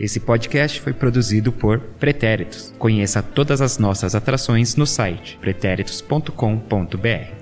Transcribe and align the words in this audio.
Esse 0.00 0.18
podcast 0.18 0.80
foi 0.80 0.94
produzido 0.94 1.52
por 1.52 1.78
Pretéritos. 1.78 2.72
Conheça 2.78 3.22
todas 3.22 3.60
as 3.60 3.76
nossas 3.76 4.14
atrações 4.14 4.74
no 4.74 4.86
site 4.86 5.36
pretéritos.com.br. 5.42 7.34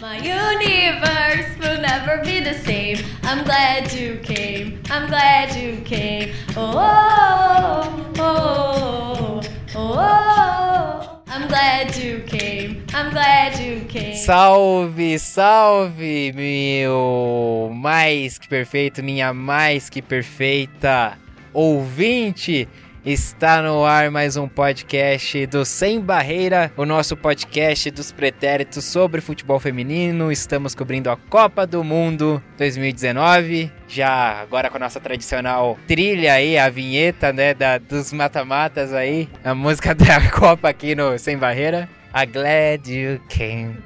My 0.00 0.18
universe 0.20 1.58
will 1.58 1.80
never 1.80 2.22
be 2.22 2.40
the 2.40 2.54
same. 2.54 2.98
I'm 3.24 3.42
glad 3.42 3.92
you 3.92 4.20
came. 4.22 4.78
I'm 4.92 5.08
glad 5.08 5.56
you 5.58 5.82
came. 5.82 6.32
Oh, 6.56 6.72
oh, 6.76 8.20
oh, 8.20 9.40
oh, 9.74 9.98
oh. 9.98 11.22
I'm 11.26 11.48
glad 11.48 11.96
you 11.96 12.22
came. 12.26 12.84
I'm 12.94 13.10
glad 13.10 13.58
you 13.58 13.73
Salve, 14.16 15.18
salve, 15.20 16.32
meu 16.34 17.70
mais 17.72 18.38
que 18.38 18.48
perfeito, 18.48 19.04
minha 19.04 19.32
mais 19.32 19.88
que 19.88 20.02
perfeita 20.02 21.16
ouvinte. 21.52 22.68
Está 23.06 23.62
no 23.62 23.84
ar 23.84 24.10
mais 24.10 24.36
um 24.36 24.48
podcast 24.48 25.46
do 25.46 25.64
Sem 25.64 26.00
Barreira, 26.00 26.72
o 26.76 26.84
nosso 26.84 27.16
podcast 27.16 27.88
dos 27.92 28.10
pretéritos 28.10 28.84
sobre 28.84 29.20
futebol 29.20 29.60
feminino. 29.60 30.32
Estamos 30.32 30.74
cobrindo 30.74 31.08
a 31.08 31.16
Copa 31.16 31.64
do 31.64 31.84
Mundo 31.84 32.42
2019, 32.58 33.70
já 33.86 34.40
agora 34.40 34.70
com 34.70 34.76
a 34.76 34.80
nossa 34.80 34.98
tradicional 34.98 35.78
trilha 35.86 36.32
aí, 36.32 36.58
a 36.58 36.68
vinheta, 36.68 37.32
né, 37.32 37.54
da, 37.54 37.78
dos 37.78 38.12
mata-matas 38.12 38.92
aí, 38.92 39.28
a 39.44 39.54
música 39.54 39.94
da 39.94 40.30
Copa 40.30 40.68
aqui 40.68 40.96
no 40.96 41.16
Sem 41.16 41.38
Barreira. 41.38 41.88
A 42.14 42.24
Glad 42.24 42.86
You 42.86 43.20
Came. 43.28 43.76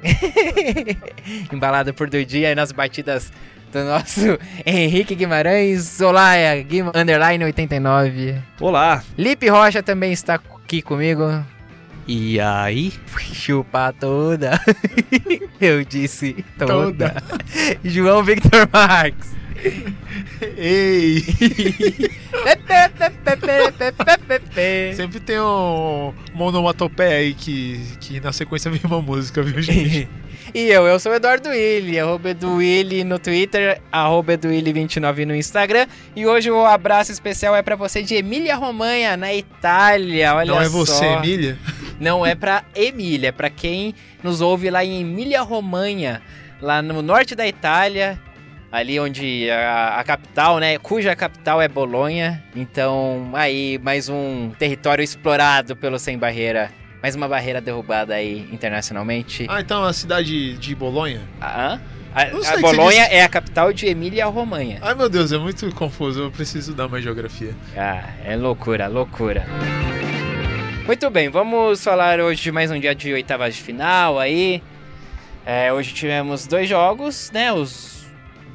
Embalado 1.51 1.95
por 1.95 2.07
Dudia 2.07 2.51
e 2.51 2.55
nas 2.55 2.71
batidas 2.71 3.33
do 3.71 3.83
nosso 3.83 4.21
Henrique 4.63 5.15
Guimarães, 5.15 5.99
Olá, 5.99 6.33
Guim, 6.57 6.91
underline 6.93 7.43
89. 7.45 8.35
Olá! 8.61 9.03
Lipe 9.17 9.49
Rocha 9.49 9.81
também 9.81 10.11
está 10.11 10.35
aqui 10.35 10.79
comigo. 10.79 11.43
E 12.07 12.39
aí? 12.39 12.93
Chupa 13.33 13.91
toda. 13.99 14.61
Eu 15.59 15.83
disse 15.83 16.45
toda. 16.55 17.15
João 17.83 18.23
Victor 18.23 18.69
Marques. 18.71 19.35
Ei! 20.55 21.25
Sempre 24.95 25.19
tem 25.19 25.39
um 25.39 26.13
monomatopeia 26.33 27.17
aí 27.17 27.33
que, 27.33 27.79
que 27.99 28.19
na 28.19 28.31
sequência 28.31 28.69
vem 28.71 28.81
uma 28.83 29.01
música, 29.01 29.41
viu, 29.41 29.61
gente? 29.61 30.07
E 30.51 30.67
eu, 30.69 30.87
eu 30.87 30.99
sou 30.99 31.11
o 31.11 31.15
Eduardo 31.15 31.49
Willi, 31.49 31.99
arroba 31.99 32.31
Eduwilli 32.31 33.03
no 33.03 33.19
Twitter, 33.19 33.79
arroba 33.91 34.33
Eduwilli29 34.33 35.25
no 35.25 35.35
Instagram. 35.35 35.85
E 36.15 36.25
hoje 36.25 36.49
o 36.49 36.65
abraço 36.65 37.11
especial 37.11 37.55
é 37.55 37.61
pra 37.61 37.75
você 37.75 38.01
de 38.01 38.15
Emília 38.15 38.55
Romanha, 38.55 39.15
na 39.15 39.31
Itália, 39.31 40.33
olha 40.33 40.51
Não 40.51 40.59
é 40.59 40.65
só. 40.65 40.71
você, 40.71 41.05
Emília? 41.05 41.55
Não 41.99 42.25
é 42.25 42.33
pra 42.33 42.63
Emília, 42.75 43.29
é 43.29 43.31
pra 43.31 43.51
quem 43.51 43.93
nos 44.23 44.41
ouve 44.41 44.71
lá 44.71 44.83
em 44.83 45.01
Emília 45.01 45.43
Romanha, 45.43 46.19
lá 46.59 46.81
no 46.81 47.01
norte 47.03 47.35
da 47.35 47.47
Itália, 47.47 48.19
ali 48.71 48.99
onde 48.99 49.49
a, 49.49 49.99
a 49.99 50.03
capital, 50.03 50.59
né, 50.59 50.77
cuja 50.77 51.15
capital 51.15 51.61
é 51.61 51.67
Bolonha. 51.67 52.43
Então, 52.55 53.31
aí 53.33 53.79
mais 53.81 54.09
um 54.09 54.51
território 54.57 55.03
explorado 55.03 55.75
pelo 55.75 55.97
Sem 55.99 56.17
Barreira. 56.17 56.71
Mais 57.01 57.15
uma 57.15 57.29
barreira 57.29 57.61
derrubada 57.61 58.13
aí 58.13 58.47
internacionalmente. 58.51 59.45
Ah, 59.47 59.61
então 59.61 59.83
a 59.85 59.93
cidade 59.93 60.57
de 60.57 60.75
Bolonha? 60.75 61.21
Ah, 61.39 61.79
a, 62.13 62.23
a 62.23 62.59
Bolonha 62.59 63.03
é 63.05 63.23
a 63.23 63.29
capital 63.29 63.71
de 63.71 63.85
Emília 63.85 64.25
Romanha. 64.25 64.79
Ai 64.81 64.93
meu 64.95 65.07
Deus, 65.07 65.31
é 65.31 65.37
muito 65.37 65.73
confuso, 65.73 66.23
eu 66.23 66.31
preciso 66.31 66.73
dar 66.73 66.89
mais 66.89 67.03
geografia. 67.03 67.55
Ah, 67.77 68.03
é 68.25 68.35
loucura, 68.35 68.87
loucura. 68.87 69.45
Muito 70.85 71.09
bem, 71.09 71.29
vamos 71.29 71.83
falar 71.83 72.19
hoje 72.19 72.41
de 72.41 72.51
mais 72.51 72.69
um 72.69 72.79
dia 72.79 72.93
de 72.93 73.13
oitavas 73.13 73.55
de 73.55 73.61
final 73.61 74.19
aí. 74.19 74.61
É, 75.45 75.71
hoje 75.71 75.93
tivemos 75.93 76.47
dois 76.47 76.67
jogos, 76.67 77.31
né? 77.31 77.53
Os 77.53 77.98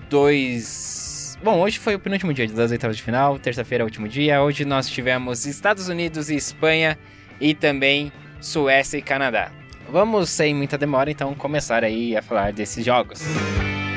dois. 0.08 1.38
Bom, 1.42 1.60
hoje 1.60 1.78
foi 1.78 1.94
o 1.94 1.98
penúltimo 1.98 2.32
dia 2.32 2.48
das 2.48 2.70
oitavas 2.70 2.96
de 2.96 3.02
final, 3.02 3.38
terça-feira 3.38 3.82
é 3.82 3.84
o 3.84 3.86
último 3.86 4.08
dia. 4.08 4.42
Hoje 4.42 4.64
nós 4.64 4.88
tivemos 4.88 5.46
Estados 5.46 5.88
Unidos 5.88 6.30
e 6.30 6.36
Espanha 6.36 6.98
e 7.40 7.54
também 7.54 8.12
Suécia 8.40 8.98
e 8.98 9.02
Canadá. 9.02 9.50
Vamos 9.88 10.30
sem 10.30 10.54
muita 10.54 10.78
demora 10.78 11.10
então 11.10 11.34
começar 11.34 11.84
aí 11.84 12.16
a 12.16 12.22
falar 12.22 12.52
desses 12.52 12.84
jogos. 12.84 13.22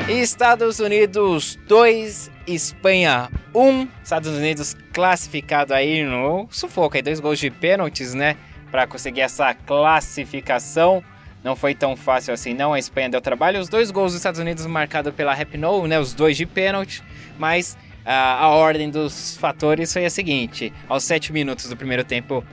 Estados 0.08 0.80
Unidos 0.80 1.60
2, 1.68 2.32
Espanha 2.48 3.30
1. 3.54 3.88
Estados 4.04 4.32
Unidos 4.38 4.76
classificado 4.94 5.74
aí 5.74 6.04
no 6.04 6.48
sufoco, 6.50 6.96
aí 6.96 7.02
dois 7.02 7.20
gols 7.20 7.40
de 7.40 7.50
pênaltis, 7.50 8.14
né, 8.14 8.38
para 8.72 8.88
conseguir 8.88 9.22
essa 9.22 9.54
classificação. 9.54 11.04
Não 11.48 11.56
foi 11.56 11.74
tão 11.74 11.96
fácil 11.96 12.34
assim, 12.34 12.54
não. 12.54 12.74
A 12.74 12.80
Espanha 12.80 13.10
deu 13.10 13.22
trabalho. 13.22 13.62
Os 13.62 13.70
dois 13.70 13.90
gols 13.90 14.12
dos 14.12 14.20
Estados 14.20 14.38
Unidos 14.38 14.66
marcados 14.66 15.14
pela 15.16 15.34
Rapinoe, 15.34 15.88
né, 15.88 15.98
os 15.98 16.14
dois 16.14 16.36
de 16.36 16.46
pênalti, 16.46 17.02
mas 17.40 17.78
ah, 18.06 18.44
a 18.44 18.50
ordem 18.50 18.90
dos 18.90 19.38
fatores 19.38 19.94
foi 19.94 20.06
a 20.06 20.10
seguinte: 20.10 20.74
aos 20.90 21.06
7 21.06 21.32
minutos 21.32 21.70
do 21.70 21.78
primeiro 21.78 22.04
tempo, 22.04 22.44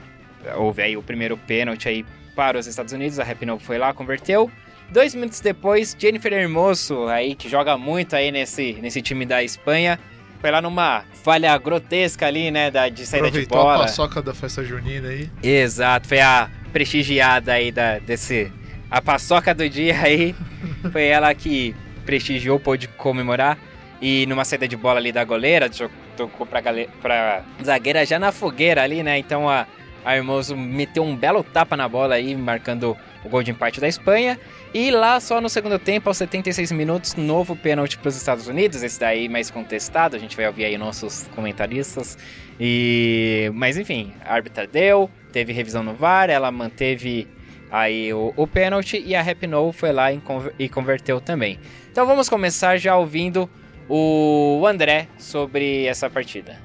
houve 0.55 0.81
aí 0.81 0.95
o 0.95 1.03
primeiro 1.03 1.35
pênalti 1.35 1.89
aí 1.89 2.05
para 2.37 2.57
os 2.57 2.67
Estados 2.67 2.93
Unidos. 2.93 3.19
A 3.19 3.25
Rapinoe 3.25 3.59
foi 3.59 3.77
lá, 3.77 3.93
converteu. 3.93 4.49
Dois 4.89 5.13
minutos 5.13 5.41
depois, 5.41 5.93
Jennifer 5.99 6.31
Hermoso, 6.31 7.05
aí, 7.07 7.35
que 7.35 7.49
joga 7.49 7.77
muito 7.77 8.15
aí 8.15 8.31
nesse, 8.31 8.77
nesse 8.81 9.01
time 9.01 9.25
da 9.25 9.43
Espanha, 9.43 9.99
foi 10.39 10.51
lá 10.51 10.61
numa 10.61 11.03
falha 11.21 11.57
grotesca 11.57 12.27
ali, 12.27 12.49
né, 12.49 12.71
da, 12.71 12.87
de 12.87 13.05
saída 13.05 13.29
de 13.29 13.39
Aproveitou 13.39 13.59
a 13.59 13.63
bola. 13.63 13.79
paçoca 13.79 14.21
da 14.21 14.33
festa 14.33 14.63
junina 14.63 15.09
aí. 15.09 15.29
Exato, 15.43 16.07
foi 16.07 16.21
a 16.21 16.49
prestigiada 16.71 17.51
aí 17.51 17.73
da, 17.73 17.99
desse... 17.99 18.49
A 18.89 19.01
paçoca 19.01 19.53
do 19.53 19.67
dia 19.69 19.99
aí, 20.01 20.35
foi 20.91 21.05
ela 21.05 21.33
que 21.33 21.75
prestigiou, 22.05 22.59
pôde 22.59 22.87
comemorar. 22.87 23.57
E 24.01 24.25
numa 24.27 24.45
saída 24.45 24.67
de 24.67 24.75
bola 24.77 24.99
ali 24.99 25.11
da 25.11 25.23
goleira, 25.23 25.69
tocou 26.15 26.45
pra, 26.45 26.61
gale- 26.61 26.89
pra 27.01 27.43
zagueira 27.63 28.05
já 28.05 28.19
na 28.19 28.31
fogueira 28.31 28.83
ali, 28.83 29.01
né? 29.01 29.17
Então 29.17 29.49
a, 29.49 29.65
a 30.03 30.15
Hermoso 30.15 30.55
meteu 30.55 31.03
um 31.03 31.15
belo 31.15 31.43
tapa 31.43 31.75
na 31.75 31.87
bola 31.89 32.15
aí, 32.15 32.35
marcando 32.35 32.95
o 33.23 33.29
gol 33.29 33.41
de 33.41 33.51
empate 33.51 33.79
da 33.81 33.87
Espanha. 33.87 34.39
E 34.73 34.91
lá 34.91 35.19
só 35.21 35.39
no 35.41 35.49
segundo 35.49 35.79
tempo, 35.79 36.09
aos 36.09 36.17
76 36.17 36.71
minutos, 36.73 37.15
novo 37.15 37.55
pênalti 37.55 37.97
para 37.97 38.09
os 38.09 38.17
Estados 38.17 38.47
Unidos. 38.47 38.83
Esse 38.83 38.99
daí 38.99 39.27
mais 39.29 39.49
contestado, 39.49 40.15
a 40.15 40.19
gente 40.19 40.35
vai 40.35 40.45
ouvir 40.45 40.65
aí 40.65 40.77
nossos 40.77 41.27
comentaristas. 41.33 42.17
E 42.59 43.49
mas 43.55 43.77
enfim, 43.77 44.13
a 44.23 44.33
árbitra 44.33 44.67
deu, 44.67 45.09
teve 45.31 45.53
revisão 45.53 45.81
no 45.81 45.93
VAR, 45.95 46.29
ela 46.29 46.51
manteve 46.51 47.27
aí 47.71 48.13
o, 48.13 48.33
o 48.35 48.47
pênalti 48.47 49.01
e 49.05 49.15
a 49.15 49.21
Rapinoe 49.21 49.73
foi 49.73 49.91
lá 49.91 50.11
e, 50.11 50.17
conver- 50.19 50.53
e 50.59 50.69
converteu 50.69 51.19
também. 51.21 51.59
Então 51.91 52.05
vamos 52.05 52.27
começar 52.29 52.77
já 52.77 52.95
ouvindo 52.97 53.49
o 53.89 54.63
André 54.67 55.07
sobre 55.17 55.85
essa 55.85 56.09
partida. 56.09 56.57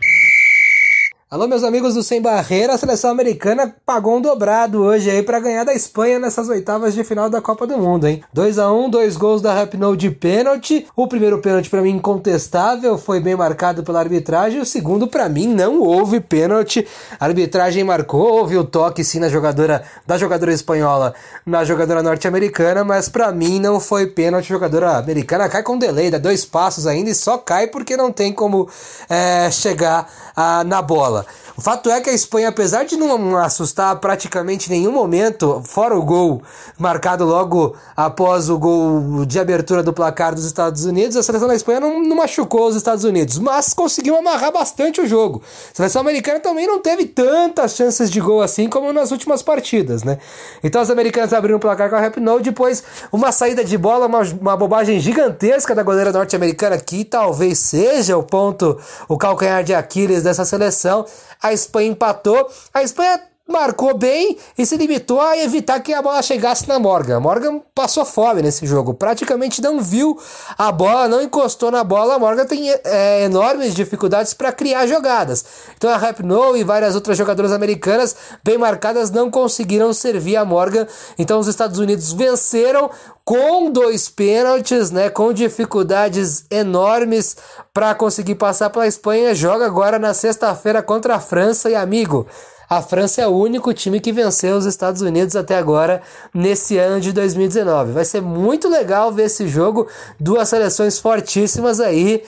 Alô, 1.32 1.46
meus 1.46 1.62
amigos 1.62 1.94
do 1.94 2.02
Sem 2.02 2.20
Barreira, 2.20 2.74
a 2.74 2.76
seleção 2.76 3.08
americana 3.08 3.72
pagou 3.86 4.16
um 4.16 4.20
dobrado 4.20 4.82
hoje 4.82 5.08
aí 5.08 5.22
pra 5.22 5.38
ganhar 5.38 5.62
da 5.62 5.72
Espanha 5.72 6.18
nessas 6.18 6.48
oitavas 6.48 6.92
de 6.92 7.04
final 7.04 7.30
da 7.30 7.40
Copa 7.40 7.68
do 7.68 7.78
Mundo, 7.78 8.08
hein? 8.08 8.24
2 8.32 8.58
a 8.58 8.72
1 8.72 8.90
dois 8.90 9.16
gols 9.16 9.40
da 9.40 9.54
Rapinoe 9.54 9.96
de 9.96 10.10
pênalti. 10.10 10.88
O 10.96 11.06
primeiro 11.06 11.38
pênalti 11.38 11.70
pra 11.70 11.82
mim 11.82 11.90
incontestável, 11.90 12.98
foi 12.98 13.20
bem 13.20 13.36
marcado 13.36 13.84
pela 13.84 14.00
arbitragem. 14.00 14.60
O 14.60 14.66
segundo 14.66 15.06
pra 15.06 15.28
mim 15.28 15.46
não 15.46 15.80
houve 15.80 16.18
pênalti. 16.18 16.84
A 17.20 17.26
arbitragem 17.26 17.84
marcou, 17.84 18.38
houve 18.40 18.58
o 18.58 18.64
toque 18.64 19.04
sim 19.04 19.20
na 19.20 19.28
jogadora 19.28 19.84
da 20.04 20.18
jogadora 20.18 20.52
espanhola, 20.52 21.14
na 21.46 21.62
jogadora 21.62 22.02
norte-americana, 22.02 22.82
mas 22.82 23.08
pra 23.08 23.30
mim 23.30 23.60
não 23.60 23.78
foi 23.78 24.08
pênalti. 24.08 24.46
A 24.46 24.56
jogadora 24.56 24.96
americana 24.96 25.48
cai 25.48 25.62
com 25.62 25.78
delay, 25.78 26.10
dá 26.10 26.18
dois 26.18 26.44
passos 26.44 26.88
ainda 26.88 27.08
e 27.08 27.14
só 27.14 27.38
cai 27.38 27.68
porque 27.68 27.96
não 27.96 28.10
tem 28.10 28.32
como 28.32 28.68
é, 29.08 29.48
chegar 29.52 30.10
ah, 30.34 30.64
na 30.64 30.82
bola. 30.82 31.19
O 31.56 31.60
fato 31.60 31.90
é 31.90 32.00
que 32.00 32.10
a 32.10 32.12
Espanha, 32.12 32.48
apesar 32.48 32.84
de 32.84 32.96
não 32.96 33.36
assustar 33.36 33.96
praticamente 33.96 34.70
nenhum 34.70 34.92
momento, 34.92 35.62
fora 35.64 35.96
o 35.96 36.02
gol 36.02 36.42
marcado 36.78 37.24
logo 37.24 37.74
após 37.96 38.48
o 38.48 38.58
gol 38.58 39.24
de 39.26 39.38
abertura 39.38 39.82
do 39.82 39.92
placar 39.92 40.34
dos 40.34 40.44
Estados 40.44 40.84
Unidos, 40.84 41.16
a 41.16 41.22
seleção 41.22 41.48
da 41.48 41.54
Espanha 41.54 41.80
não, 41.80 42.02
não 42.02 42.16
machucou 42.16 42.66
os 42.68 42.76
Estados 42.76 43.04
Unidos, 43.04 43.38
mas 43.38 43.74
conseguiu 43.74 44.16
amarrar 44.16 44.52
bastante 44.52 45.00
o 45.00 45.06
jogo. 45.06 45.42
A 45.72 45.76
seleção 45.76 46.00
americana 46.00 46.40
também 46.40 46.66
não 46.66 46.80
teve 46.80 47.04
tantas 47.06 47.74
chances 47.76 48.10
de 48.10 48.20
gol 48.20 48.42
assim 48.42 48.68
como 48.68 48.92
nas 48.92 49.10
últimas 49.10 49.42
partidas, 49.42 50.02
né? 50.02 50.18
Então 50.62 50.80
os 50.80 50.90
americanos 50.90 51.32
abriram 51.32 51.58
o 51.58 51.60
placar 51.60 51.90
com 51.90 51.96
a 51.96 52.00
Rapinoe, 52.00 52.42
depois 52.42 52.82
uma 53.12 53.32
saída 53.32 53.64
de 53.64 53.76
bola, 53.76 54.06
uma, 54.06 54.20
uma 54.20 54.56
bobagem 54.56 54.98
gigantesca 55.00 55.74
da 55.74 55.82
goleira 55.82 56.12
norte-americana 56.12 56.78
que 56.78 57.04
talvez 57.04 57.58
seja 57.58 58.16
o 58.16 58.22
ponto, 58.22 58.78
o 59.08 59.16
calcanhar 59.16 59.62
de 59.62 59.74
Aquiles 59.74 60.22
dessa 60.22 60.44
seleção. 60.44 61.04
A 61.42 61.52
Espanha 61.52 61.90
empatou. 61.90 62.50
A 62.72 62.82
Espanha 62.82 63.20
marcou 63.50 63.96
bem 63.96 64.38
e 64.56 64.64
se 64.64 64.76
limitou 64.76 65.20
a 65.20 65.36
evitar 65.36 65.80
que 65.80 65.92
a 65.92 66.00
bola 66.00 66.22
chegasse 66.22 66.68
na 66.68 66.78
Morgan. 66.78 67.20
Morgan 67.20 67.60
passou 67.74 68.04
fome 68.04 68.42
nesse 68.42 68.66
jogo, 68.66 68.94
praticamente 68.94 69.60
não 69.60 69.80
viu 69.80 70.18
a 70.56 70.70
bola, 70.70 71.08
não 71.08 71.20
encostou 71.20 71.70
na 71.70 71.82
bola. 71.84 72.14
A 72.14 72.18
Morgan 72.18 72.46
tem 72.46 72.70
é, 72.70 73.24
enormes 73.24 73.74
dificuldades 73.74 74.32
para 74.32 74.52
criar 74.52 74.86
jogadas. 74.86 75.44
Então 75.76 75.90
a 75.90 75.96
Rapinoe 75.96 76.60
e 76.60 76.64
várias 76.64 76.94
outras 76.94 77.18
jogadoras 77.18 77.52
americanas 77.52 78.16
bem 78.44 78.56
marcadas 78.56 79.10
não 79.10 79.30
conseguiram 79.30 79.92
servir 79.92 80.36
a 80.36 80.44
Morgan. 80.44 80.86
Então 81.18 81.38
os 81.38 81.48
Estados 81.48 81.78
Unidos 81.78 82.12
venceram 82.12 82.90
com 83.24 83.70
dois 83.70 84.08
pênaltis, 84.08 84.90
né, 84.90 85.08
com 85.08 85.32
dificuldades 85.32 86.44
enormes 86.50 87.36
para 87.72 87.94
conseguir 87.94 88.34
passar 88.34 88.70
pela 88.70 88.86
Espanha. 88.86 89.34
Joga 89.34 89.66
agora 89.66 89.98
na 89.98 90.12
sexta-feira 90.14 90.82
contra 90.82 91.16
a 91.16 91.20
França 91.20 91.70
e 91.70 91.74
amigo. 91.74 92.26
A 92.72 92.80
França 92.80 93.20
é 93.20 93.26
o 93.26 93.32
único 93.32 93.74
time 93.74 93.98
que 93.98 94.12
venceu 94.12 94.56
os 94.56 94.64
Estados 94.64 95.02
Unidos 95.02 95.34
até 95.34 95.56
agora 95.56 96.00
nesse 96.32 96.78
ano 96.78 97.00
de 97.00 97.12
2019. 97.12 97.90
Vai 97.90 98.04
ser 98.04 98.22
muito 98.22 98.68
legal 98.68 99.12
ver 99.12 99.24
esse 99.24 99.48
jogo, 99.48 99.88
duas 100.20 100.48
seleções 100.48 100.96
fortíssimas 100.96 101.80
aí. 101.80 102.22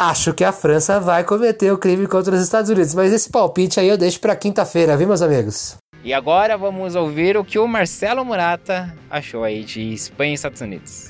Acho 0.00 0.32
que 0.32 0.44
a 0.44 0.52
França 0.52 1.00
vai 1.00 1.24
cometer 1.24 1.72
o 1.72 1.76
crime 1.76 2.06
contra 2.06 2.36
os 2.36 2.40
Estados 2.40 2.70
Unidos, 2.70 2.94
mas 2.94 3.12
esse 3.12 3.30
palpite 3.30 3.80
aí 3.80 3.88
eu 3.88 3.98
deixo 3.98 4.20
para 4.20 4.36
quinta-feira, 4.36 4.96
viu, 4.96 5.08
meus 5.08 5.22
amigos? 5.22 5.76
E 6.04 6.14
agora 6.14 6.56
vamos 6.56 6.94
ouvir 6.94 7.36
o 7.36 7.44
que 7.44 7.58
o 7.58 7.66
Marcelo 7.66 8.24
Murata 8.24 8.94
achou 9.10 9.42
aí 9.42 9.64
de 9.64 9.92
Espanha 9.92 10.30
e 10.30 10.34
Estados 10.34 10.60
Unidos. 10.60 11.07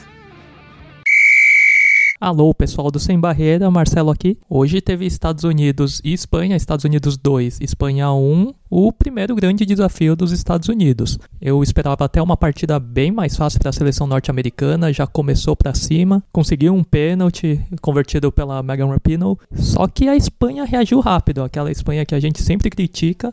Alô, 2.21 2.53
pessoal 2.53 2.91
do 2.91 2.99
Sem 2.99 3.17
Barreira, 3.17 3.71
Marcelo 3.71 4.11
aqui. 4.11 4.37
Hoje 4.51 4.81
teve 4.81 5.07
Estados 5.07 5.45
Unidos 5.45 6.01
e 6.03 6.13
Espanha, 6.13 6.57
Estados 6.57 6.85
Unidos 6.85 7.17
2, 7.17 7.61
Espanha 7.61 8.11
1, 8.13 8.53
o 8.69 8.93
primeiro 8.93 9.37
grande 9.37 9.65
desafio 9.65 10.17
dos 10.17 10.33
Estados 10.33 10.69
Unidos. 10.69 11.17
Eu 11.41 11.63
esperava 11.63 12.05
até 12.05 12.21
uma 12.21 12.37
partida 12.37 12.81
bem 12.81 13.13
mais 13.13 13.37
fácil 13.37 13.61
para 13.61 13.71
a 13.71 13.73
seleção 13.73 14.05
norte-americana, 14.09 14.93
já 14.93 15.07
começou 15.07 15.55
para 15.55 15.73
cima, 15.75 16.21
conseguiu 16.33 16.75
um 16.75 16.83
pênalti 16.83 17.65
convertido 17.81 18.33
pela 18.33 18.65
Megan 18.65 18.89
Rapinoe, 18.89 19.37
só 19.55 19.87
que 19.87 20.09
a 20.09 20.17
Espanha 20.17 20.65
reagiu 20.65 20.99
rápido, 20.99 21.45
aquela 21.45 21.71
Espanha 21.71 22.05
que 22.05 22.17
a 22.17 22.21
gente 22.21 22.43
sempre 22.43 22.69
critica, 22.69 23.33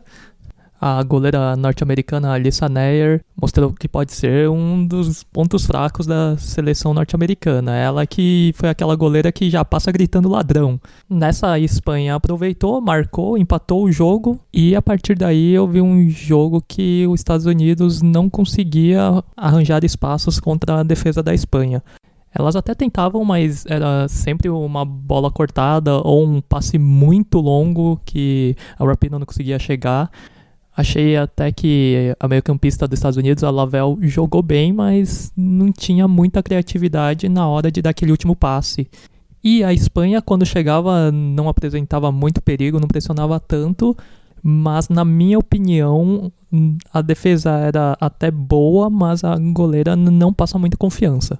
a 0.80 1.02
goleira 1.02 1.56
norte-americana 1.56 2.32
Alyssa 2.32 2.68
Neyer 2.68 3.24
mostrou 3.40 3.72
que 3.72 3.88
pode 3.88 4.12
ser 4.12 4.48
um 4.48 4.86
dos 4.86 5.24
pontos 5.24 5.66
fracos 5.66 6.06
da 6.06 6.36
seleção 6.36 6.92
norte-americana. 6.92 7.74
Ela 7.74 8.06
que 8.06 8.52
foi 8.56 8.68
aquela 8.68 8.94
goleira 8.94 9.32
que 9.32 9.50
já 9.50 9.64
passa 9.64 9.90
gritando 9.90 10.28
ladrão. 10.28 10.80
Nessa 11.08 11.58
Espanha 11.58 12.14
aproveitou, 12.14 12.80
marcou, 12.80 13.38
empatou 13.38 13.84
o 13.84 13.92
jogo 13.92 14.38
e 14.52 14.74
a 14.76 14.82
partir 14.82 15.16
daí 15.16 15.52
eu 15.52 15.66
vi 15.66 15.80
um 15.80 16.08
jogo 16.08 16.62
que 16.66 17.06
os 17.06 17.20
Estados 17.20 17.46
Unidos 17.46 18.02
não 18.02 18.28
conseguia 18.28 19.22
arranjar 19.36 19.84
espaços 19.84 20.38
contra 20.38 20.80
a 20.80 20.82
defesa 20.82 21.22
da 21.22 21.34
Espanha. 21.34 21.82
Elas 22.38 22.54
até 22.54 22.74
tentavam, 22.74 23.24
mas 23.24 23.64
era 23.64 24.06
sempre 24.08 24.50
uma 24.50 24.84
bola 24.84 25.30
cortada 25.30 25.96
ou 26.04 26.26
um 26.26 26.42
passe 26.42 26.76
muito 26.76 27.38
longo 27.38 27.98
que 28.04 28.54
a 28.78 28.84
Rapino 28.84 29.18
não 29.18 29.24
conseguia 29.24 29.58
chegar. 29.58 30.10
Achei 30.76 31.16
até 31.16 31.50
que 31.50 32.14
a 32.20 32.28
meio-campista 32.28 32.86
dos 32.86 32.98
Estados 32.98 33.16
Unidos, 33.16 33.42
a 33.42 33.50
Lavelle, 33.50 33.96
jogou 34.02 34.42
bem, 34.42 34.74
mas 34.74 35.32
não 35.34 35.72
tinha 35.72 36.06
muita 36.06 36.42
criatividade 36.42 37.30
na 37.30 37.48
hora 37.48 37.70
de 37.70 37.80
dar 37.80 37.90
aquele 37.90 38.10
último 38.10 38.36
passe. 38.36 38.86
E 39.42 39.64
a 39.64 39.72
Espanha, 39.72 40.20
quando 40.20 40.44
chegava, 40.44 41.10
não 41.10 41.48
apresentava 41.48 42.12
muito 42.12 42.42
perigo, 42.42 42.78
não 42.78 42.88
pressionava 42.88 43.40
tanto, 43.40 43.96
mas 44.42 44.90
na 44.90 45.02
minha 45.02 45.38
opinião, 45.38 46.30
a 46.92 47.00
defesa 47.00 47.52
era 47.52 47.96
até 47.98 48.30
boa, 48.30 48.90
mas 48.90 49.24
a 49.24 49.34
goleira 49.36 49.96
não 49.96 50.30
passa 50.30 50.58
muita 50.58 50.76
confiança. 50.76 51.38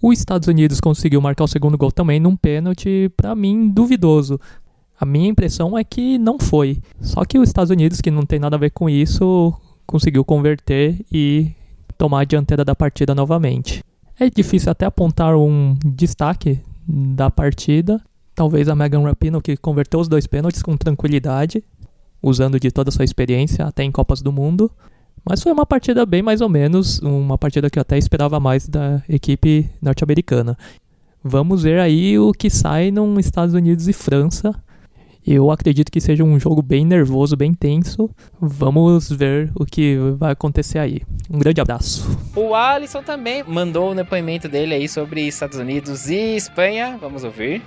Os 0.00 0.18
Estados 0.18 0.48
Unidos 0.48 0.80
conseguiu 0.80 1.20
marcar 1.20 1.44
o 1.44 1.48
segundo 1.48 1.76
gol 1.76 1.92
também 1.92 2.18
num 2.18 2.36
pênalti, 2.36 3.10
para 3.14 3.34
mim, 3.34 3.68
duvidoso. 3.68 4.40
A 5.00 5.06
minha 5.06 5.28
impressão 5.28 5.78
é 5.78 5.84
que 5.84 6.18
não 6.18 6.38
foi. 6.38 6.78
Só 7.00 7.24
que 7.24 7.38
os 7.38 7.48
Estados 7.48 7.70
Unidos, 7.70 8.00
que 8.00 8.10
não 8.10 8.24
tem 8.24 8.38
nada 8.38 8.56
a 8.56 8.58
ver 8.58 8.70
com 8.70 8.90
isso, 8.90 9.54
conseguiu 9.86 10.24
converter 10.24 11.04
e 11.10 11.52
tomar 11.96 12.20
a 12.20 12.24
dianteira 12.24 12.64
da 12.64 12.74
partida 12.74 13.14
novamente. 13.14 13.82
É 14.18 14.28
difícil 14.28 14.70
até 14.72 14.86
apontar 14.86 15.36
um 15.36 15.76
destaque 15.84 16.60
da 16.86 17.30
partida. 17.30 18.02
Talvez 18.34 18.68
a 18.68 18.74
Megan 18.74 19.02
Rapinoe, 19.02 19.40
que 19.40 19.56
converteu 19.56 20.00
os 20.00 20.08
dois 20.08 20.26
pênaltis 20.26 20.62
com 20.62 20.76
tranquilidade, 20.76 21.62
usando 22.20 22.58
de 22.58 22.70
toda 22.72 22.88
a 22.88 22.92
sua 22.92 23.04
experiência 23.04 23.64
até 23.64 23.84
em 23.84 23.92
Copas 23.92 24.20
do 24.20 24.32
Mundo. 24.32 24.70
Mas 25.24 25.42
foi 25.42 25.52
uma 25.52 25.66
partida 25.66 26.04
bem 26.04 26.22
mais 26.22 26.40
ou 26.40 26.48
menos, 26.48 27.00
uma 27.00 27.38
partida 27.38 27.70
que 27.70 27.78
eu 27.78 27.82
até 27.82 27.98
esperava 27.98 28.40
mais 28.40 28.68
da 28.68 29.02
equipe 29.08 29.70
norte-americana. 29.80 30.56
Vamos 31.22 31.62
ver 31.62 31.78
aí 31.78 32.18
o 32.18 32.32
que 32.32 32.50
sai 32.50 32.90
num 32.90 33.18
Estados 33.18 33.54
Unidos 33.54 33.86
e 33.86 33.92
França 33.92 34.54
eu 35.34 35.50
acredito 35.50 35.92
que 35.92 36.00
seja 36.00 36.24
um 36.24 36.40
jogo 36.40 36.62
bem 36.62 36.86
nervoso, 36.86 37.36
bem 37.36 37.52
tenso. 37.52 38.08
Vamos 38.40 39.10
ver 39.10 39.50
o 39.54 39.66
que 39.66 39.96
vai 40.16 40.32
acontecer 40.32 40.78
aí. 40.78 41.02
Um 41.30 41.38
grande 41.38 41.60
abraço. 41.60 42.08
O 42.34 42.54
Alisson 42.54 43.02
também 43.02 43.44
mandou 43.46 43.90
o 43.90 43.94
depoimento 43.94 44.48
dele 44.48 44.74
aí 44.74 44.88
sobre 44.88 45.26
Estados 45.26 45.58
Unidos 45.58 46.08
e 46.08 46.36
Espanha. 46.36 46.96
Vamos 46.98 47.24
ouvir. 47.24 47.62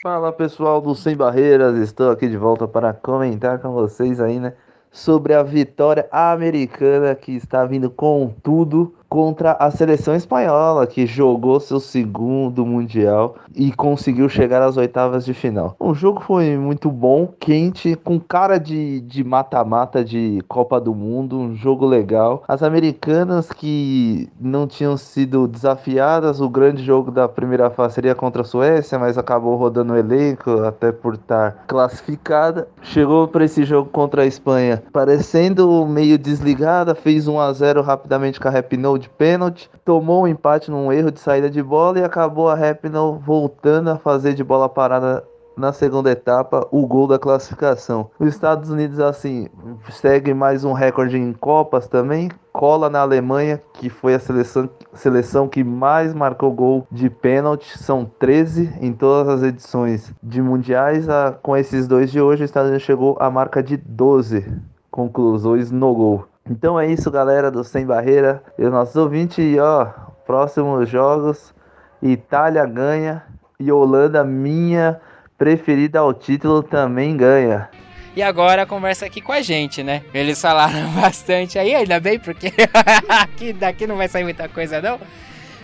Fala 0.00 0.32
pessoal 0.32 0.80
do 0.80 0.94
Sem 0.94 1.16
Barreiras, 1.16 1.76
estou 1.76 2.10
aqui 2.10 2.28
de 2.28 2.36
volta 2.36 2.68
para 2.68 2.92
comentar 2.94 3.58
com 3.58 3.72
vocês 3.72 4.20
aí, 4.20 4.38
né? 4.38 4.54
Sobre 4.92 5.34
a 5.34 5.42
vitória 5.42 6.08
americana 6.10 7.14
que 7.14 7.32
está 7.32 7.66
vindo 7.66 7.90
com 7.90 8.32
tudo 8.42 8.94
contra 9.10 9.52
a 9.58 9.70
seleção 9.72 10.14
espanhola, 10.14 10.86
que 10.86 11.04
jogou 11.04 11.58
seu 11.58 11.80
segundo 11.80 12.64
Mundial 12.64 13.34
e 13.54 13.72
conseguiu 13.72 14.28
chegar 14.28 14.62
às 14.62 14.76
oitavas 14.76 15.24
de 15.24 15.34
final. 15.34 15.74
O 15.80 15.92
jogo 15.92 16.20
foi 16.20 16.56
muito 16.56 16.88
bom, 16.88 17.28
quente, 17.40 17.96
com 17.96 18.20
cara 18.20 18.56
de 18.58 19.24
mata-mata 19.24 20.04
de, 20.04 20.36
de 20.36 20.40
Copa 20.42 20.80
do 20.80 20.94
Mundo, 20.94 21.38
um 21.38 21.54
jogo 21.54 21.86
legal. 21.86 22.44
As 22.46 22.62
americanas 22.62 23.50
que 23.50 24.28
não 24.40 24.66
tinham 24.66 24.96
sido 24.96 25.48
desafiadas, 25.48 26.40
o 26.40 26.48
grande 26.48 26.84
jogo 26.84 27.10
da 27.10 27.28
primeira 27.28 27.70
fase 27.70 27.94
seria 27.94 28.14
contra 28.14 28.42
a 28.42 28.44
Suécia, 28.44 28.98
mas 28.98 29.18
acabou 29.18 29.56
rodando 29.56 29.92
o 29.92 29.96
elenco, 29.96 30.62
até 30.62 30.92
por 30.92 31.14
estar 31.14 31.64
classificada. 31.66 32.68
Chegou 32.82 33.26
para 33.26 33.44
esse 33.44 33.64
jogo 33.64 33.88
contra 33.90 34.22
a 34.22 34.26
Espanha 34.26 34.82
parecendo 34.92 35.84
meio 35.86 36.18
desligada, 36.18 36.94
fez 36.94 37.26
1 37.26 37.40
a 37.40 37.52
0 37.52 37.82
rapidamente 37.82 38.38
com 38.38 38.48
a 38.48 38.50
Rapinoe 38.50 38.99
de 39.00 39.08
pênalti, 39.08 39.70
tomou 39.84 40.22
um 40.22 40.28
empate 40.28 40.70
num 40.70 40.92
erro 40.92 41.10
de 41.10 41.18
saída 41.18 41.50
de 41.50 41.62
bola 41.62 41.98
e 41.98 42.04
acabou 42.04 42.48
a 42.48 42.54
Rapinoe 42.54 43.18
voltando 43.18 43.90
a 43.90 43.98
fazer 43.98 44.34
de 44.34 44.44
bola 44.44 44.68
parada 44.68 45.24
na 45.56 45.72
segunda 45.72 46.10
etapa 46.10 46.66
o 46.70 46.86
gol 46.86 47.06
da 47.06 47.18
classificação. 47.18 48.10
Os 48.18 48.28
Estados 48.28 48.70
Unidos 48.70 48.98
assim 48.98 49.48
segue 49.90 50.32
mais 50.32 50.64
um 50.64 50.72
recorde 50.72 51.18
em 51.18 51.32
copas 51.32 51.86
também, 51.86 52.30
cola 52.52 52.88
na 52.88 53.00
Alemanha, 53.00 53.60
que 53.74 53.90
foi 53.90 54.14
a 54.14 54.18
seleção, 54.18 54.68
seleção 54.94 55.48
que 55.48 55.62
mais 55.62 56.14
marcou 56.14 56.50
gol 56.52 56.86
de 56.90 57.10
pênalti, 57.10 57.78
são 57.78 58.04
13 58.18 58.78
em 58.80 58.92
todas 58.92 59.28
as 59.28 59.42
edições 59.42 60.12
de 60.22 60.40
mundiais. 60.40 61.08
A, 61.08 61.32
com 61.42 61.56
esses 61.56 61.86
dois 61.86 62.10
de 62.10 62.20
hoje, 62.20 62.42
os 62.42 62.50
Estados 62.50 62.70
Unidos 62.70 62.86
chegou 62.86 63.16
à 63.20 63.30
marca 63.30 63.62
de 63.62 63.76
12 63.76 64.46
conclusões 64.90 65.70
no 65.70 65.94
gol. 65.94 66.29
Então 66.50 66.80
é 66.80 66.90
isso, 66.90 67.12
galera 67.12 67.48
do 67.48 67.62
Sem 67.62 67.86
Barreira 67.86 68.42
e 68.58 68.64
os 68.64 68.72
nossos 68.72 68.96
ouvintes. 68.96 69.38
E 69.38 69.56
ó, 69.60 69.84
próximos 70.26 70.88
jogos: 70.88 71.54
Itália 72.02 72.66
ganha 72.66 73.22
e 73.58 73.70
Holanda, 73.70 74.24
minha 74.24 75.00
preferida 75.38 76.00
ao 76.00 76.12
título, 76.12 76.60
também 76.60 77.16
ganha. 77.16 77.68
E 78.16 78.22
agora 78.22 78.66
conversa 78.66 79.06
aqui 79.06 79.20
com 79.20 79.30
a 79.30 79.40
gente, 79.40 79.84
né? 79.84 80.02
Eles 80.12 80.40
falaram 80.40 80.90
bastante 81.00 81.56
aí, 81.56 81.72
ainda 81.72 82.00
bem, 82.00 82.18
porque 82.18 82.52
aqui, 83.08 83.52
daqui 83.52 83.86
não 83.86 83.96
vai 83.96 84.08
sair 84.08 84.24
muita 84.24 84.48
coisa, 84.48 84.82
não. 84.82 84.98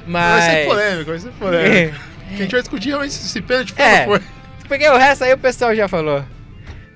Mas. 0.07 0.45
Vai 0.45 0.55
ser 0.55 0.67
polêmico, 0.67 1.11
vai 1.11 1.19
ser 1.19 1.33
polêmico. 1.33 2.01
É. 2.29 2.35
a 2.35 2.39
gente 2.39 2.51
vai 2.51 2.61
discutir 2.61 2.89
realmente 2.89 3.13
se 3.13 3.41
pênalti 3.41 3.73
foi 3.73 3.85
é, 3.85 4.05
foi. 4.05 4.21
Porque 4.67 4.89
o 4.89 4.97
resto 4.97 5.23
aí 5.23 5.33
o 5.33 5.39
pessoal 5.39 5.73
já 5.77 5.87
falou. 5.87 6.25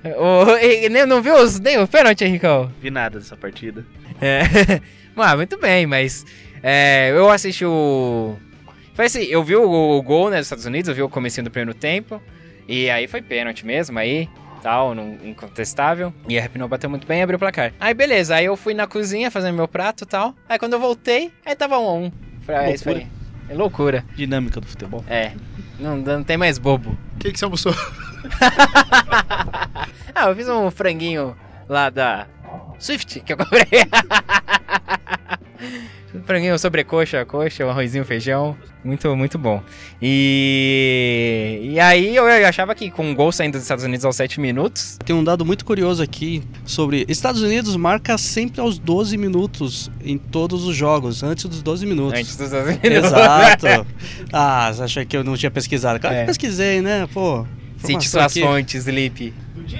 O, 0.03 0.57
e, 0.57 0.89
não 1.05 1.21
viu 1.21 1.35
os, 1.35 1.59
nem 1.59 1.79
o 1.79 1.87
pênalti, 1.87 2.23
Henricão? 2.23 2.71
Vi 2.81 2.89
nada 2.89 3.19
dessa 3.19 3.37
partida. 3.37 3.85
É. 4.19 4.41
ah, 5.15 5.35
muito 5.35 5.57
bem, 5.57 5.85
mas. 5.85 6.25
É, 6.63 7.11
eu 7.11 7.29
assisti 7.29 7.65
o. 7.65 8.35
Foi 8.93 9.05
assim, 9.05 9.23
eu 9.23 9.43
vi 9.43 9.55
o, 9.55 9.63
o, 9.63 10.01
gol 10.01 10.29
né, 10.29 10.37
dos 10.37 10.47
Estados 10.47 10.65
Unidos, 10.65 10.89
eu 10.89 10.95
vi 10.95 11.01
o 11.01 11.09
comecinho 11.09 11.45
do 11.45 11.51
primeiro 11.51 11.77
tempo. 11.77 12.21
E 12.67 12.89
aí 12.89 13.07
foi 13.07 13.21
pênalti 13.21 13.65
mesmo, 13.65 13.97
aí. 13.97 14.27
Tal, 14.61 14.93
num, 14.93 15.17
incontestável. 15.23 16.13
E 16.27 16.37
a 16.37 16.41
Rapinoe 16.41 16.69
bateu 16.69 16.87
muito 16.87 17.07
bem 17.07 17.19
e 17.19 17.23
abriu 17.23 17.37
o 17.37 17.39
placar. 17.39 17.73
Aí 17.79 17.95
beleza, 17.95 18.35
aí 18.35 18.45
eu 18.45 18.55
fui 18.55 18.75
na 18.75 18.85
cozinha 18.85 19.31
fazer 19.31 19.51
meu 19.51 19.67
prato 19.67 20.03
e 20.03 20.07
tal. 20.07 20.35
Aí 20.47 20.59
quando 20.59 20.73
eu 20.73 20.79
voltei, 20.79 21.31
aí 21.43 21.55
tava 21.55 21.79
um 21.79 21.87
a 21.87 21.93
um. 21.93 22.11
Falei, 22.41 22.61
ah, 22.61 22.71
isso 22.71 22.83
foi. 22.83 23.07
É 23.49 23.55
loucura. 23.55 24.05
Dinâmica 24.15 24.61
do 24.61 24.67
futebol. 24.67 25.03
É. 25.09 25.31
Não, 25.81 25.97
não 25.97 26.23
tem 26.23 26.37
mais 26.37 26.59
bobo. 26.59 26.95
O 27.15 27.17
que, 27.17 27.31
que 27.31 27.39
você 27.39 27.45
almoçou? 27.45 27.73
ah, 30.13 30.29
eu 30.29 30.35
fiz 30.35 30.47
um 30.47 30.69
franguinho 30.69 31.35
lá 31.67 31.89
da 31.89 32.27
Swift 32.77 33.19
que 33.21 33.33
eu 33.33 33.37
comprei. 33.37 33.65
Franguinho, 36.25 36.57
sobrecoxa, 36.59 37.25
coxa, 37.25 37.65
um 37.65 37.69
arrozinho, 37.69 38.03
feijão. 38.03 38.55
Muito, 38.83 39.15
muito 39.15 39.37
bom. 39.37 39.61
E, 40.01 41.69
e 41.73 41.79
aí 41.79 42.15
eu 42.15 42.25
achava 42.47 42.75
que 42.75 42.91
com 42.91 43.09
um 43.09 43.15
gol 43.15 43.31
saindo 43.31 43.53
dos 43.53 43.61
Estados 43.61 43.83
Unidos 43.83 44.05
aos 44.05 44.15
7 44.15 44.39
minutos. 44.39 44.97
Tem 45.05 45.15
um 45.15 45.23
dado 45.23 45.45
muito 45.45 45.63
curioso 45.63 46.01
aqui 46.03 46.43
sobre 46.65 47.05
Estados 47.07 47.41
Unidos 47.41 47.75
marca 47.75 48.17
sempre 48.17 48.59
aos 48.59 48.77
12 48.77 49.17
minutos 49.17 49.91
em 50.03 50.17
todos 50.17 50.65
os 50.65 50.75
jogos, 50.75 51.23
antes 51.23 51.45
dos 51.45 51.61
12 51.61 51.85
minutos. 51.85 52.19
Antes 52.19 52.35
dos 52.35 52.49
12 52.49 52.65
minutos. 52.65 53.11
Exato. 53.11 53.87
ah, 54.33 54.71
você 54.73 54.83
achou 54.83 55.05
que 55.05 55.15
eu 55.15 55.23
não 55.23 55.37
tinha 55.37 55.51
pesquisado? 55.51 55.99
Claro 55.99 56.15
É. 56.15 56.21
que 56.21 56.27
pesquisei, 56.27 56.81
né? 56.81 57.07
Pô. 57.13 57.45
Cite 57.77 58.07
suas 58.07 58.25
aqui. 58.25 58.41
fontes, 58.41 58.85
Lipe. 58.85 59.33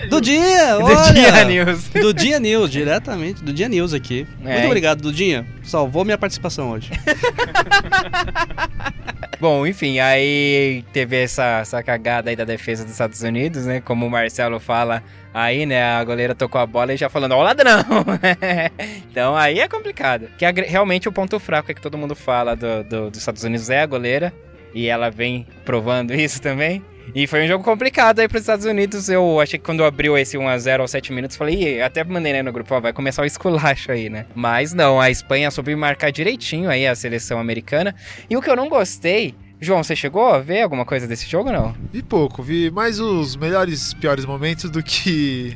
Do 0.09 0.19
dia, 0.21 0.75
Do 0.77 0.85
olha! 0.85 1.13
Dia 1.13 1.43
News. 1.45 1.89
Do 1.89 2.13
Dia 2.13 2.39
News, 2.39 2.69
diretamente 2.71 3.43
do 3.43 3.51
Dia 3.53 3.67
News 3.69 3.93
aqui. 3.93 4.25
É. 4.45 4.53
Muito 4.53 4.65
obrigado, 4.67 5.01
Dudinha. 5.01 5.45
Salvou 5.63 6.03
minha 6.05 6.17
participação 6.17 6.71
hoje. 6.71 6.91
Bom, 9.39 9.65
enfim, 9.65 9.97
aí 9.99 10.83
teve 10.93 11.23
essa, 11.23 11.59
essa 11.61 11.81
cagada 11.81 12.29
aí 12.29 12.35
da 12.35 12.43
defesa 12.43 12.83
dos 12.83 12.91
Estados 12.91 13.21
Unidos, 13.23 13.65
né? 13.65 13.81
Como 13.81 14.05
o 14.05 14.09
Marcelo 14.09 14.59
fala 14.59 15.01
aí, 15.33 15.65
né? 15.65 15.83
A 15.83 16.03
goleira 16.03 16.35
tocou 16.35 16.61
a 16.61 16.65
bola 16.67 16.93
e 16.93 16.97
já 16.97 17.09
falando, 17.09 17.31
ó, 17.31 17.41
ladrão! 17.41 17.83
então 19.09 19.35
aí 19.35 19.59
é 19.59 19.67
complicado. 19.67 20.27
Que 20.37 20.45
realmente 20.61 21.09
o 21.09 21.11
ponto 21.11 21.39
fraco 21.39 21.71
é 21.71 21.73
que 21.73 21.81
todo 21.81 21.97
mundo 21.97 22.15
fala 22.15 22.55
do, 22.55 22.83
do- 22.83 23.09
dos 23.09 23.19
Estados 23.19 23.43
Unidos 23.43 23.69
é 23.71 23.81
a 23.81 23.85
goleira. 23.87 24.31
E 24.73 24.87
ela 24.87 25.09
vem 25.09 25.45
provando 25.65 26.13
isso 26.13 26.39
também. 26.41 26.81
E 27.13 27.27
foi 27.27 27.43
um 27.43 27.47
jogo 27.47 27.63
complicado 27.63 28.19
aí 28.19 28.27
pros 28.27 28.41
Estados 28.41 28.65
Unidos. 28.65 29.09
Eu 29.09 29.39
achei 29.39 29.59
que 29.59 29.65
quando 29.65 29.83
abriu 29.83 30.17
esse 30.17 30.37
1x0 30.37 30.79
aos 30.79 30.91
7 30.91 31.11
minutos, 31.11 31.35
falei, 31.35 31.81
até 31.81 32.03
mandei 32.03 32.31
né, 32.31 32.41
no 32.41 32.53
grupo, 32.53 32.73
ó, 32.73 32.79
vai 32.79 32.93
começar 32.93 33.21
o 33.21 33.25
esculacho 33.25 33.91
aí, 33.91 34.09
né? 34.09 34.25
Mas 34.33 34.73
não, 34.73 34.99
a 34.99 35.09
Espanha 35.09 35.51
soube 35.51 35.75
marcar 35.75 36.11
direitinho 36.11 36.69
aí 36.69 36.87
a 36.87 36.95
seleção 36.95 37.37
americana. 37.39 37.93
E 38.29 38.37
o 38.37 38.41
que 38.41 38.49
eu 38.49 38.55
não 38.55 38.69
gostei. 38.69 39.35
João, 39.59 39.83
você 39.83 39.95
chegou 39.95 40.27
a 40.27 40.39
ver 40.39 40.61
alguma 40.61 40.85
coisa 40.85 41.05
desse 41.05 41.29
jogo 41.29 41.49
ou 41.49 41.53
não? 41.53 41.75
Vi 41.91 42.01
pouco, 42.01 42.41
vi 42.41 42.71
mais 42.71 42.99
os 42.99 43.35
melhores, 43.35 43.93
piores 43.93 44.25
momentos 44.25 44.71
do 44.71 44.81
que 44.81 45.55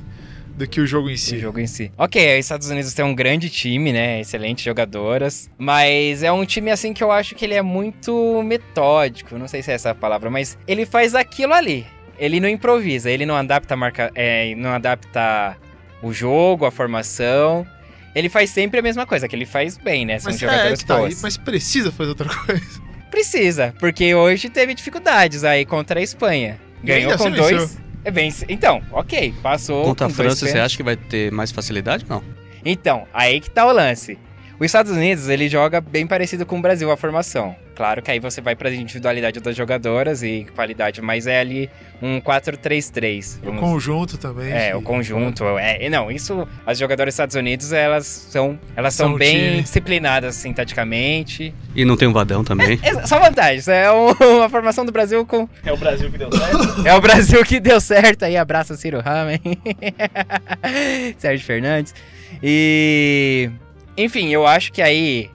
do 0.56 0.68
que 0.68 0.80
o 0.80 0.88
jogo 0.88 1.10
em 1.10 1.14
O 1.14 1.18
si. 1.18 1.38
jogo 1.40 1.60
em 1.60 1.68
si. 1.68 1.92
Ok, 1.98 2.34
os 2.40 2.46
Estados 2.46 2.70
Unidos 2.70 2.94
tem 2.94 3.04
um 3.04 3.14
grande 3.14 3.50
time, 3.50 3.92
né? 3.92 4.22
Excelentes 4.22 4.64
jogadoras. 4.64 5.50
Mas 5.58 6.24
é 6.24 6.32
um 6.32 6.46
time, 6.46 6.72
assim, 6.72 6.94
que 6.94 7.04
eu 7.04 7.12
acho 7.12 7.36
que 7.36 7.44
ele 7.46 7.54
é 7.54 7.62
muito 7.62 8.42
metódico. 8.44 9.38
Não 9.38 9.48
sei 9.48 9.62
se 9.62 9.72
é 9.72 9.76
essa 9.76 9.92
a 9.92 9.96
palavra, 9.96 10.30
mas 10.30 10.58
ele 10.68 10.86
faz 10.86 11.14
aquilo 11.14 11.54
ali. 11.54 11.86
Ele 12.18 12.40
não 12.40 12.48
improvisa, 12.48 13.12
ele 13.12 13.26
não 13.26 13.36
adapta 13.36 13.74
a 13.74 13.78
marca. 13.78 14.12
É, 14.16 14.56
não 14.56 14.70
adapta 14.72 15.58
o 16.02 16.14
jogo, 16.14 16.66
a 16.66 16.72
formação. 16.72 17.68
Ele 18.16 18.30
faz 18.30 18.50
sempre 18.50 18.80
a 18.80 18.82
mesma 18.82 19.06
coisa, 19.06 19.28
que 19.28 19.36
ele 19.36 19.46
faz 19.46 19.78
bem, 19.78 20.06
né? 20.06 20.20
São 20.20 20.32
Mas, 20.32 20.42
é, 20.42 20.46
jogadoras 20.48 20.80
que 20.82 20.86
tá, 20.88 20.98
boas. 20.98 21.22
mas 21.22 21.36
precisa 21.38 21.92
fazer 21.92 22.10
outra 22.10 22.30
coisa. 22.34 22.82
Precisa, 23.12 23.74
porque 23.80 24.16
hoje 24.16 24.50
teve 24.50 24.74
dificuldades 24.74 25.44
aí 25.44 25.66
contra 25.66 26.00
a 26.00 26.04
Espanha. 26.04 26.58
Ganhou 26.84 27.18
com 27.18 27.30
dois. 27.32 27.58
venceu. 27.62 27.85
É, 28.06 28.12
vence. 28.12 28.46
Então, 28.48 28.84
ok, 28.92 29.34
passou. 29.42 29.84
Contra 29.84 30.06
a 30.06 30.10
França, 30.10 30.48
você 30.48 30.60
acha 30.60 30.78
que 30.78 30.84
vai 30.84 30.96
ter 30.96 31.32
mais 31.32 31.52
facilidade? 31.52 32.06
Não. 32.08 32.24
Então, 32.64 33.08
aí 33.12 33.42
que 33.42 33.50
tá 33.50 33.66
o 33.66 33.72
lance. 33.72 34.18
Os 34.60 34.66
Estados 34.68 34.92
Unidos, 34.92 35.28
ele 35.28 35.50
joga 35.50 35.82
bem 35.82 36.06
parecido 36.06 36.46
com 36.46 36.60
o 36.60 36.62
Brasil, 36.62 36.90
a 36.92 36.96
formação. 36.96 37.56
Claro 37.76 38.02
que 38.02 38.10
aí 38.10 38.20
você 38.20 38.40
vai 38.40 38.56
pra 38.56 38.72
individualidade 38.72 39.40
das 39.42 39.56
jogadoras 39.56 40.24
e 40.24 40.48
qualidade, 40.56 41.02
mas 41.02 41.28
é 41.28 41.40
ali 41.42 41.70
um 42.02 42.22
4-3-3. 42.22 43.38
O 43.42 43.46
vamos- 43.48 43.60
conjunto 43.60 44.18
também. 44.18 44.50
É, 44.52 44.70
que- 44.70 44.76
o 44.78 44.82
conjunto. 44.82 45.44
É, 45.60 45.90
não, 45.90 46.10
isso. 46.10 46.48
As 46.66 46.80
jogadoras 46.80 47.08
dos 47.12 47.16
Estados 47.16 47.36
Unidos, 47.36 47.74
elas 47.74 48.06
são. 48.08 48.58
Elas 48.78 48.94
São 48.94 49.10
são 49.10 49.18
bem 49.18 49.50
time. 49.50 49.62
disciplinadas, 49.64 50.38
assim, 50.38 50.54
taticamente. 50.54 51.54
E 51.76 51.84
não 51.84 51.98
tem 51.98 52.08
um 52.08 52.14
vadão 52.14 52.44
também. 52.46 52.80
É, 52.82 53.06
só 53.06 53.20
vantagens. 53.20 53.68
É 53.68 53.92
um- 53.92 54.12
uma 54.40 54.50
formação 54.50 54.86
do 54.86 54.92
Brasil 54.94 55.26
com. 55.26 55.48
É 55.66 55.74
o 55.74 55.78
Brasil 55.78 56.10
que 56.10 56.18
deu 56.18 56.32
certo. 56.32 56.56
É 56.88 56.94
o 56.96 57.02
Brasil 57.02 57.44
que 57.44 57.60
deu 57.60 57.82
certo 57.82 58.24
aí. 58.24 58.38
Abraço 58.38 58.72
o 58.74 58.78
Ciro 58.78 59.02
Ramen. 59.02 59.40
Sérgio 61.18 61.46
Fernandes. 61.46 61.94
E. 62.42 63.50
Enfim, 63.98 64.30
eu 64.30 64.46
acho 64.46 64.72
que 64.72 64.82
aí. 64.82 65.30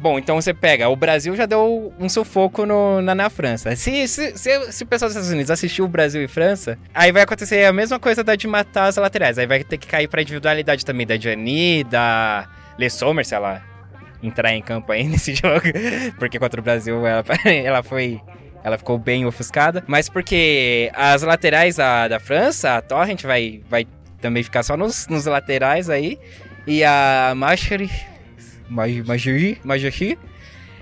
Bom, 0.00 0.18
então 0.18 0.36
você 0.40 0.54
pega. 0.54 0.88
O 0.88 0.96
Brasil 0.96 1.34
já 1.34 1.44
deu 1.46 1.92
um 1.98 2.08
sufoco 2.08 2.64
no- 2.64 3.02
na, 3.02 3.14
na 3.14 3.28
França. 3.30 3.74
Se, 3.74 4.06
se, 4.06 4.36
se, 4.36 4.72
se 4.72 4.84
o 4.84 4.86
pessoal 4.86 5.08
dos 5.08 5.16
Estados 5.16 5.30
Unidos 5.30 5.50
assistiu 5.50 5.84
o 5.84 5.88
Brasil 5.88 6.22
e 6.22 6.28
França, 6.28 6.78
aí 6.94 7.10
vai 7.10 7.22
acontecer 7.22 7.64
a 7.64 7.72
mesma 7.72 7.98
coisa 7.98 8.22
da 8.22 8.36
de 8.36 8.46
matar 8.46 8.84
as 8.86 8.96
laterais. 8.96 9.38
Aí 9.38 9.46
vai 9.46 9.64
ter 9.64 9.76
que 9.76 9.86
cair 9.86 10.06
pra 10.08 10.22
individualidade 10.22 10.84
também 10.84 11.06
da 11.06 11.16
Gianni, 11.16 11.82
da 11.84 12.48
Le 12.78 12.88
Sommer, 12.88 13.24
se 13.26 13.34
ela 13.34 13.62
entrar 14.22 14.52
em 14.52 14.62
campo 14.62 14.92
aí 14.92 15.02
nesse 15.08 15.34
jogo. 15.34 15.62
Porque 16.18 16.38
contra 16.38 16.60
o 16.60 16.64
Brasil 16.64 17.04
ela, 17.06 17.24
ela 17.44 17.82
foi 17.82 18.20
ela 18.62 18.76
ficou 18.78 18.98
bem 18.98 19.24
ofuscada. 19.26 19.82
Mas 19.86 20.08
porque 20.08 20.90
as 20.94 21.22
laterais 21.22 21.76
da, 21.76 22.06
da 22.08 22.20
França, 22.20 22.76
a 22.76 22.80
Torrent 22.82 23.22
vai, 23.22 23.62
vai 23.68 23.86
também 24.20 24.42
ficar 24.42 24.62
só 24.62 24.76
nos, 24.76 25.06
nos 25.08 25.26
laterais 25.26 25.88
aí. 25.90 26.18
E 26.66 26.84
a 26.84 27.32
Macheri. 27.36 27.90
Majori. 28.68 29.60
Majori. 29.64 30.18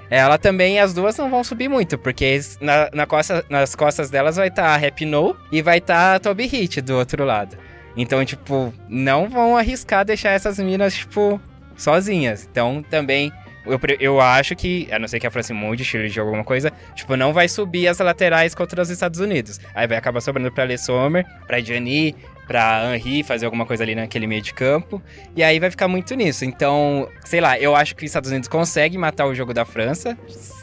Ela 0.09 0.39
também, 0.39 0.79
as 0.79 0.95
duas 0.95 1.17
não 1.17 1.29
vão 1.29 1.43
subir 1.43 1.69
muito, 1.69 1.99
porque 1.99 2.41
na, 2.61 2.89
na 2.93 3.07
costa, 3.07 3.45
nas 3.49 3.75
costas 3.75 4.09
delas 4.09 4.37
vai 4.37 4.49
estar 4.49 4.67
a 4.67 4.77
Rapinoe 4.77 5.35
e 5.51 5.61
vai 5.61 5.79
estar 5.79 6.15
a 6.15 6.21
Toby 6.21 6.47
Hit 6.47 6.81
do 6.81 6.97
outro 6.97 7.25
lado. 7.25 7.57
Então, 7.97 8.25
tipo, 8.25 8.73
não 8.89 9.29
vão 9.29 9.57
arriscar 9.57 10.05
deixar 10.05 10.31
essas 10.31 10.59
minas, 10.59 10.95
tipo, 10.95 11.41
sozinhas. 11.77 12.47
Então, 12.49 12.85
também, 12.89 13.33
eu, 13.65 13.81
eu 13.99 14.21
acho 14.21 14.55
que, 14.55 14.87
a 14.93 14.99
não 14.99 15.09
ser 15.09 15.19
que 15.19 15.27
a 15.27 15.31
França 15.31 15.53
mude 15.53 15.83
estilo 15.83 16.09
de 16.09 16.21
alguma 16.21 16.45
coisa, 16.45 16.73
tipo, 16.95 17.17
não 17.17 17.33
vai 17.33 17.49
subir 17.49 17.89
as 17.89 17.99
laterais 17.99 18.55
contra 18.55 18.81
os 18.81 18.91
Estados 18.91 19.19
Unidos. 19.19 19.59
Aí 19.75 19.87
vai 19.87 19.97
acabar 19.97 20.21
sobrando 20.21 20.53
pra 20.53 20.65
Le 20.65 20.79
Sommer, 20.79 21.27
pra 21.47 21.59
Gianni, 21.59 22.15
pra 22.47 22.95
Henri 22.95 23.23
fazer 23.23 23.45
alguma 23.45 23.67
coisa 23.67 23.83
ali 23.83 23.95
naquele 23.95 24.27
meio 24.27 24.41
de 24.41 24.55
campo. 24.55 25.03
E 25.35 25.43
aí 25.43 25.59
vai 25.59 25.71
ficar 25.71 25.89
muito 25.89 26.15
nisso. 26.15 26.45
Então, 26.45 27.09
sei 27.25 27.41
lá, 27.41 27.59
eu 27.59 27.75
acho 27.75 27.95
que 27.97 28.05
os 28.05 28.11
Estados 28.11 28.31
Unidos 28.31 28.49
conseguem 28.49 28.99
matar 28.99 29.27
o 29.27 29.35
jogo 29.35 29.53
da 29.53 29.65
França. 29.65 30.17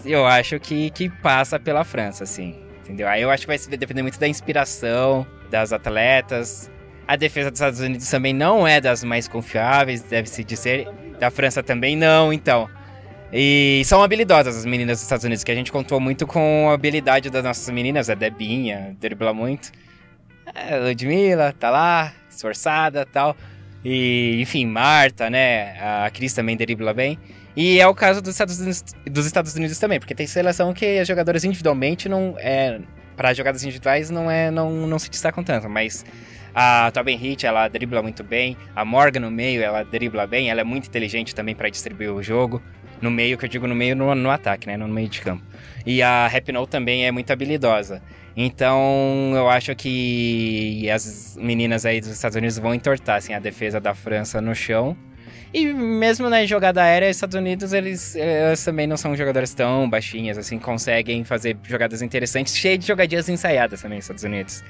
Eu 0.05 0.25
acho 0.25 0.59
que, 0.59 0.89
que 0.91 1.09
passa 1.09 1.59
pela 1.59 1.83
França, 1.83 2.23
assim. 2.23 2.55
Entendeu? 2.83 3.07
Aí 3.07 3.21
eu 3.21 3.29
acho 3.29 3.41
que 3.41 3.47
vai 3.47 3.57
depender 3.77 4.01
muito 4.01 4.19
da 4.19 4.27
inspiração 4.27 5.25
das 5.49 5.71
atletas. 5.71 6.71
A 7.07 7.15
defesa 7.15 7.51
dos 7.51 7.59
Estados 7.59 7.79
Unidos 7.79 8.09
também 8.09 8.33
não 8.33 8.67
é 8.67 8.79
das 8.79 9.03
mais 9.03 9.27
confiáveis, 9.27 10.01
deve-se 10.01 10.43
dizer. 10.43 10.87
Da 11.19 11.29
França 11.29 11.61
também 11.61 11.95
não, 11.95 12.31
então. 12.33 12.69
E 13.31 13.81
são 13.85 14.03
habilidosas 14.03 14.55
as 14.55 14.65
meninas 14.65 14.97
dos 14.97 15.03
Estados 15.03 15.25
Unidos, 15.25 15.43
que 15.43 15.51
a 15.51 15.55
gente 15.55 15.71
contou 15.71 15.99
muito 15.99 16.27
com 16.27 16.69
a 16.69 16.73
habilidade 16.73 17.29
das 17.29 17.43
nossas 17.43 17.67
meninas, 17.73 18.09
a 18.09 18.13
Debinha, 18.13 18.95
dribla 18.99 19.33
muito. 19.33 19.71
É, 20.55 20.77
Ludmilla, 20.77 21.53
tá 21.57 21.69
lá, 21.69 22.13
esforçada 22.29 23.05
tal. 23.05 23.35
E, 23.83 24.39
enfim, 24.41 24.65
Marta, 24.65 25.29
né? 25.29 25.75
A 25.81 26.09
Cris 26.09 26.33
também 26.33 26.55
dribla 26.55 26.93
bem. 26.93 27.19
E 27.55 27.79
é 27.79 27.87
o 27.87 27.93
caso 27.93 28.21
dos 28.21 28.31
Estados 28.31 28.59
Unidos, 28.59 28.83
dos 29.05 29.25
Estados 29.25 29.55
Unidos 29.55 29.77
também, 29.77 29.99
porque 29.99 30.15
tem 30.15 30.25
seleção 30.25 30.73
que 30.73 30.99
as 30.99 31.07
jogadoras 31.07 31.43
individualmente 31.43 32.07
não 32.09 32.35
é. 32.39 32.79
Para 33.15 33.31
jogadas 33.31 33.63
individuais 33.63 34.09
não 34.09 34.29
é 34.31 34.49
não, 34.49 34.87
não 34.87 34.97
se 34.97 35.07
destacam 35.07 35.43
tanto, 35.43 35.69
mas 35.69 36.03
a 36.55 36.91
Tobin 36.91 37.15
Hit, 37.15 37.45
ela 37.45 37.67
dribla 37.67 38.01
muito 38.01 38.23
bem. 38.23 38.55
A 38.75 38.85
Morgan 38.85 39.21
no 39.21 39.31
meio, 39.31 39.61
ela 39.61 39.83
dribla 39.83 40.27
bem. 40.27 40.49
Ela 40.49 40.61
é 40.61 40.63
muito 40.63 40.87
inteligente 40.87 41.33
também 41.33 41.55
para 41.55 41.69
distribuir 41.69 42.11
o 42.11 42.21
jogo. 42.21 42.61
No 43.01 43.11
meio, 43.11 43.37
que 43.37 43.45
eu 43.45 43.49
digo 43.49 43.67
no 43.67 43.75
meio, 43.75 43.95
no, 43.95 44.13
no 44.15 44.29
ataque, 44.29 44.67
né? 44.67 44.77
No 44.77 44.87
meio 44.87 45.09
de 45.09 45.21
campo. 45.21 45.43
E 45.85 46.01
a 46.01 46.27
Rapinoe 46.27 46.67
também 46.67 47.05
é 47.05 47.11
muito 47.11 47.31
habilidosa. 47.31 48.01
Então, 48.35 49.31
eu 49.35 49.49
acho 49.49 49.75
que 49.75 50.89
as 50.89 51.37
meninas 51.39 51.85
aí 51.85 51.99
dos 51.99 52.09
Estados 52.09 52.35
Unidos 52.35 52.57
vão 52.57 52.73
entortar, 52.73 53.17
assim, 53.17 53.33
a 53.33 53.39
defesa 53.39 53.79
da 53.79 53.93
França 53.93 54.41
no 54.41 54.55
chão. 54.55 54.97
E 55.53 55.71
mesmo 55.71 56.29
na 56.29 56.43
jogada 56.45 56.81
aérea, 56.81 57.09
os 57.09 57.15
Estados 57.15 57.35
Unidos, 57.35 57.73
eles, 57.73 58.15
elas 58.15 58.63
também 58.65 58.87
não 58.87 58.97
são 58.97 59.15
jogadoras 59.15 59.53
tão 59.53 59.87
baixinhas, 59.87 60.35
assim, 60.35 60.57
conseguem 60.57 61.23
fazer 61.23 61.55
jogadas 61.63 62.01
interessantes, 62.01 62.57
cheias 62.57 62.79
de 62.79 62.87
jogadinhas 62.87 63.29
ensaiadas 63.29 63.83
também 63.83 63.97
nos 63.97 64.05
Estados 64.05 64.23
Unidos. 64.23 64.63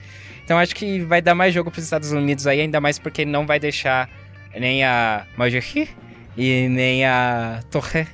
Então 0.44 0.60
acho 0.60 0.76
que 0.76 1.00
vai 1.00 1.22
dar 1.22 1.34
mais 1.34 1.54
jogo 1.54 1.72
para 1.72 1.80
os 1.80 1.86
Estados 1.86 2.12
Unidos 2.12 2.46
aí, 2.46 2.60
ainda 2.60 2.82
mais 2.82 3.00
porque 3.00 3.24
não 3.24 3.46
vai 3.46 3.62
deixar 3.62 4.10
nem 4.54 4.84
a 4.84 5.26
Majorri 5.38 5.90
e 6.36 6.68
nem 6.68 7.06
a 7.06 7.62
Torre 7.72 8.06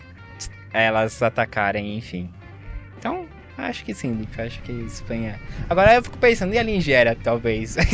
elas 0.72 1.24
atacarem, 1.24 1.98
enfim. 1.98 2.30
Então, 3.00 3.26
acho 3.66 3.84
que 3.84 3.94
sim, 3.94 4.14
Lipe, 4.14 4.42
acho 4.42 4.62
que 4.62 4.72
Espanha. 4.72 5.40
Agora 5.70 5.96
eu 5.96 6.04
fico 6.04 6.18
pensando, 6.18 6.54
e 6.54 6.60
a 6.60 6.64
Nigéria, 6.64 7.18
talvez? 7.22 7.76
O 7.76 7.86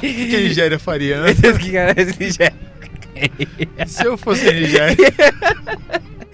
que 0.00 0.36
a 0.36 0.40
Nigéria 0.40 0.78
faria, 0.78 1.22
né? 1.22 1.30
Nigéria? 2.18 2.54
Se 3.86 4.04
eu 4.04 4.16
fosse 4.18 4.48
a 4.48 4.52
Nigéria. 4.52 4.96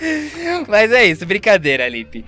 Mas 0.68 0.90
é 0.92 1.06
isso, 1.06 1.24
brincadeira, 1.24 1.88
Lipe. 1.88 2.24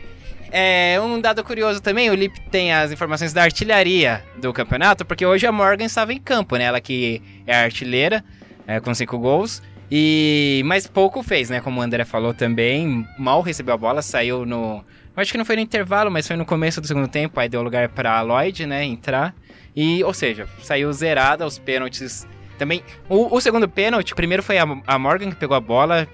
É, 0.57 1.01
um 1.01 1.21
dado 1.21 1.43
curioso 1.43 1.81
também, 1.81 2.11
o 2.11 2.15
Lip 2.15 2.41
tem 2.49 2.73
as 2.73 2.93
informações 2.93 3.33
da 3.33 3.43
artilharia 3.43 4.23
do 4.37 4.53
campeonato, 4.53 5.05
porque 5.05 5.27
hoje 5.27 5.45
a 5.49 5.51
Morgan 5.51 5.85
estava 5.85 6.13
em 6.13 6.21
campo, 6.21 6.55
né? 6.55 6.67
Ela 6.67 6.81
que 6.81 7.21
é 7.45 7.57
artilheira, 7.57 8.25
é, 8.65 8.79
com 8.79 8.95
cinco 8.95 9.19
gols. 9.19 9.61
E 9.97 10.61
mas 10.65 10.89
pouco 10.89 11.23
fez, 11.23 11.49
né? 11.49 11.61
Como 11.61 11.79
o 11.79 11.83
André 11.83 12.05
falou 12.05 12.35
também, 12.35 13.07
mal 13.17 13.41
recebeu 13.41 13.75
a 13.75 13.77
bola, 13.77 14.03
saiu 14.03 14.45
no. 14.45 14.85
Acho 15.15 15.31
que 15.31 15.39
não 15.39 15.45
foi 15.45 15.55
no 15.55 15.63
intervalo, 15.63 16.11
mas 16.11 16.27
foi 16.27 16.35
no 16.35 16.45
começo 16.45 16.81
do 16.81 16.87
segundo 16.89 17.07
tempo, 17.07 17.39
aí 17.39 17.49
deu 17.49 17.63
lugar 17.63 17.89
para 17.91 18.21
Lloyd, 18.21 18.67
né, 18.67 18.83
entrar. 18.83 19.33
E, 19.77 20.03
ou 20.03 20.13
seja, 20.13 20.49
saiu 20.61 20.93
zerada 20.93 21.47
os 21.47 21.61
pênaltis. 21.61 22.27
Também, 22.59 22.83
o, 23.09 23.37
o 23.37 23.41
segundo 23.41 23.69
pênalti, 23.69 24.13
o 24.13 24.17
primeiro 24.17 24.43
foi 24.43 24.59
a, 24.59 24.67
a 24.85 24.99
Morgan 24.99 25.31
que 25.31 25.37
pegou 25.37 25.57
a 25.57 25.61
bola, 25.61 26.09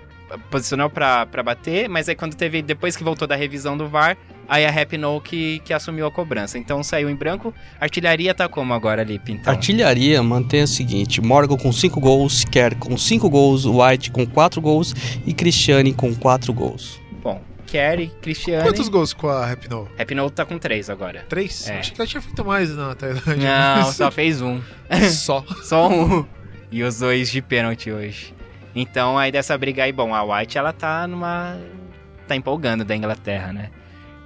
posicionou 0.50 0.90
pra 0.90 1.24
bater, 1.42 1.88
mas 1.88 2.06
aí 2.06 2.14
quando 2.14 2.34
teve, 2.34 2.60
depois 2.60 2.94
que 2.94 3.02
voltou 3.02 3.26
da 3.26 3.34
revisão 3.34 3.78
do 3.78 3.88
VAR, 3.88 4.14
aí 4.50 4.66
a 4.66 4.70
Rapinoe 4.70 5.20
que, 5.20 5.60
que 5.60 5.72
assumiu 5.72 6.06
a 6.06 6.10
cobrança. 6.10 6.58
Então 6.58 6.82
saiu 6.82 7.08
em 7.08 7.14
branco. 7.14 7.54
Artilharia 7.80 8.34
tá 8.34 8.48
como 8.48 8.74
agora, 8.74 9.04
Lipe? 9.04 9.32
Então, 9.32 9.52
Artilharia 9.52 10.20
mantém 10.22 10.64
o 10.64 10.68
seguinte: 10.68 11.20
Morgan 11.20 11.56
com 11.56 11.72
5 11.72 12.00
gols, 12.00 12.44
Kerr 12.44 12.74
com 12.76 12.98
5 12.98 13.30
gols, 13.30 13.64
White 13.64 14.10
com 14.10 14.26
4 14.26 14.60
gols 14.60 14.92
e 15.24 15.32
Cristiane 15.32 15.94
com 15.94 16.12
4 16.14 16.52
gols. 16.52 17.00
bom, 17.22 17.40
Kerry, 17.66 18.10
Cristiane... 18.20 18.64
Quantos 18.64 18.88
gols 18.88 19.12
com 19.12 19.28
a 19.28 19.46
Rapinoe? 19.46 19.86
Rapinoe 19.96 20.30
tá 20.30 20.44
com 20.44 20.58
três 20.58 20.90
agora. 20.90 21.24
Três? 21.28 21.68
É. 21.68 21.78
Acho 21.78 21.92
que 21.92 22.00
ela 22.00 22.08
tinha 22.08 22.20
feito 22.20 22.44
mais 22.44 22.74
na 22.74 22.96
Tailândia. 22.96 23.36
Não, 23.36 23.92
só 23.92 24.10
fez 24.10 24.42
um. 24.42 24.60
Só. 25.12 25.44
Só 25.62 25.88
um. 25.88 26.26
E 26.72 26.82
os 26.82 26.98
dois 26.98 27.30
de 27.30 27.40
pênalti 27.40 27.92
hoje. 27.92 28.34
Então, 28.74 29.16
aí 29.16 29.30
dessa 29.30 29.56
briga 29.56 29.84
aí, 29.84 29.92
bom, 29.92 30.12
a 30.12 30.22
White, 30.22 30.58
ela 30.58 30.72
tá 30.72 31.06
numa... 31.06 31.56
Tá 32.26 32.34
empolgando 32.34 32.84
da 32.84 32.94
Inglaterra, 32.94 33.52
né? 33.52 33.70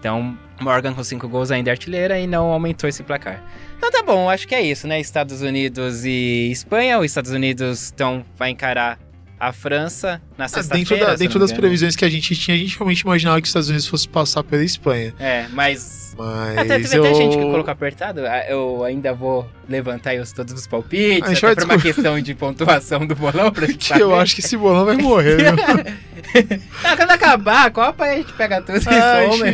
Então, 0.05 0.37
Morgan 0.61 0.93
com 0.93 1.03
cinco 1.03 1.27
gols 1.27 1.51
ainda 1.51 1.71
é 1.71 1.73
artilheira 1.73 2.21
e 2.21 2.27
não 2.27 2.53
aumentou 2.53 2.87
esse 2.87 3.03
placar. 3.03 3.43
Então 3.79 3.91
tá 3.91 4.03
bom, 4.03 4.29
acho 4.29 4.47
que 4.47 4.55
é 4.55 4.61
isso, 4.61 4.87
né? 4.87 5.01
Estados 5.01 5.41
Unidos 5.41 6.05
e 6.05 6.51
Espanha. 6.53 6.99
Os 6.99 7.07
Estados 7.07 7.31
Unidos 7.31 7.91
então, 7.91 8.23
vai 8.37 8.51
encarar 8.51 8.99
a 9.49 9.53
França 9.53 10.21
na 10.39 10.45
Ah, 10.45 10.49
sexta-feira. 10.49 10.79
dentro 10.91 11.07
da- 11.07 11.15
dentro 11.17 11.39
não 11.39 11.45
das 11.45 11.51
engano. 11.51 11.61
previsões 11.63 11.97
que 11.97 12.05
a 12.05 12.09
gente 12.11 12.35
tinha, 12.37 12.57
a 12.57 12.59
gente 12.59 12.77
realmente 12.77 13.01
imaginava 13.01 13.41
que 13.41 13.45
os 13.45 13.51
Estados 13.51 13.69
Unidos 13.69 13.87
fosse 13.87 14.09
passar 14.09 14.43
pela 14.43 14.63
Espanha. 14.65 15.15
É, 15.19 15.47
mas 15.53 16.03
Mas 16.17 16.59
Até 16.59 16.79
teve 16.79 16.97
eu... 16.97 17.05
até 17.05 17.15
gente 17.15 17.37
que 17.37 17.43
colocou 17.43 17.73
apertado. 17.73 18.21
ah, 18.25 18.45
Eu 18.49 18.85
ainda 18.85 19.13
vou 19.13 19.49
levantar 19.69 20.15
os, 20.15 20.31
todos 20.31 20.55
os 20.55 20.65
palpites. 20.65 21.43
Até 21.43 21.55
por 21.57 21.65
uma 21.65 21.79
questão 21.79 22.21
de 22.21 22.35
pontuação 22.37 23.05
do 23.05 23.17
bolão 23.17 23.51
pra 23.51 23.67
gente 23.67 23.91
eu 23.99 24.11
saber. 24.11 24.23
acho 24.23 24.35
que 24.37 24.41
esse 24.41 24.57
bolão 24.57 24.85
vai 24.85 24.97
morrer, 24.97 25.37
viu? 25.39 25.55
Ah, 26.85 26.97
quando 26.97 27.11
acabar 27.11 27.67
a 27.67 27.71
Copa, 27.71 28.05
a 28.05 28.15
gente 28.17 28.33
pega 28.33 28.61
tudo 28.63 28.79
e 28.79 28.89
Ai, 28.89 29.31
soma. 29.31 29.47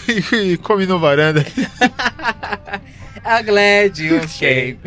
Chico, 0.00 0.34
e 0.36 0.56
come 0.58 0.86
no 0.86 0.98
varanda. 0.98 1.44
A 3.24 3.40
Glad, 3.42 3.98
ok. 4.24 4.78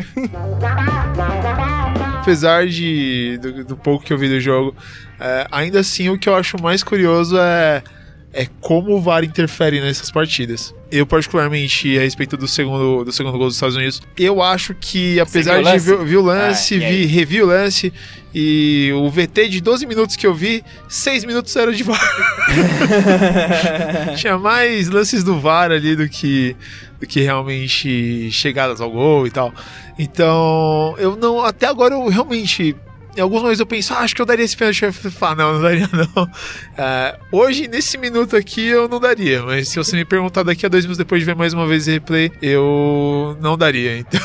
Apesar 2.26 2.66
de 2.66 3.38
do, 3.40 3.64
do 3.64 3.76
pouco 3.76 4.04
que 4.04 4.12
eu 4.12 4.18
vi 4.18 4.28
do 4.28 4.40
jogo, 4.40 4.74
é, 5.20 5.46
ainda 5.48 5.78
assim 5.78 6.08
o 6.08 6.18
que 6.18 6.28
eu 6.28 6.34
acho 6.34 6.60
mais 6.60 6.82
curioso 6.82 7.38
é, 7.38 7.84
é 8.32 8.46
como 8.60 8.96
o 8.96 9.00
VAR 9.00 9.22
interfere 9.22 9.80
nessas 9.80 10.10
partidas. 10.10 10.74
Eu, 10.90 11.04
particularmente, 11.04 11.98
a 11.98 12.02
respeito 12.02 12.36
do 12.36 12.46
segundo, 12.46 13.04
do 13.04 13.12
segundo 13.12 13.36
gol 13.36 13.48
dos 13.48 13.56
Estados 13.56 13.74
Unidos, 13.74 14.00
eu 14.16 14.40
acho 14.40 14.72
que, 14.74 15.18
apesar 15.18 15.60
de 15.60 15.78
ver, 15.78 16.04
ver 16.04 16.16
o 16.16 16.22
lance, 16.22 16.76
Ah, 16.76 16.78
vi, 16.78 17.06
revi 17.06 17.42
o 17.42 17.46
lance, 17.46 17.92
e 18.32 18.92
o 18.94 19.10
VT 19.10 19.48
de 19.48 19.60
12 19.60 19.84
minutos 19.84 20.14
que 20.14 20.26
eu 20.26 20.32
vi, 20.34 20.62
6 20.88 21.24
minutos 21.24 21.56
era 21.56 21.72
de 21.72 21.82
VAR. 21.82 21.98
Tinha 24.16 24.38
mais 24.38 24.88
lances 24.88 25.24
do 25.24 25.40
VAR 25.40 25.72
ali 25.72 25.96
do 25.96 26.08
que, 26.08 26.54
do 27.00 27.06
que 27.06 27.20
realmente 27.20 28.30
chegadas 28.30 28.80
ao 28.80 28.90
gol 28.90 29.26
e 29.26 29.30
tal. 29.30 29.52
Então, 29.98 30.94
eu 30.98 31.16
não. 31.16 31.44
Até 31.44 31.66
agora 31.66 31.94
eu 31.94 32.06
realmente. 32.08 32.76
Em 33.16 33.20
alguns 33.20 33.40
momentos 33.40 33.60
eu 33.60 33.66
penso, 33.66 33.94
ah, 33.94 34.00
acho 34.00 34.14
que 34.14 34.20
eu 34.20 34.26
daria 34.26 34.44
esse 34.44 34.56
pênalti. 34.56 34.84
Eu 34.84 34.92
falo, 34.92 35.36
não, 35.36 35.54
não 35.54 35.62
daria 35.62 35.88
não. 35.92 36.30
É, 36.76 37.18
hoje, 37.32 37.66
nesse 37.66 37.96
minuto 37.96 38.36
aqui, 38.36 38.66
eu 38.66 38.88
não 38.88 39.00
daria. 39.00 39.42
Mas 39.42 39.68
se 39.68 39.76
você 39.76 39.96
me 39.96 40.04
perguntar 40.04 40.42
daqui 40.42 40.66
a 40.66 40.68
dois 40.68 40.84
minutos 40.84 40.98
depois 40.98 41.20
de 41.20 41.24
ver 41.26 41.34
mais 41.34 41.54
uma 41.54 41.66
vez 41.66 41.86
o 41.86 41.90
replay, 41.90 42.30
eu 42.42 43.36
não 43.40 43.56
daria. 43.56 43.98
Então. 43.98 44.20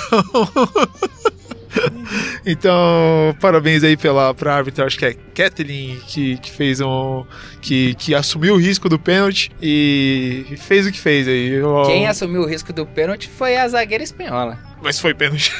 Então, 2.45 3.35
parabéns 3.39 3.83
aí 3.83 3.95
pela 3.95 4.33
pra 4.33 4.55
árbitra, 4.55 4.85
acho 4.85 4.97
que 4.97 5.05
é 5.05 5.13
Kathleen 5.33 5.99
que, 6.07 6.37
que 6.37 6.51
fez 6.51 6.81
um. 6.81 7.25
Que, 7.61 7.93
que 7.95 8.13
assumiu 8.13 8.55
o 8.55 8.57
risco 8.57 8.89
do 8.89 8.99
pênalti 8.99 9.51
e 9.61 10.45
fez 10.57 10.85
o 10.85 10.91
que 10.91 10.99
fez 10.99 11.27
aí. 11.27 11.61
Quem 11.85 12.07
assumiu 12.07 12.41
o 12.41 12.45
risco 12.45 12.73
do 12.73 12.85
pênalti 12.85 13.29
foi 13.29 13.55
a 13.55 13.67
zagueira 13.67 14.03
espanhola. 14.03 14.57
Mas 14.81 14.99
foi 14.99 15.13
pênalti. 15.13 15.51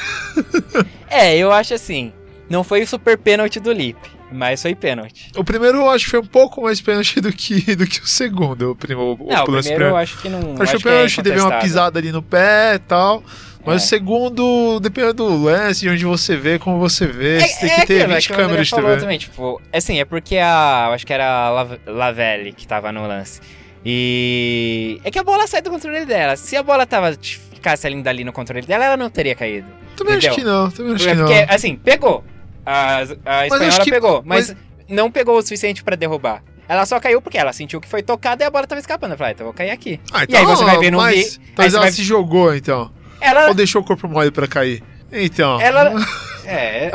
É, 1.08 1.36
eu 1.36 1.52
acho 1.52 1.74
assim. 1.74 2.12
Não 2.52 2.62
foi 2.62 2.82
o 2.82 2.86
super 2.86 3.16
pênalti 3.16 3.58
do 3.58 3.72
Lipe, 3.72 4.08
mas 4.30 4.60
foi 4.60 4.74
pênalti. 4.74 5.30
O 5.34 5.42
primeiro 5.42 5.78
eu 5.78 5.88
acho 5.90 6.04
que 6.04 6.10
foi 6.10 6.20
um 6.20 6.26
pouco 6.26 6.62
mais 6.62 6.80
pênalti 6.82 7.18
do 7.20 7.32
que, 7.32 7.74
do 7.74 7.86
que 7.86 8.00
o 8.00 8.06
segundo. 8.06 8.72
O, 8.72 8.76
primo, 8.76 9.16
o, 9.18 9.32
Não, 9.32 9.42
o 9.42 9.46
primeiro 9.46 9.84
eu 9.86 9.96
acho 9.96 10.18
que 10.18 10.28
não. 10.28 10.52
Acho, 10.54 10.62
acho 10.62 10.78
que 10.78 10.86
o 10.86 10.90
é 10.90 10.92
pênalti 10.92 11.16
teve 11.16 11.30
uma 11.30 11.36
incontestável. 11.38 11.60
pisada 11.62 11.98
ali 11.98 12.12
no 12.12 12.22
pé 12.22 12.74
e 12.74 12.78
tal. 12.80 13.22
Mas 13.64 13.82
É. 13.82 13.84
o 13.86 13.88
segundo, 13.88 14.80
dependendo 14.80 15.14
do 15.14 15.44
lance, 15.44 15.80
de 15.82 15.88
onde 15.88 16.04
você 16.04 16.36
vê, 16.36 16.58
como 16.58 16.78
você 16.80 17.06
vê, 17.06 17.40
você 17.40 17.46
tem 17.60 17.70
que 17.80 17.86
ter 17.86 18.02
aquilo, 18.02 18.12
é 18.12 18.16
20 18.16 18.26
que 18.26 18.32
o 18.32 18.34
André 18.34 18.44
câmeras 18.46 18.66
de 18.68 18.74
TV. 18.74 18.96
também, 18.98 19.18
tipo, 19.18 19.62
assim, 19.72 20.00
é 20.00 20.04
porque 20.04 20.36
a. 20.36 20.88
Acho 20.92 21.06
que 21.06 21.12
era 21.12 21.46
a 21.46 21.50
Lav- 21.50 21.78
Lavelle 21.86 22.52
que 22.52 22.66
tava 22.66 22.90
no 22.92 23.06
lance. 23.06 23.40
E. 23.84 25.00
É 25.04 25.10
que 25.10 25.18
a 25.18 25.24
bola 25.24 25.46
sai 25.46 25.62
do 25.62 25.70
controle 25.70 26.04
dela. 26.04 26.36
Se 26.36 26.56
a 26.56 26.62
bola 26.62 26.84
tava, 26.86 27.16
ficasse 27.20 27.86
ali, 27.86 28.02
ali 28.06 28.24
no 28.24 28.32
controle 28.32 28.66
dela, 28.66 28.84
ela 28.84 28.96
não 28.96 29.08
teria 29.08 29.34
caído. 29.34 29.66
Também 29.96 30.16
acho 30.16 30.26
entendeu? 30.28 30.44
que 30.44 30.50
não, 30.50 30.70
também 30.70 30.94
acho 30.94 31.08
É 31.08 31.12
que 31.12 31.18
não. 31.18 31.26
porque, 31.26 31.46
assim, 31.54 31.76
pegou. 31.76 32.24
A, 32.64 32.98
a 33.24 33.46
espanhola 33.46 33.84
que- 33.84 33.90
pegou, 33.90 34.22
mas, 34.24 34.54
não 34.88 35.10
pegou 35.10 35.36
o 35.38 35.42
suficiente 35.42 35.82
pra 35.82 35.96
derrubar. 35.96 36.42
Ela 36.68 36.86
só 36.86 36.98
caiu 37.00 37.20
porque 37.20 37.36
ela 37.36 37.52
sentiu 37.52 37.80
que 37.80 37.88
foi 37.88 38.02
tocada 38.02 38.44
e 38.44 38.46
a 38.46 38.50
bola 38.50 38.66
tava 38.66 38.80
escapando. 38.80 39.12
Eu 39.12 39.18
falei, 39.18 39.32
ah, 39.32 39.34
então 39.34 39.44
eu 39.44 39.52
vou 39.52 39.54
cair 39.56 39.70
aqui. 39.70 40.00
Ah, 40.12 40.24
e 40.28 40.36
aí 40.36 40.44
você 40.44 40.64
vai 40.64 40.78
ver 40.78 40.90
no 40.90 40.98
mas, 40.98 41.38
Mas 41.56 41.66
você 41.72 41.76
ela 41.76 41.84
vai- 41.86 41.92
se 41.92 42.02
jogou, 42.04 42.54
então. 42.54 42.90
Ela. 43.20 43.48
Ou 43.48 43.54
deixou 43.54 43.82
o 43.82 43.84
corpo 43.84 44.08
mole 44.08 44.30
pra 44.30 44.46
cair. 44.46 44.82
Então. 45.12 45.60
Ela. 45.60 45.92
É. 46.44 46.90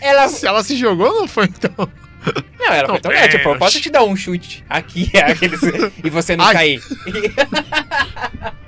Ela. 0.00 0.28
Se 0.28 0.44
ela 0.44 0.64
se 0.64 0.76
jogou, 0.76 1.20
não 1.20 1.28
foi, 1.28 1.44
então. 1.44 1.88
Não, 2.58 2.66
ela 2.66 2.88
Não, 2.88 2.94
foi 2.94 3.00
tão. 3.00 3.12
É, 3.12 3.28
tipo, 3.28 3.48
eu 3.50 3.56
posso 3.56 3.80
te 3.80 3.88
dar 3.88 4.02
um 4.02 4.16
chute 4.16 4.64
aqui 4.68 5.10
aqueles, 5.16 5.60
e 6.02 6.10
você 6.10 6.34
não 6.34 6.44
Ai. 6.46 6.52
cair. 6.52 6.82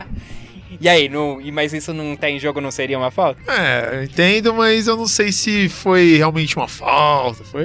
e 0.80 0.88
aí, 0.88 1.08
não, 1.08 1.40
mas 1.52 1.72
isso 1.72 1.92
não 1.92 2.16
tá 2.16 2.28
em 2.30 2.38
jogo, 2.38 2.60
não 2.60 2.70
seria 2.70 2.98
uma 2.98 3.10
falta? 3.10 3.40
É, 3.50 3.96
eu 3.98 4.04
entendo, 4.04 4.54
mas 4.54 4.86
eu 4.86 4.96
não 4.96 5.06
sei 5.06 5.32
se 5.32 5.68
foi 5.68 6.16
realmente 6.16 6.56
uma 6.56 6.68
falta. 6.68 7.42
Foi. 7.44 7.64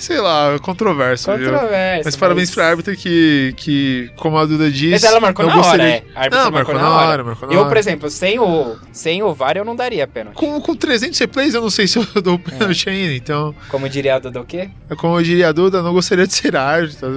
Sei 0.00 0.18
lá, 0.18 0.58
controverso. 0.60 1.30
viu? 1.36 1.50
Controverso. 1.50 2.02
Mas 2.06 2.16
parabéns 2.16 2.50
pra 2.50 2.68
árbitra 2.68 2.96
que, 2.96 3.52
que, 3.58 4.10
como 4.16 4.38
a 4.38 4.46
Duda 4.46 4.70
disse. 4.70 4.92
Mas 4.92 5.04
ela 5.04 5.20
marcou 5.20 5.44
na 5.44 5.54
hora, 5.60 5.82
é. 5.86 6.02
A 6.14 6.20
árbitra 6.22 6.44
Não, 6.44 6.50
marcou 6.50 6.74
na 6.74 6.88
hora, 6.88 7.22
marcou 7.22 7.46
na 7.46 7.54
Eu, 7.54 7.60
hora. 7.60 7.68
por 7.68 7.76
exemplo, 7.76 8.08
sem 8.08 8.38
o, 8.38 8.78
sem 8.92 9.22
o 9.22 9.34
VAR, 9.34 9.58
eu 9.58 9.64
não 9.64 9.76
daria 9.76 10.06
pênalti. 10.06 10.36
Com, 10.36 10.58
com 10.58 10.74
300 10.74 11.18
replays, 11.18 11.52
eu 11.52 11.60
não 11.60 11.68
sei 11.68 11.86
se 11.86 11.98
eu 11.98 12.22
dou 12.22 12.38
pênalti 12.38 12.88
ainda, 12.88 13.12
então. 13.12 13.54
Como 13.68 13.86
diria 13.90 14.14
a 14.14 14.18
Duda 14.18 14.40
o 14.40 14.44
quê? 14.46 14.70
É 14.88 14.94
Como 14.96 15.18
eu 15.18 15.22
diria 15.22 15.48
a 15.48 15.52
Duda, 15.52 15.82
não 15.82 15.92
gostaria 15.92 16.26
de 16.26 16.32
ser 16.32 16.56
árbitra. 16.56 17.10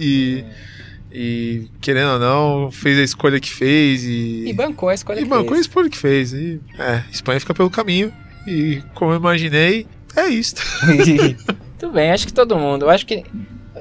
E, 0.00 0.44
e, 1.12 1.68
querendo 1.80 2.12
ou 2.12 2.18
não, 2.18 2.70
fez 2.70 2.98
a 2.98 3.02
escolha 3.02 3.40
que 3.40 3.50
fez 3.50 4.04
e. 4.04 4.44
E 4.48 4.52
bancou 4.52 4.88
a 4.88 4.94
escolha 4.94 5.20
E 5.20 5.22
que 5.24 5.28
bancou 5.28 5.50
a 5.52 5.54
fez. 5.54 5.60
escolha 5.60 5.88
que 5.90 5.98
fez. 5.98 6.32
E, 6.32 6.60
é, 6.78 7.02
Espanha 7.10 7.40
fica 7.40 7.54
pelo 7.54 7.70
caminho. 7.70 8.12
E 8.46 8.82
como 8.94 9.12
eu 9.12 9.16
imaginei, 9.16 9.86
é 10.16 10.26
isto. 10.28 10.62
Tudo 11.78 11.92
bem, 11.92 12.10
acho 12.10 12.26
que 12.26 12.32
todo 12.32 12.56
mundo. 12.58 12.84
Eu 12.86 12.90
acho 12.90 13.06
que. 13.06 13.24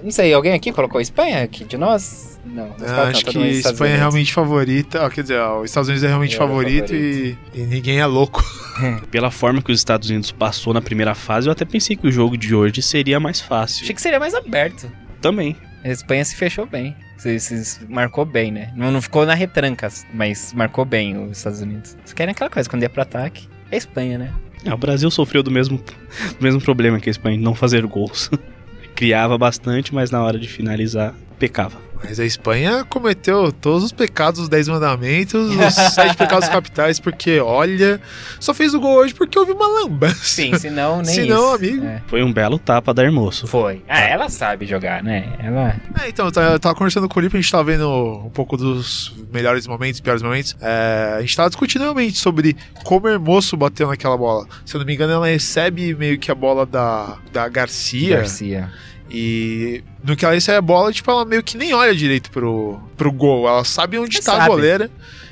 Não 0.03 0.11
sei, 0.11 0.31
alguém 0.31 0.53
aqui 0.53 0.71
colocou 0.71 1.01
Espanha 1.01 1.41
aqui 1.43 1.63
de 1.65 1.75
nós? 1.75 2.39
Não, 2.45 2.67
nós 2.69 2.81
Eu 2.81 2.87
quatro, 2.87 3.01
acho 3.17 3.25
não, 3.25 3.31
que 3.33 3.39
Estados 3.49 3.71
Espanha 3.73 3.89
é 3.89 3.93
Unidos. 3.93 3.99
realmente 3.99 4.33
favorita. 4.33 5.09
quer 5.09 5.21
dizer, 5.23 5.39
ó, 5.39 5.59
os 5.61 5.65
Estados 5.71 5.89
Unidos 5.89 6.03
é 6.03 6.07
realmente 6.07 6.35
Eu 6.35 6.41
era 6.43 6.47
favorito, 6.47 6.93
E, 6.95 7.35
e 7.53 7.61
ninguém 7.61 7.99
é 7.99 8.05
louco. 8.05 8.43
Pela 9.09 9.31
forma 9.31 9.59
que 9.61 9.71
os 9.71 9.79
Estados 9.79 10.07
Unidos 10.09 10.31
passou 10.31 10.71
na 10.71 10.81
primeira 10.81 11.15
fase, 11.15 11.47
eu 11.47 11.51
até 11.51 11.65
pensei 11.65 11.95
que 11.95 12.07
o 12.07 12.11
jogo 12.11 12.37
de 12.37 12.53
hoje 12.53 12.79
seria 12.83 13.19
mais 13.19 13.41
fácil. 13.41 13.83
Achei 13.83 13.95
que 13.95 14.01
seria 14.01 14.19
mais 14.19 14.35
aberto. 14.35 14.89
Também. 15.19 15.55
A 15.83 15.89
Espanha 15.89 16.23
se 16.23 16.35
fechou 16.35 16.67
bem. 16.67 16.95
Se- 17.17 17.85
marcou 17.89 18.25
bem, 18.25 18.51
né? 18.51 18.71
Não, 18.75 18.91
não 18.91 19.01
ficou 19.01 19.25
na 19.25 19.33
retranca, 19.33 19.89
mas 20.13 20.53
marcou 20.53 20.85
bem 20.85 21.17
os 21.17 21.37
Estados 21.37 21.61
Unidos. 21.61 21.91
Vocês 22.03 22.13
querem 22.13 22.31
aquela 22.31 22.49
coisa, 22.49 22.69
quando 22.69 22.83
ia 22.83 22.89
pro 22.89 23.01
ataque, 23.01 23.47
é 23.71 23.75
a 23.75 23.77
Espanha, 23.77 24.17
né? 24.17 24.33
É, 24.65 24.73
o 24.73 24.77
Brasil 24.77 25.09
sofreu 25.11 25.41
do 25.43 25.51
mesmo, 25.51 25.77
do 25.77 26.43
mesmo 26.43 26.61
problema 26.61 26.99
que 26.99 27.09
a 27.09 27.11
Espanha, 27.11 27.37
não 27.37 27.55
fazer 27.55 27.85
gols. 27.85 28.29
Criava 28.95 29.37
bastante, 29.37 29.93
mas 29.93 30.09
na 30.11 30.23
hora 30.23 30.39
de 30.39 30.47
finalizar, 30.47 31.13
pecava. 31.37 31.86
Mas 32.03 32.19
a 32.19 32.25
Espanha 32.25 32.85
cometeu 32.85 33.51
todos 33.51 33.83
os 33.83 33.91
pecados 33.91 34.39
dos 34.41 34.49
Dez 34.49 34.67
Mandamentos, 34.67 35.49
os 35.55 35.73
sete 35.93 36.15
pecados 36.15 36.47
capitais, 36.47 36.99
porque, 36.99 37.39
olha, 37.39 37.99
só 38.39 38.53
fez 38.53 38.73
o 38.73 38.79
gol 38.79 38.95
hoje 38.97 39.13
porque 39.13 39.37
houve 39.37 39.51
uma 39.51 39.67
lambança. 39.67 40.15
Sim, 40.23 40.57
senão 40.57 40.97
nem 41.01 41.05
Senão, 41.15 41.45
isso. 41.45 41.55
amigo. 41.55 41.85
É. 41.85 42.01
Foi 42.07 42.23
um 42.23 42.31
belo 42.31 42.57
tapa 42.59 42.93
da 42.93 43.03
Hermoso. 43.03 43.47
Foi. 43.47 43.81
Ah, 43.87 43.99
ela 44.01 44.29
sabe 44.29 44.65
jogar, 44.65 45.03
né? 45.03 45.33
Ela. 45.39 45.75
É, 46.03 46.09
então, 46.09 46.25
eu 46.27 46.31
tava- 46.31 46.51
eu 46.53 46.59
tava 46.59 46.75
conversando 46.75 47.09
com 47.09 47.19
o 47.19 47.23
Lipe, 47.23 47.37
a 47.37 47.41
gente 47.41 47.51
tava 47.51 47.63
vendo 47.63 47.89
um 48.25 48.29
pouco 48.29 48.55
dos 48.57 49.13
melhores 49.33 49.65
momentos, 49.67 49.99
piores 49.99 50.21
momentos. 50.21 50.55
É, 50.61 51.15
a 51.17 51.21
gente 51.21 51.35
tava 51.35 51.49
discutindo 51.49 51.81
realmente 51.81 52.17
sobre 52.17 52.55
como 52.83 53.07
o 53.07 53.09
Hermoso 53.09 53.57
bateu 53.57 53.87
naquela 53.87 54.17
bola. 54.17 54.45
Se 54.65 54.75
eu 54.75 54.79
não 54.79 54.85
me 54.85 54.93
engano, 54.93 55.13
ela 55.13 55.27
recebe 55.27 55.93
meio 55.95 56.17
que 56.19 56.31
a 56.31 56.35
bola 56.35 56.65
da, 56.65 57.17
da 57.33 57.47
Garcia. 57.49 58.17
Garcia. 58.17 58.71
E 59.09 59.83
no 60.03 60.15
que 60.15 60.25
ela 60.25 60.33
recebe 60.33 60.57
a 60.57 60.61
bola, 60.61 60.91
tipo, 60.91 61.09
ela 61.09 61.23
meio 61.25 61.41
que 61.43 61.57
nem 61.57 61.73
olha 61.73 61.95
direito 61.95 62.29
pro, 62.31 62.79
pro 62.95 63.11
gol. 63.11 63.47
Ela 63.47 63.63
sabe 63.63 63.97
onde 63.97 64.17
Você 64.17 64.23
tá 64.23 64.33
a 64.33 64.37
sabe. 64.37 64.49
goleira 64.49 64.91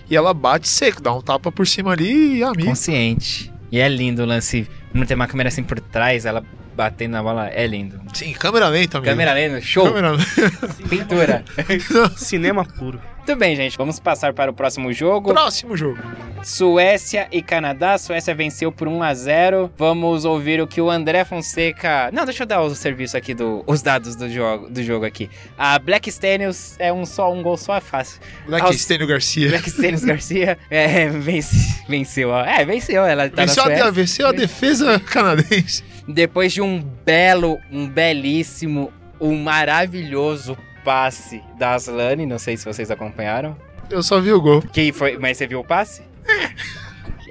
e 0.10 0.16
ela 0.16 0.34
bate 0.34 0.68
seco, 0.68 1.02
dá 1.02 1.14
um 1.14 1.22
tapa 1.22 1.52
por 1.52 1.68
cima 1.68 1.92
ali 1.92 2.38
e 2.38 2.44
amigo. 2.44 2.68
Consciente. 2.70 3.52
E 3.72 3.80
é 3.80 3.88
lindo 3.90 4.22
o 4.24 4.26
lance. 4.26 4.68
Não 4.94 5.06
tem 5.06 5.16
uma 5.16 5.28
câmera 5.28 5.50
assim 5.50 5.64
por 5.64 5.80
trás, 5.80 6.26
ela 6.26 6.44
batendo 6.76 7.12
na 7.14 7.24
bola. 7.24 7.48
É 7.50 7.66
lindo. 7.66 8.00
Sim, 8.14 8.34
câmera 8.34 8.68
lenta, 8.68 8.98
amigo. 8.98 9.10
Câmera 9.12 9.34
lenta, 9.34 9.62
show. 9.62 9.86
Câmera 9.88 10.12
lenta. 10.12 10.68
Pintura. 10.90 11.44
Cinema 12.18 12.66
puro. 12.66 13.00
Muito 13.28 13.40
bem, 13.40 13.56
gente. 13.56 13.76
Vamos 13.76 14.00
passar 14.00 14.34
para 14.34 14.52
o 14.52 14.54
próximo 14.54 14.94
jogo. 14.94 15.34
Próximo 15.34 15.76
jogo. 15.76 15.98
Suécia 16.44 17.28
e 17.32 17.42
Canadá. 17.42 17.94
A 17.94 17.98
Suécia 17.98 18.36
venceu 18.36 18.72
por 18.72 18.88
1 18.88 19.02
a 19.02 19.14
0. 19.16 19.72
Vamos 19.76 20.26
ouvir 20.26 20.62
o 20.62 20.68
que 20.68 20.80
o 20.80 20.92
André 20.92 21.26
Fonseca. 21.26 22.12
Não, 22.14 22.24
deixa 22.24 22.44
eu 22.44 22.48
dar 22.48 22.62
o 22.62 22.76
serviço 22.76 23.18
aqui 23.18 23.34
do 23.34 23.64
os 23.66 23.82
dados 23.82 24.16
do 24.16 24.30
jogo, 24.30 24.70
do 24.70 24.84
jogo 24.84 25.06
aqui. 25.06 25.28
A 25.58 25.80
Black 25.80 26.12
Stenius 26.12 26.76
é 26.78 26.94
um 26.94 27.04
só 27.04 27.34
um 27.34 27.42
gol 27.42 27.58
só 27.58 27.76
é 27.78 27.82
fácil. 27.82 28.22
Black 28.46 28.64
Aos- 28.64 28.76
Stênio 28.80 29.08
Garcia. 29.08 29.50
Black 29.50 29.72
Stenius 29.72 30.06
Garcia 30.06 30.58
é, 30.70 31.10
vence- 31.10 31.84
venceu. 31.90 32.30
ó. 32.30 32.46
É, 32.46 32.64
venceu. 32.64 33.04
Ela 33.06 33.28
tá 33.28 33.44
Venceu 33.44 33.66
na 33.66 33.86
a, 33.88 33.90
venceu 33.92 34.28
a 34.28 34.32
defesa 34.34 35.00
canadense. 35.00 35.84
Depois 36.08 36.54
de 36.54 36.62
um 36.62 36.80
belo, 37.04 37.60
um 37.72 37.88
belíssimo, 37.88 38.91
um 39.20 39.38
maravilhoso 39.41 40.58
passe 40.84 41.41
da 41.58 41.74
Aslane, 41.74 42.26
não 42.26 42.38
sei 42.38 42.56
se 42.58 42.65
vocês 42.65 42.91
acompanharam. 42.91 43.58
Eu 43.89 44.04
só 44.04 44.20
vi 44.20 44.32
o 44.32 44.41
gol. 44.41 44.62
Que 44.62 44.91
foi, 44.91 45.18
mas 45.18 45.38
você 45.38 45.48
viu 45.48 45.60
o 45.60 45.63
passe? 45.63 46.04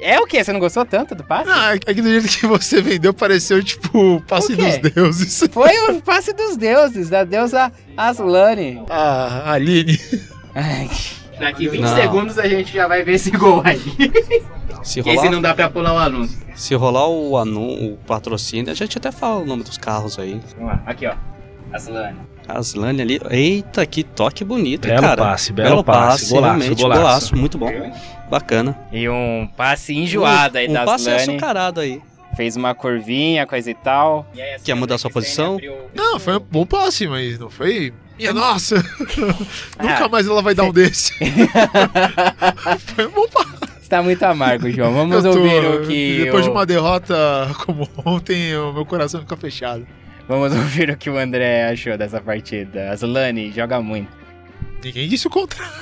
É 0.00 0.18
o 0.20 0.26
quê? 0.26 0.42
Você 0.42 0.52
não 0.52 0.60
gostou 0.60 0.84
tanto 0.84 1.14
do 1.14 1.24
passe? 1.24 1.48
Não, 1.48 1.68
é 1.70 1.78
que 1.78 2.02
do 2.02 2.08
jeito 2.08 2.28
que 2.28 2.46
você 2.46 2.82
vendeu, 2.82 3.14
pareceu 3.14 3.62
tipo 3.62 4.16
o 4.16 4.20
passe 4.20 4.52
O 4.52 4.56
dos 4.56 4.78
deuses. 4.78 5.44
Foi 5.50 5.72
o 5.90 6.02
passe 6.02 6.32
dos 6.32 6.56
deuses, 6.56 7.08
da 7.08 7.24
deusa 7.24 7.72
Aslane. 7.96 8.82
A 8.90 9.52
Aline. 9.52 9.98
Ai, 10.54 10.90
Daqui 11.38 11.68
20 11.68 11.80
Não. 11.80 11.94
segundos 11.96 12.38
a 12.38 12.46
gente 12.48 12.72
já 12.72 12.86
vai 12.86 13.02
ver 13.02 13.14
esse 13.14 13.30
gol 13.30 13.60
aí. 13.64 13.78
Se 14.82 15.00
Esse 15.00 15.10
rolar, 15.16 15.30
não 15.30 15.40
dá 15.42 15.54
pra 15.54 15.70
pular 15.70 15.94
o 15.94 15.98
anúncio. 15.98 16.38
se 16.54 16.74
rolar 16.74 17.08
o, 17.08 17.36
anu, 17.38 17.92
o 17.92 17.96
patrocínio, 18.06 18.70
a 18.70 18.74
gente 18.74 18.98
até 18.98 19.10
fala 19.10 19.40
o 19.40 19.46
nome 19.46 19.62
dos 19.64 19.78
carros 19.78 20.18
aí. 20.18 20.40
Vamos 20.56 20.72
lá, 20.72 20.82
aqui 20.86 21.06
ó. 21.06 21.14
Aslane. 21.72 22.18
Aslane 22.46 23.02
ali. 23.02 23.20
Eita, 23.30 23.84
que 23.86 24.04
toque 24.04 24.44
bonito, 24.44 24.86
Belo 24.86 25.00
cara. 25.00 25.16
passe, 25.16 25.52
belo 25.52 25.82
passe. 25.82 26.28
Golaço, 26.30 26.60
realmente, 26.60 26.82
golaço. 26.82 27.36
Muito 27.36 27.56
bom. 27.58 27.70
Bacana. 28.30 28.78
E 28.92 29.08
um 29.08 29.48
passe 29.56 29.94
enjoado 29.96 30.58
aí 30.58 30.68
um 30.68 30.72
da 30.74 30.84
passe 30.84 31.08
Aslane. 31.10 31.30
açucarado 31.32 31.80
aí. 31.80 32.00
Fez 32.36 32.56
uma 32.56 32.74
curvinha, 32.74 33.46
coisa 33.46 33.70
e 33.70 33.74
tal. 33.74 34.26
Quer 34.62 34.74
mudar 34.74 34.98
sua 34.98 35.10
posição? 35.10 35.58
Não, 35.94 36.18
foi 36.20 36.36
um 36.36 36.40
bom 36.40 36.66
passe, 36.66 37.06
mas 37.08 37.38
não 37.38 37.48
foi. 37.48 37.92
Minha 38.18 38.32
nossa! 38.32 38.76
Nunca 39.80 40.04
Ah. 40.04 40.08
mais 40.08 40.26
ela 40.26 40.40
vai 40.42 40.54
dar 40.54 40.64
um 40.64 40.72
desse. 40.72 41.12
foi 42.94 43.08
bom. 43.08 43.26
Está 43.82 44.02
muito 44.02 44.22
amargo, 44.22 44.70
João. 44.70 44.92
Vamos 44.94 45.22
tô- 45.22 45.28
ouvir 45.30 45.64
o 45.64 45.86
que. 45.86 46.24
Depois 46.24 46.44
de 46.44 46.50
uma 46.50 46.64
derrota 46.64 47.14
como 47.66 47.88
ontem, 48.04 48.56
o 48.56 48.72
meu 48.72 48.86
coração 48.86 49.20
fica 49.20 49.36
fechado. 49.36 49.86
Vamos 50.28 50.52
ouvir 50.54 50.90
o 50.90 50.96
que 50.96 51.10
o 51.10 51.18
André 51.18 51.70
achou 51.70 51.98
dessa 51.98 52.20
partida. 52.20 52.90
Aslane 52.90 53.52
joga 53.52 53.80
muito. 53.80 54.08
Ninguém 54.82 55.08
disse 55.08 55.26
o 55.26 55.30
contrário. 55.30 55.72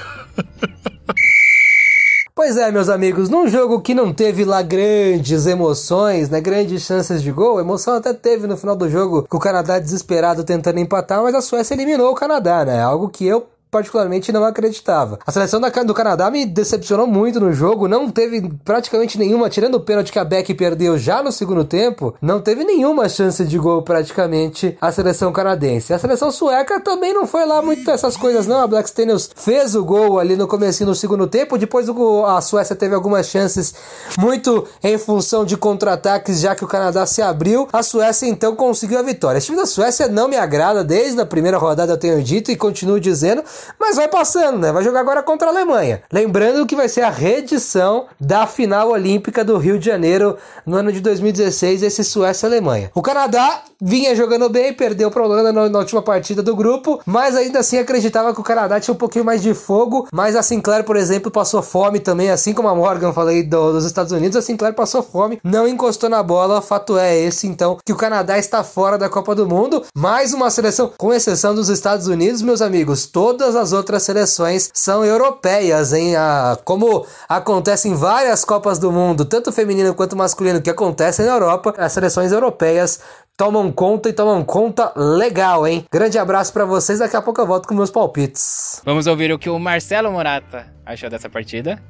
Pois 2.45 2.57
é, 2.57 2.73
meus 2.73 2.89
amigos, 2.89 3.29
num 3.29 3.47
jogo 3.47 3.81
que 3.81 3.95
não 3.95 4.13
teve 4.13 4.45
lá 4.45 4.63
grandes 4.63 5.47
emoções, 5.47 6.29
né, 6.29 6.41
grandes 6.41 6.83
chances 6.83 7.23
de 7.23 7.31
gol, 7.31 7.61
emoção 7.61 7.95
até 7.95 8.13
teve 8.13 8.49
no 8.49 8.57
final 8.57 8.75
do 8.75 8.91
jogo 8.91 9.25
com 9.29 9.37
o 9.37 9.41
Canadá 9.41 9.79
desesperado 9.79 10.43
tentando 10.43 10.81
empatar, 10.81 11.23
mas 11.23 11.37
a 11.37 11.41
Suécia 11.41 11.73
eliminou 11.75 12.11
o 12.11 12.17
Canadá, 12.17 12.65
né? 12.65 12.83
Algo 12.83 13.09
que 13.09 13.25
eu 13.25 13.47
particularmente 13.73 14.31
não 14.31 14.45
acreditava. 14.45 15.19
A 15.27 15.33
seleção 15.33 15.59
do 15.87 15.95
Canadá 15.95 16.31
me 16.31 16.45
decepcionou 16.45 17.07
muito 17.07 17.41
no 17.41 17.55
jogo, 17.55 17.89
não 17.89 18.11
teve 18.11 18.53
praticamente 18.63 19.19
nenhuma, 19.19 19.49
tirando 19.49 19.77
o 19.77 19.81
pênalti 19.81 20.13
que 20.13 20.19
a 20.19 20.25
Beck 20.25 20.53
perdeu 20.53 20.99
já 20.99 21.23
no 21.23 21.33
segundo 21.33 21.65
tempo, 21.65 22.15
não 22.21 22.39
teve 22.39 22.65
nenhuma 22.65 23.09
chance 23.09 23.43
de 23.43 23.59
gol 23.59 23.81
praticamente 23.81 24.77
a 24.79 24.93
seleção 24.93 25.33
canadense. 25.33 25.95
A 25.95 25.99
seleção 25.99 26.31
sueca 26.31 26.81
também 26.81 27.15
não 27.15 27.27
foi 27.27 27.47
lá 27.47 27.63
muito 27.63 27.91
essas 27.91 28.15
coisas 28.15 28.47
não, 28.47 28.61
a 28.61 28.67
Black 28.67 28.91
Stenius 28.91 29.31
fez 29.35 29.75
o 29.75 29.83
gol 29.83 30.19
ali 30.19 30.37
no 30.37 30.47
comecinho 30.47 30.91
do 30.91 30.95
segundo 30.95 31.27
tempo, 31.27 31.57
depois 31.57 31.89
a 32.27 32.41
Suécia 32.43 32.77
teve 32.77 32.95
algumas 32.95 33.27
chances 33.27 33.75
muito 34.19 34.69
em 34.85 34.99
função 34.99 35.47
de 35.47 35.57
contra-ataques, 35.57 36.41
já 36.41 36.55
que 36.55 36.63
o 36.63 36.69
Canadá 36.69 37.07
se 37.07 37.23
abriu, 37.23 37.67
a 37.73 37.83
Suécia 37.83 38.27
então 38.27 38.55
conseguiu 38.55 38.99
a 38.99 39.03
vitória. 39.03 39.39
Esse 39.39 39.47
time 39.47 39.57
da 39.57 39.65
Suécia 39.65 40.09
não 40.09 40.29
me 40.29 40.37
agrada 40.37 40.85
desde 40.85 41.19
a 41.23 41.25
primeira 41.25 41.57
rodada, 41.57 41.95
eu 41.95 41.97
tenho 41.97 42.23
dito 42.23 42.51
e 42.51 42.57
continuo 42.57 43.01
dizendo, 43.01 43.43
mas 43.79 43.97
vai 43.97 44.09
passando, 44.09 44.59
né? 44.59 44.73
Vai 44.73 44.83
jogar 44.85 45.01
agora 45.01 45.23
contra 45.23 45.49
a 45.49 45.51
Alemanha. 45.51 46.03
Lembrando 46.13 46.67
que 46.67 46.77
vai 46.77 46.89
ser 46.89 47.03
a 47.03 47.11
reedição 47.11 48.07
da 48.21 48.47
final 48.47 48.91
olímpica 48.91 49.45
do 49.45 49.57
Rio 49.59 49.79
de 49.79 49.87
Janeiro 49.87 50.37
no 50.67 50.77
ano 50.77 50.93
de 50.93 51.01
2016, 51.01 51.83
esse 51.83 52.05
Suécia 52.05 52.47
e 52.47 52.49
Alemanha. 52.49 52.91
O 52.95 53.03
Canadá 53.03 53.63
vinha 53.81 54.15
jogando 54.15 54.49
bem, 54.49 54.73
perdeu 54.73 55.11
para 55.11 55.23
a 55.23 55.25
Holanda 55.27 55.53
na, 55.53 55.69
na 55.69 55.79
última 55.81 56.01
partida 56.03 56.43
do 56.43 56.55
grupo, 56.55 57.01
mas 57.05 57.35
ainda 57.37 57.59
assim 57.61 57.79
acreditava 57.79 58.33
que 58.33 58.41
o 58.41 58.45
Canadá 58.45 58.79
tinha 58.79 58.95
um 58.95 58.99
pouquinho 58.99 59.25
mais 59.25 59.43
de 59.43 59.55
fogo, 59.55 60.07
mas 60.13 60.37
a 60.37 60.43
Sinclair, 60.43 60.85
por 60.85 60.97
exemplo, 60.97 61.31
passou 61.31 61.63
fome 61.63 61.99
também, 61.99 62.31
assim 62.31 62.53
como 62.53 62.69
a 62.69 62.75
Morgan 62.75 63.13
falei 63.13 63.43
do- 63.43 63.73
dos 63.73 63.85
Estados 63.85 64.13
Unidos, 64.13 64.37
a 64.37 64.43
Sinclair 64.43 64.75
passou 64.75 65.03
fome, 65.03 65.41
não 65.43 65.67
encostou 65.67 66.09
na 66.09 66.23
bola, 66.23 66.63
fato 66.63 66.97
é 66.97 67.19
esse 67.19 67.47
então 67.49 67.77
que 67.85 67.93
o 67.93 67.97
Canadá 67.97 68.39
está 68.39 68.63
fora 68.63 68.97
da 68.97 69.09
Copa 69.09 69.35
do 69.35 69.49
Mundo, 69.49 69.83
mais 69.97 70.33
uma 70.33 70.49
seleção, 70.51 70.93
com 70.97 71.13
exceção 71.13 71.55
dos 71.55 71.69
Estados 71.69 72.07
Unidos, 72.07 72.41
meus 72.43 72.63
amigos, 72.63 73.07
todas 73.07 73.52
as 73.55 73.73
outras 73.73 74.03
seleções 74.03 74.71
são 74.73 75.05
europeias, 75.05 75.93
hein? 75.93 76.17
Ah, 76.17 76.59
como 76.65 77.07
acontece 77.29 77.89
em 77.89 77.95
várias 77.95 78.45
Copas 78.45 78.79
do 78.79 78.93
Mundo, 78.93 79.25
tanto 79.25 79.53
feminino 79.53 79.95
quanto 79.95 80.17
masculino, 80.17 80.61
que 80.61 80.71
acontecem 80.71 81.27
na 81.27 81.33
Europa, 81.33 81.75
as 81.79 81.93
seleções 81.93 82.33
europeias 82.33 83.01
tomam 83.37 83.73
conta 83.73 84.09
e 84.09 84.13
tomam 84.13 84.45
conta 84.45 84.93
legal, 84.97 85.67
hein? 85.67 85.85
Grande 85.91 86.19
abraço 86.19 86.53
pra 86.53 86.65
vocês, 86.65 86.99
daqui 86.99 87.17
a 87.17 87.23
pouco 87.23 87.41
eu 87.41 87.47
volto 87.47 87.67
com 87.67 87.75
meus 87.75 87.91
palpites. 87.91 88.81
Vamos 88.85 89.07
ouvir 89.07 89.33
o 89.33 89.39
que 89.39 89.49
o 89.49 89.59
Marcelo 89.59 90.13
Morata 90.13 90.67
achou 90.85 91.09
dessa 91.09 91.29
partida. 91.29 91.83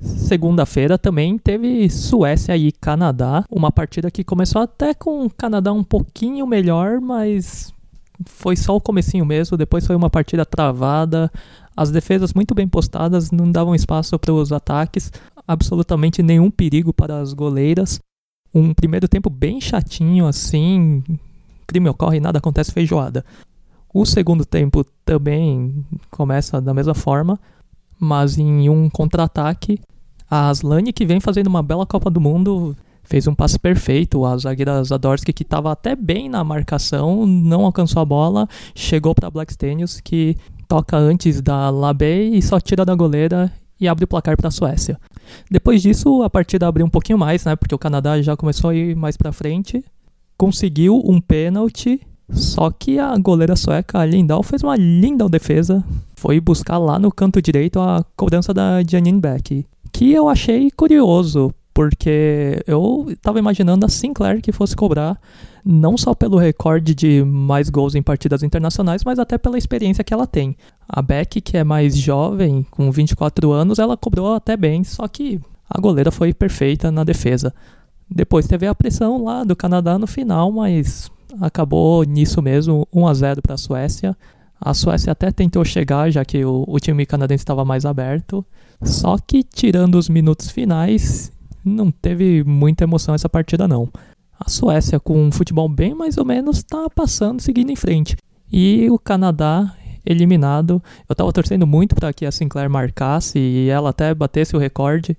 Segunda-feira 0.00 0.98
também 0.98 1.38
teve 1.38 1.88
Suécia 1.88 2.56
e 2.56 2.70
Canadá, 2.72 3.44
uma 3.50 3.72
partida 3.72 4.10
que 4.10 4.22
começou 4.22 4.60
até 4.60 4.92
com 4.92 5.24
o 5.24 5.30
Canadá 5.30 5.72
um 5.72 5.84
pouquinho 5.84 6.46
melhor, 6.46 7.00
mas 7.00 7.73
foi 8.26 8.56
só 8.56 8.76
o 8.76 8.80
comecinho 8.80 9.24
mesmo, 9.24 9.56
depois 9.56 9.86
foi 9.86 9.96
uma 9.96 10.10
partida 10.10 10.44
travada, 10.44 11.30
as 11.76 11.90
defesas 11.90 12.32
muito 12.32 12.54
bem 12.54 12.68
postadas, 12.68 13.30
não 13.30 13.50
davam 13.50 13.74
espaço 13.74 14.18
para 14.18 14.32
os 14.32 14.52
ataques, 14.52 15.12
absolutamente 15.46 16.22
nenhum 16.22 16.50
perigo 16.50 16.92
para 16.92 17.20
as 17.20 17.32
goleiras. 17.32 17.98
Um 18.54 18.72
primeiro 18.72 19.08
tempo 19.08 19.28
bem 19.28 19.60
chatinho 19.60 20.26
assim, 20.26 21.02
crime 21.66 21.88
ocorre, 21.88 22.20
nada 22.20 22.38
acontece 22.38 22.72
feijoada. 22.72 23.24
O 23.92 24.04
segundo 24.04 24.44
tempo 24.44 24.84
também 25.04 25.84
começa 26.10 26.60
da 26.60 26.72
mesma 26.72 26.94
forma, 26.94 27.38
mas 27.98 28.38
em 28.38 28.68
um 28.68 28.88
contra-ataque, 28.88 29.80
a 30.30 30.48
Aslane, 30.48 30.92
que 30.92 31.06
vem 31.06 31.20
fazendo 31.20 31.48
uma 31.48 31.62
bela 31.62 31.86
Copa 31.86 32.10
do 32.10 32.20
Mundo, 32.20 32.76
fez 33.04 33.26
um 33.26 33.34
passe 33.34 33.58
perfeito. 33.58 34.24
A 34.24 34.36
zagueira 34.36 34.82
Zadorski, 34.82 35.32
que 35.32 35.42
estava 35.42 35.70
até 35.70 35.94
bem 35.94 36.28
na 36.28 36.42
marcação, 36.42 37.26
não 37.26 37.64
alcançou 37.64 38.02
a 38.02 38.04
bola, 38.04 38.48
chegou 38.74 39.14
para 39.14 39.30
Black 39.30 39.52
Stenius, 39.52 40.00
que 40.00 40.36
toca 40.66 40.96
antes 40.96 41.40
da 41.40 41.70
Labey 41.70 42.36
e 42.36 42.42
só 42.42 42.58
tira 42.58 42.84
da 42.84 42.94
goleira 42.94 43.52
e 43.80 43.86
abre 43.86 44.04
o 44.04 44.08
placar 44.08 44.36
para 44.36 44.48
a 44.48 44.50
Suécia. 44.50 44.98
Depois 45.50 45.82
disso, 45.82 46.22
a 46.22 46.30
partida 46.30 46.66
abriu 46.66 46.86
um 46.86 46.90
pouquinho 46.90 47.18
mais, 47.18 47.44
né? 47.44 47.56
Porque 47.56 47.74
o 47.74 47.78
Canadá 47.78 48.20
já 48.20 48.36
começou 48.36 48.70
a 48.70 48.74
ir 48.74 48.96
mais 48.96 49.16
para 49.16 49.32
frente, 49.32 49.84
conseguiu 50.36 51.02
um 51.04 51.20
pênalti. 51.20 52.00
Só 52.30 52.70
que 52.70 52.98
a 52.98 53.14
goleira 53.18 53.54
sueca, 53.54 53.98
a 53.98 54.06
Lindahl, 54.06 54.42
fez 54.42 54.62
uma 54.62 54.76
linda 54.76 55.28
defesa. 55.28 55.84
Foi 56.16 56.40
buscar 56.40 56.78
lá 56.78 56.98
no 56.98 57.12
canto 57.12 57.40
direito 57.42 57.78
a 57.78 58.02
cobrança 58.16 58.54
da 58.54 58.82
Janine 58.82 59.20
Beck. 59.20 59.66
Que 59.92 60.12
eu 60.12 60.28
achei 60.28 60.70
curioso, 60.70 61.52
porque 61.74 62.62
eu 62.66 63.14
tava 63.20 63.40
imaginando 63.40 63.84
a 63.84 63.88
Sinclair 63.88 64.40
que 64.40 64.52
fosse 64.52 64.76
cobrar 64.76 65.20
não 65.64 65.96
só 65.96 66.14
pelo 66.14 66.36
recorde 66.36 66.94
de 66.94 67.24
mais 67.24 67.70
gols 67.70 67.94
em 67.94 68.02
partidas 68.02 68.42
internacionais, 68.42 69.02
mas 69.02 69.18
até 69.18 69.38
pela 69.38 69.56
experiência 69.56 70.04
que 70.04 70.12
ela 70.12 70.26
tem. 70.26 70.54
A 70.86 71.00
Beck, 71.00 71.40
que 71.40 71.56
é 71.56 71.64
mais 71.64 71.96
jovem, 71.96 72.66
com 72.70 72.90
24 72.90 73.50
anos, 73.50 73.78
ela 73.78 73.96
cobrou 73.96 74.34
até 74.34 74.56
bem, 74.56 74.84
só 74.84 75.08
que 75.08 75.40
a 75.68 75.80
goleira 75.80 76.10
foi 76.10 76.34
perfeita 76.34 76.90
na 76.92 77.02
defesa. 77.02 77.52
Depois 78.10 78.46
teve 78.46 78.66
a 78.66 78.74
pressão 78.74 79.24
lá 79.24 79.42
do 79.42 79.56
Canadá 79.56 79.98
no 79.98 80.06
final, 80.06 80.52
mas 80.52 81.10
acabou 81.40 82.04
nisso 82.04 82.42
mesmo, 82.42 82.86
1 82.92 83.06
a 83.06 83.14
0 83.14 83.42
para 83.42 83.54
a 83.54 83.58
Suécia. 83.58 84.16
A 84.60 84.74
Suécia 84.74 85.12
até 85.12 85.32
tentou 85.32 85.64
chegar, 85.64 86.10
já 86.10 86.24
que 86.24 86.44
o, 86.44 86.64
o 86.68 86.78
time 86.78 87.06
canadense 87.06 87.42
estava 87.42 87.64
mais 87.64 87.86
aberto. 87.86 88.44
Só 88.82 89.16
que, 89.18 89.42
tirando 89.42 89.96
os 89.96 90.10
minutos 90.10 90.50
finais, 90.50 91.32
não 91.64 91.90
teve 91.90 92.44
muita 92.44 92.84
emoção 92.84 93.14
essa 93.14 93.28
partida, 93.28 93.66
não. 93.66 93.88
A 94.38 94.48
Suécia, 94.48 95.00
com 95.00 95.18
um 95.18 95.32
futebol 95.32 95.68
bem 95.68 95.94
mais 95.94 96.18
ou 96.18 96.24
menos, 96.24 96.58
está 96.58 96.88
passando, 96.90 97.40
seguindo 97.40 97.70
em 97.70 97.76
frente. 97.76 98.16
E 98.52 98.90
o 98.90 98.98
Canadá 98.98 99.74
eliminado. 100.04 100.82
Eu 101.08 101.14
estava 101.14 101.32
torcendo 101.32 101.66
muito 101.66 101.94
para 101.94 102.12
que 102.12 102.26
a 102.26 102.32
Sinclair 102.32 102.68
marcasse 102.68 103.38
e 103.38 103.68
ela 103.68 103.90
até 103.90 104.14
batesse 104.14 104.54
o 104.54 104.58
recorde. 104.58 105.16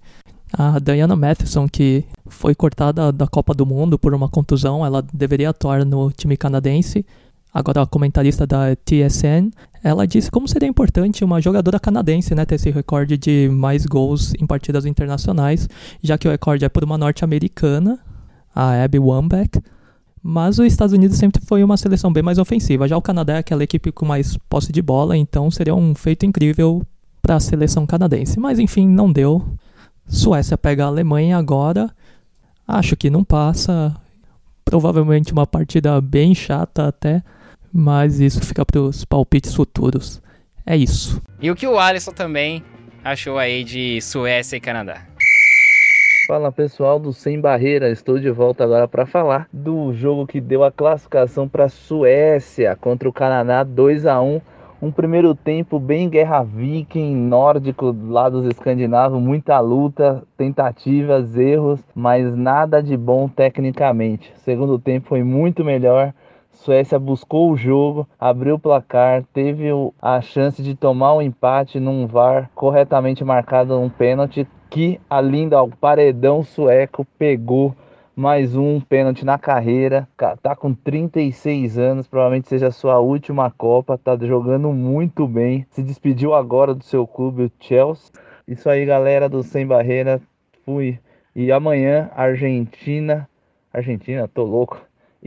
A 0.54 0.80
Diana 0.80 1.16
Matheson, 1.16 1.68
que 1.68 2.06
foi 2.28 2.56
cortada 2.56 3.12
da 3.12 3.28
Copa 3.28 3.54
do 3.54 3.66
Mundo 3.66 3.98
por 3.98 4.14
uma 4.14 4.30
contusão, 4.30 4.86
ela 4.86 5.02
deveria 5.14 5.50
atuar 5.50 5.84
no 5.84 6.12
time 6.12 6.38
canadense. 6.38 7.06
Agora, 7.54 7.82
a 7.82 7.86
comentarista 7.88 8.46
da 8.46 8.76
TSN, 8.76 9.50
ela 9.86 10.08
disse 10.08 10.32
como 10.32 10.48
seria 10.48 10.68
importante 10.68 11.24
uma 11.24 11.40
jogadora 11.40 11.80
canadense 11.80 12.34
né, 12.34 12.44
ter 12.44 12.56
esse 12.56 12.72
recorde 12.72 13.20
de 13.20 13.48
mais 13.54 13.86
gols 13.86 14.34
em 14.34 14.48
partidas 14.48 14.84
internacionais, 14.84 15.70
já 16.02 16.18
que 16.18 16.28
o 16.28 16.32
recorde 16.32 16.66
é 16.66 16.70
por 16.70 16.84
uma 16.84 16.98
norte-americana, 16.98 18.00
a 18.54 18.84
Abby 18.84 18.98
Wambach. 18.98 19.62
Mas 20.24 20.58
os 20.58 20.66
Estados 20.66 20.92
Unidos 20.92 21.20
sempre 21.20 21.40
foi 21.46 21.64
uma 21.64 21.78
seleção 21.78 22.12
bem 22.12 22.24
mais 22.24 22.40
ofensiva. 22.40 22.88
Já 22.88 22.98
o 22.98 23.02
Canadá 23.02 23.34
é 23.34 23.38
aquela 23.38 23.64
equipe 23.64 23.92
com 23.92 24.08
mais 24.08 24.36
posse 24.50 24.72
de 24.72 24.82
bola, 24.82 25.16
então 25.16 25.52
seria 25.52 25.76
um 25.76 25.94
feito 25.94 26.26
incrível 26.26 26.82
para 27.22 27.36
a 27.36 27.40
seleção 27.40 27.86
canadense. 27.86 28.40
Mas 28.40 28.58
enfim, 28.58 28.88
não 28.88 29.12
deu. 29.12 29.46
Suécia 30.08 30.58
pega 30.58 30.86
a 30.86 30.88
Alemanha 30.88 31.38
agora. 31.38 31.92
Acho 32.68 32.96
que 32.96 33.12
não 33.12 33.24
passa. 33.24 33.96
Provavelmente 34.66 35.32
uma 35.32 35.46
partida 35.46 36.02
bem 36.02 36.34
chata 36.34 36.88
até. 36.88 37.22
Mas 37.78 38.22
isso 38.22 38.40
fica 38.42 38.66
para 38.66 38.80
os 38.80 39.04
palpites 39.04 39.54
futuros. 39.54 40.22
É 40.66 40.78
isso. 40.78 41.22
E 41.42 41.52
o 41.52 41.56
que 41.56 41.68
o 41.68 41.78
Alisson 41.78 42.14
também 42.14 42.64
achou 43.04 43.38
aí 43.38 43.66
de 43.66 44.00
Suécia 44.00 44.56
e 44.56 44.62
Canadá? 44.62 45.02
Fala 46.26 46.54
pessoal 46.54 46.98
do 46.98 47.12
Sem 47.12 47.38
Barreira, 47.38 47.92
estou 47.92 48.18
de 48.18 48.32
volta 48.32 48.64
agora 48.64 48.88
para 48.88 49.06
falar 49.06 49.50
do 49.52 49.94
jogo 49.94 50.26
que 50.26 50.40
deu 50.40 50.64
a 50.64 50.72
classificação 50.72 51.50
para 51.50 51.66
a 51.66 51.70
Suécia 51.70 52.78
contra 52.78 53.10
o 53.10 53.14
Canadá 53.14 53.62
2 53.62 54.06
a 54.06 54.22
1 54.22 54.42
um 54.82 54.92
primeiro 54.92 55.36
tempo 55.36 55.78
bem 55.78 56.08
guerra 56.10 56.44
viking, 56.44 57.14
nórdico 57.14 57.96
lá 58.08 58.30
dos 58.30 58.46
escandinavos, 58.46 59.22
muita 59.22 59.60
luta, 59.60 60.24
tentativas, 60.38 61.36
erros, 61.36 61.82
mas 61.94 62.36
nada 62.36 62.82
de 62.82 62.96
bom 62.96 63.28
tecnicamente. 63.28 64.32
O 64.36 64.40
segundo 64.40 64.80
tempo 64.80 65.08
foi 65.08 65.24
muito 65.24 65.64
melhor. 65.64 66.14
Suécia 66.56 66.98
buscou 66.98 67.52
o 67.52 67.58
jogo, 67.58 68.08
abriu 68.20 68.56
o 68.56 68.60
placar, 68.60 69.24
teve 69.34 69.68
a 70.02 70.22
chance 70.22 70.64
de 70.64 70.74
tomar 70.74 71.14
o 71.14 71.18
um 71.18 71.22
empate 71.22 71.80
num 71.80 72.08
VAR 72.08 72.50
corretamente 72.56 73.24
marcado 73.24 73.80
um 73.80 73.90
pênalti 73.90 74.48
que 74.70 75.00
a 75.10 75.22
linda 75.22 75.62
o 75.62 75.70
paredão 75.70 76.44
sueco 76.44 77.06
pegou 77.18 77.76
mais 78.16 78.56
um 78.56 78.80
pênalti 78.80 79.26
na 79.26 79.38
carreira. 79.38 80.08
Tá 80.42 80.56
com 80.56 80.74
36 80.74 81.78
anos, 81.78 82.08
provavelmente 82.08 82.48
seja 82.48 82.68
a 82.68 82.72
sua 82.72 83.00
última 83.00 83.52
Copa. 83.52 83.98
Tá 83.98 84.18
jogando 84.18 84.72
muito 84.72 85.28
bem. 85.28 85.66
Se 85.70 85.84
despediu 85.84 86.34
agora 86.34 86.74
do 86.74 86.84
seu 86.84 87.06
clube, 87.06 87.44
o 87.44 87.52
Chelsea. 87.60 88.12
Isso 88.48 88.70
aí, 88.70 88.86
galera 88.86 89.28
do 89.28 89.44
Sem 89.44 89.68
Barreira. 89.68 90.22
Fui. 90.64 90.98
E 91.36 91.52
amanhã, 91.52 92.10
Argentina. 92.16 93.30
Argentina, 93.74 94.28
tô 94.28 94.44
louco. 94.44 94.82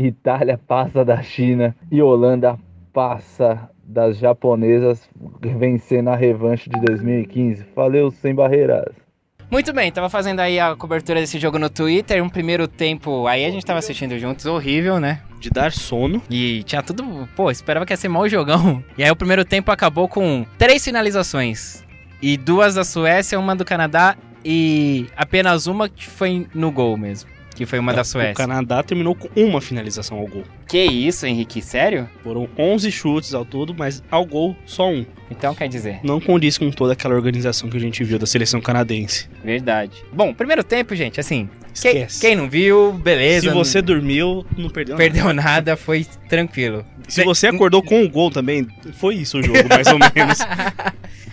Itália 0.07 0.57
passa 0.57 1.05
da 1.05 1.21
China 1.21 1.75
e 1.91 2.01
Holanda 2.01 2.57
passa 2.93 3.69
das 3.83 4.17
japonesas, 4.17 5.09
vencendo 5.41 6.11
a 6.11 6.15
revanche 6.15 6.71
de 6.71 6.81
2015. 6.81 7.67
Valeu, 7.75 8.11
Sem 8.13 8.33
Barreiras. 8.33 8.95
Muito 9.51 9.73
bem, 9.73 9.91
tava 9.91 10.11
fazendo 10.11 10.41
aí 10.41 10.61
a 10.61 10.77
cobertura 10.77 11.21
desse 11.21 11.39
jogo 11.39 11.59
no 11.59 11.71
Twitter, 11.71 12.23
um 12.23 12.29
primeiro 12.29 12.69
tempo, 12.69 13.27
aí 13.27 13.47
a 13.47 13.51
gente 13.51 13.65
tava 13.65 13.79
assistindo 13.79 14.19
juntos, 14.19 14.45
horrível, 14.45 15.01
né? 15.01 15.23
De 15.41 15.49
dar 15.49 15.73
sono. 15.73 16.23
E 16.31 16.63
tinha 16.65 16.83
tudo, 16.83 17.27
pô, 17.35 17.51
esperava 17.51 17.87
que 17.87 17.93
ia 17.93 17.97
ser 17.97 18.09
mau 18.09 18.29
jogão. 18.29 18.85
E 18.97 19.03
aí 19.03 19.11
o 19.11 19.17
primeiro 19.17 19.45
tempo 19.45 19.73
acabou 19.73 20.07
com 20.07 20.45
três 20.59 20.85
finalizações. 20.85 21.83
E 22.21 22.37
duas 22.37 22.75
da 22.75 22.85
Suécia, 22.85 23.39
uma 23.39 23.57
do 23.57 23.65
Canadá 23.65 24.17
e 24.45 25.07
apenas 25.17 25.67
uma 25.67 25.89
que 25.89 26.07
foi 26.07 26.47
no 26.55 26.71
gol 26.71 26.97
mesmo 26.97 27.38
que 27.59 27.67
foi 27.67 27.81
uma 27.81 27.93
é, 27.93 27.97
da 27.97 28.05
Suécia. 28.05 28.33
O 28.33 28.37
Canadá 28.37 28.85
terminou 28.85 29.17
com 29.17 29.29
uma 29.35 29.61
finalização 29.61 30.17
ao 30.19 30.27
gol. 30.29 30.45
Que 30.69 30.85
isso, 30.85 31.27
Henrique? 31.27 31.61
Sério? 31.61 32.09
Foram 32.23 32.49
11 32.57 32.93
chutes 32.93 33.35
ao 33.35 33.45
todo, 33.45 33.75
mas 33.77 34.01
ao 34.09 34.25
gol 34.25 34.57
só 34.65 34.89
um. 34.89 35.05
Então 35.29 35.55
quer 35.57 35.69
dizer? 35.69 35.99
Não 36.05 36.21
condiz 36.21 36.57
com 36.57 36.71
toda 36.71 36.93
aquela 36.93 37.17
organização 37.17 37.69
que 37.69 37.77
a 37.77 37.81
gente 37.81 38.05
viu 38.05 38.17
da 38.17 38.27
seleção 38.27 38.61
canadense. 38.61 39.29
Verdade. 39.43 40.05
Bom, 40.13 40.33
primeiro 40.33 40.63
tempo, 40.63 40.95
gente, 40.95 41.19
assim. 41.19 41.49
Esquece. 41.75 42.21
Quem, 42.21 42.31
quem 42.31 42.37
não 42.37 42.49
viu, 42.49 42.93
beleza. 42.93 43.49
Se 43.49 43.55
você 43.55 43.79
não... 43.79 43.87
dormiu, 43.87 44.47
não 44.57 44.71
perdeu 44.71 44.97
nada. 44.97 45.11
Perdeu 45.11 45.35
nada, 45.35 45.77
foi 45.77 46.07
tranquilo. 46.29 46.87
Se 47.09 47.25
você 47.25 47.49
acordou 47.49 47.83
com 47.83 48.05
o 48.05 48.09
gol 48.09 48.31
também, 48.31 48.69
foi 48.95 49.17
isso 49.17 49.39
o 49.39 49.43
jogo, 49.43 49.69
mais 49.69 49.89
ou 49.89 49.99
menos. 50.15 50.39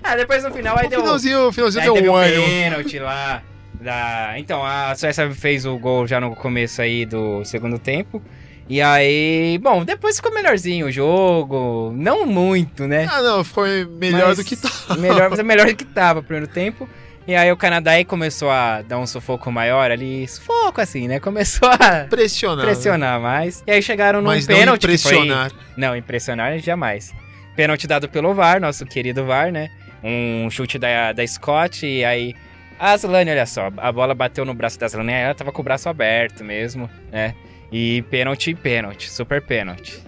ah, 0.03 0.15
depois 0.15 0.43
no 0.43 0.51
final 0.51 0.75
aí 0.77 0.87
o 0.87 0.89
deu. 0.89 1.01
Finalzinho, 1.01 1.51
finalzinho 1.51 1.83
aí 1.83 2.01
deu 2.01 2.11
um 2.11 2.15
ânimo. 2.15 2.45
pênalti 2.45 2.97
lá. 2.97 3.43
Da... 3.85 4.33
Então, 4.39 4.65
a 4.65 4.95
Suécia 4.95 5.29
fez 5.29 5.63
o 5.63 5.77
gol 5.77 6.07
já 6.07 6.19
no 6.19 6.35
começo 6.35 6.81
aí 6.81 7.05
do 7.05 7.45
segundo 7.45 7.77
tempo. 7.77 8.19
E 8.67 8.81
aí, 8.81 9.59
bom, 9.61 9.85
depois 9.85 10.15
ficou 10.15 10.33
melhorzinho 10.33 10.87
o 10.87 10.91
jogo. 10.91 11.93
Não 11.95 12.25
muito, 12.25 12.87
né? 12.87 13.07
Ah, 13.07 13.21
não, 13.21 13.43
foi 13.43 13.85
melhor 13.85 14.29
mas 14.29 14.37
do 14.39 14.43
que 14.43 14.55
tava. 14.55 14.99
Melhor, 14.99 15.29
mas 15.29 15.37
é 15.37 15.43
melhor 15.43 15.67
do 15.67 15.75
que 15.75 15.85
tava 15.85 16.21
no 16.21 16.25
primeiro 16.25 16.51
tempo. 16.51 16.89
E 17.27 17.35
aí 17.35 17.51
o 17.51 17.57
Canadá 17.57 17.91
aí 17.91 18.03
começou 18.03 18.49
a 18.49 18.81
dar 18.81 18.97
um 18.97 19.05
sufoco 19.05 19.51
maior 19.51 19.91
ali, 19.91 20.27
sufoco 20.27 20.81
assim, 20.81 21.07
né? 21.07 21.19
Começou 21.19 21.69
a 21.69 22.05
pressionar, 22.09 22.65
pressionar 22.65 23.19
né? 23.19 23.23
mais. 23.23 23.63
E 23.67 23.71
aí 23.71 23.83
chegaram 23.83 24.19
num 24.19 24.29
mas 24.29 24.47
pênalti. 24.47 24.65
Não 24.65 24.75
impressionar. 24.75 25.51
Foi... 25.51 25.59
Não, 25.77 25.95
impressionar 25.95 26.57
jamais. 26.57 27.13
Pênalti 27.55 27.85
dado 27.85 28.09
pelo 28.09 28.33
VAR, 28.33 28.59
nosso 28.59 28.83
querido 28.83 29.25
VAR, 29.25 29.51
né? 29.51 29.69
Um 30.03 30.49
chute 30.49 30.79
da, 30.79 31.13
da 31.13 31.25
Scott 31.25 31.85
e 31.85 32.03
aí 32.03 32.33
a 32.79 32.91
Aslane, 32.91 33.31
olha 33.31 33.45
só, 33.45 33.71
a 33.77 33.91
bola 33.91 34.13
bateu 34.13 34.45
no 34.45 34.53
braço 34.53 34.79
da 34.79 34.85
Aslane, 34.85 35.11
ela 35.11 35.33
tava 35.33 35.51
com 35.51 35.61
o 35.61 35.65
braço 35.65 35.89
aberto 35.89 36.43
mesmo, 36.43 36.89
né? 37.11 37.35
E 37.71 38.03
pênalti, 38.09 38.53
pênalti, 38.53 39.09
super 39.09 39.41
pênalti. 39.41 39.99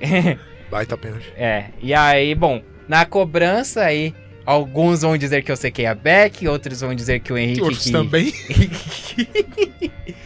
Baita 0.70 0.96
pênalti. 0.96 1.32
É, 1.36 1.66
e 1.80 1.94
aí, 1.94 2.34
bom, 2.34 2.62
na 2.88 3.04
cobrança 3.04 3.82
aí, 3.82 4.14
alguns 4.44 5.02
vão 5.02 5.16
dizer 5.16 5.42
que 5.42 5.50
eu 5.50 5.56
sequei 5.56 5.86
a 5.86 5.94
Beck, 5.94 6.46
outros 6.46 6.80
vão 6.80 6.94
dizer 6.94 7.20
que 7.20 7.32
o 7.32 7.38
Henrique... 7.38 7.62
Outros 7.62 7.84
que... 7.84 7.92
também. 7.92 8.32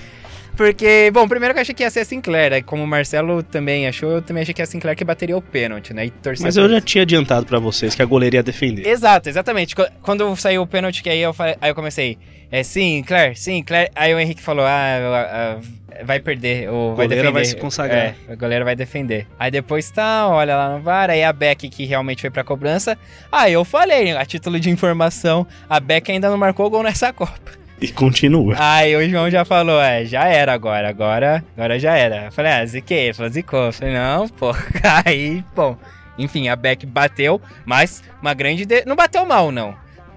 Porque, 0.61 1.11
bom, 1.11 1.27
primeiro 1.27 1.55
que 1.55 1.59
eu 1.59 1.63
achei 1.63 1.75
que 1.75 1.83
ia 1.83 1.89
ser 1.89 2.01
a 2.01 2.05
Sinclair, 2.05 2.53
aí 2.53 2.63
como 2.63 2.85
o 2.85 2.87
Marcelo 2.87 3.43
também 3.43 3.89
achou, 3.89 4.11
eu 4.11 4.21
também 4.21 4.43
achei 4.43 4.53
que 4.53 4.61
a 4.61 4.67
Sinclair 4.67 4.95
que 4.95 5.03
bateria 5.03 5.35
o 5.35 5.41
pênalti, 5.41 5.95
né? 5.95 6.05
E 6.05 6.13
Mas 6.39 6.55
eu 6.55 6.69
já 6.69 6.83
tinha 6.83 7.01
adiantado 7.01 7.47
para 7.47 7.59
vocês 7.59 7.95
que 7.95 8.03
a 8.03 8.05
goleira 8.05 8.37
ia 8.37 8.43
defender. 8.43 8.87
Exato, 8.87 9.31
exatamente. 9.31 9.75
Quando 10.03 10.37
saiu 10.37 10.61
o 10.61 10.67
pênalti, 10.67 11.03
que 11.03 11.09
aí 11.09 11.19
eu, 11.19 11.33
falei, 11.33 11.57
aí 11.63 11.71
eu 11.71 11.75
comecei, 11.75 12.19
é 12.53 12.63
Sinclair, 12.63 13.39
Sinclair. 13.39 13.91
Aí 13.95 14.15
o 14.15 14.21
Henrique 14.21 14.43
falou, 14.43 14.67
ah, 14.67 15.59
vai 16.05 16.21
perder, 16.21 16.69
ou 16.69 16.95
vai 16.95 17.09
defender. 17.09 17.33
vai 17.33 17.45
se 17.47 17.57
consagrar. 17.57 17.99
É, 17.99 18.15
a 18.29 18.35
goleira 18.35 18.63
vai 18.63 18.77
defender. 18.77 19.27
Aí 19.39 19.51
depois 19.51 19.91
tá, 19.91 20.29
olha 20.29 20.55
lá 20.55 20.77
no 20.77 20.83
VAR, 20.83 21.09
aí 21.09 21.25
a 21.25 21.33
Beck 21.33 21.71
que 21.71 21.87
realmente 21.87 22.21
foi 22.21 22.29
pra 22.29 22.45
cobrança. 22.45 22.99
Aí 23.33 23.55
eu 23.55 23.65
falei, 23.65 24.15
a 24.15 24.27
título 24.27 24.61
de 24.61 24.69
informação, 24.69 25.47
a 25.71 25.81
Beck 25.81 26.13
ainda 26.13 26.29
não 26.29 26.37
marcou 26.37 26.69
gol 26.69 26.83
nessa 26.83 27.15
Copa. 27.17 27.60
E 27.81 27.89
continua. 27.89 28.55
Aí 28.59 28.95
o 28.95 29.09
João 29.09 29.31
já 29.31 29.45
falou, 29.45 29.81
é, 29.81 30.05
já 30.05 30.27
era 30.29 30.53
agora, 30.53 30.89
agora, 30.89 31.43
agora 31.57 31.79
já 31.79 31.97
era. 31.97 32.27
Eu 32.27 32.33
falei, 32.33 32.53
ah, 32.53 32.67
ziquei. 32.67 33.05
Ele 33.07 33.15
falou, 33.15 33.33
zicou. 33.33 33.67
Eu 33.67 33.73
falei, 33.73 33.95
não, 33.95 34.29
pô. 34.29 34.55
Aí, 35.05 35.43
bom. 35.57 35.77
Enfim, 36.19 36.49
a 36.49 36.57
Beck 36.57 36.85
bateu, 36.85 37.41
mas 37.65 38.03
uma 38.21 38.35
grande. 38.35 38.67
De... 38.67 38.85
Não 38.85 38.95
bateu 38.95 39.25
mal, 39.25 39.51
não. 39.51 39.75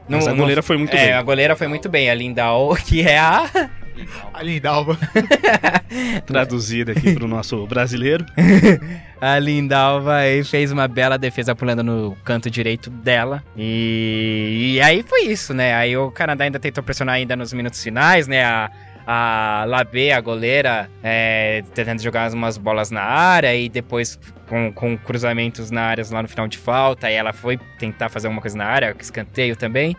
Mas 0.08 0.28
a 0.28 0.34
goleira 0.34 0.62
foi 0.62 0.78
muito 0.78 0.94
é, 0.94 1.06
bem. 1.06 1.14
A 1.14 1.22
goleira 1.22 1.56
foi 1.56 1.68
muito 1.68 1.88
bem. 1.88 2.10
A 2.10 2.14
Lindau, 2.14 2.76
que 2.86 3.02
é 3.02 3.18
a. 3.18 3.50
A 4.34 4.42
Lindalva. 4.42 4.98
Traduzida 6.26 6.92
aqui 6.92 7.14
pro 7.14 7.28
nosso 7.28 7.66
brasileiro. 7.68 8.26
a 9.22 9.38
Lindalva 9.40 10.16
aí 10.18 10.44
fez 10.44 10.72
uma 10.72 10.88
bela 10.88 11.18
defesa 11.18 11.56
pulando 11.56 11.84
no 11.84 12.18
canto 12.24 12.50
direito 12.50 12.90
dela. 12.90 13.44
E, 13.56 14.74
e 14.76 14.82
aí 14.82 15.04
foi 15.04 15.24
isso, 15.24 15.54
né? 15.54 15.74
Aí 15.76 15.96
o 15.96 16.12
Canadá 16.12 16.44
ainda 16.44 16.60
tentou 16.60 16.84
pressionar 16.84 17.16
ainda 17.16 17.36
nos 17.36 17.54
minutos 17.54 17.82
finais, 17.82 18.28
né? 18.28 18.44
A, 18.44 18.72
a 19.06 19.66
Labé, 19.68 20.14
a 20.14 20.22
goleira, 20.22 20.90
é, 21.04 21.64
tentando 21.74 22.02
jogar 22.02 22.32
umas 22.34 22.58
bolas 22.58 22.90
na 22.90 23.02
área 23.02 23.54
e 23.56 23.70
depois 23.70 24.20
com, 24.48 24.72
com 24.72 24.98
cruzamentos 24.98 25.70
na 25.70 25.82
área 25.82 26.04
lá 26.12 26.22
no 26.22 26.28
final 26.28 26.48
de 26.48 26.58
falta. 26.58 27.10
E 27.12 27.14
ela 27.14 27.34
foi 27.34 27.58
tentar 27.78 28.10
fazer 28.10 28.28
alguma 28.28 28.42
coisa 28.42 28.58
na 28.58 28.66
área, 28.66 28.96
escanteio 29.00 29.56
também. 29.56 29.96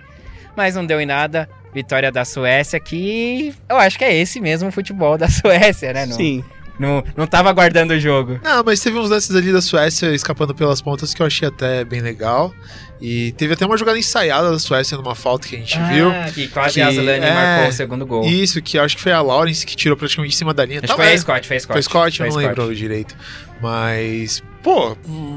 Mas 0.57 0.75
não 0.75 0.87
deu 0.87 1.01
em 1.01 1.07
nada. 1.07 1.49
Vitória 1.75 2.13
da 2.13 2.25
Suécia, 2.25 2.79
que 2.79 3.53
eu 3.69 3.77
acho 3.77 3.99
que 3.99 4.05
é 4.05 4.15
esse 4.17 4.41
mesmo 4.41 4.71
futebol 4.71 5.19
da 5.19 5.27
Suécia, 5.29 5.93
né? 5.93 6.07
Não, 6.07 6.17
Sim. 6.17 6.45
Não, 6.79 7.05
não 7.17 7.25
tava 7.27 7.51
aguardando 7.51 7.95
o 7.95 8.01
jogo. 8.01 8.41
Não, 8.43 8.65
mas 8.65 8.81
teve 8.81 8.99
uns 8.99 9.09
lances 9.09 9.35
ali 9.35 9.53
da 9.53 9.61
Suécia 9.63 10.13
escapando 10.13 10.53
pelas 10.53 10.81
pontas 10.83 11.15
que 11.15 11.23
eu 11.23 11.27
achei 11.27 11.47
até 11.47 11.85
bem 11.85 12.01
legal. 12.01 12.53
E 13.01 13.31
teve 13.33 13.55
até 13.55 13.65
uma 13.65 13.77
jogada 13.77 13.97
ensaiada 13.97 14.51
da 14.51 14.59
Suécia 14.59 14.97
numa 14.97 15.15
falta 15.15 15.47
que 15.47 15.55
a 15.55 15.59
gente 15.61 15.79
viu. 15.93 16.11
Ah, 16.11 16.27
que 16.35 16.49
quase 16.49 16.75
que- 16.75 16.81
a 16.81 16.91
Zilane 16.91 17.25
é, 17.25 17.33
marcou 17.33 17.69
o 17.69 17.73
segundo 17.73 18.05
gol. 18.05 18.25
Isso, 18.25 18.61
que 18.61 18.77
acho 18.77 18.97
que 18.97 19.03
foi 19.03 19.13
a 19.13 19.21
Lawrence 19.21 19.65
que 19.65 19.77
tirou 19.77 19.97
praticamente 19.97 20.35
em 20.35 20.39
cima 20.39 20.53
da 20.53 20.65
linha. 20.65 20.81
Acho 20.83 20.97
foi 20.97 21.13
a 21.13 21.19
Scott, 21.19 21.47
foi 21.47 21.57
a 21.57 21.61
Scott. 21.61 21.73
Foi 21.75 21.83
Scott, 21.83 22.21
eu 22.21 22.27
não 22.27 22.33
Scott. 22.33 22.47
lembro 22.49 22.75
direito. 22.75 23.15
Mas, 23.61 24.43
pô, 24.65 24.97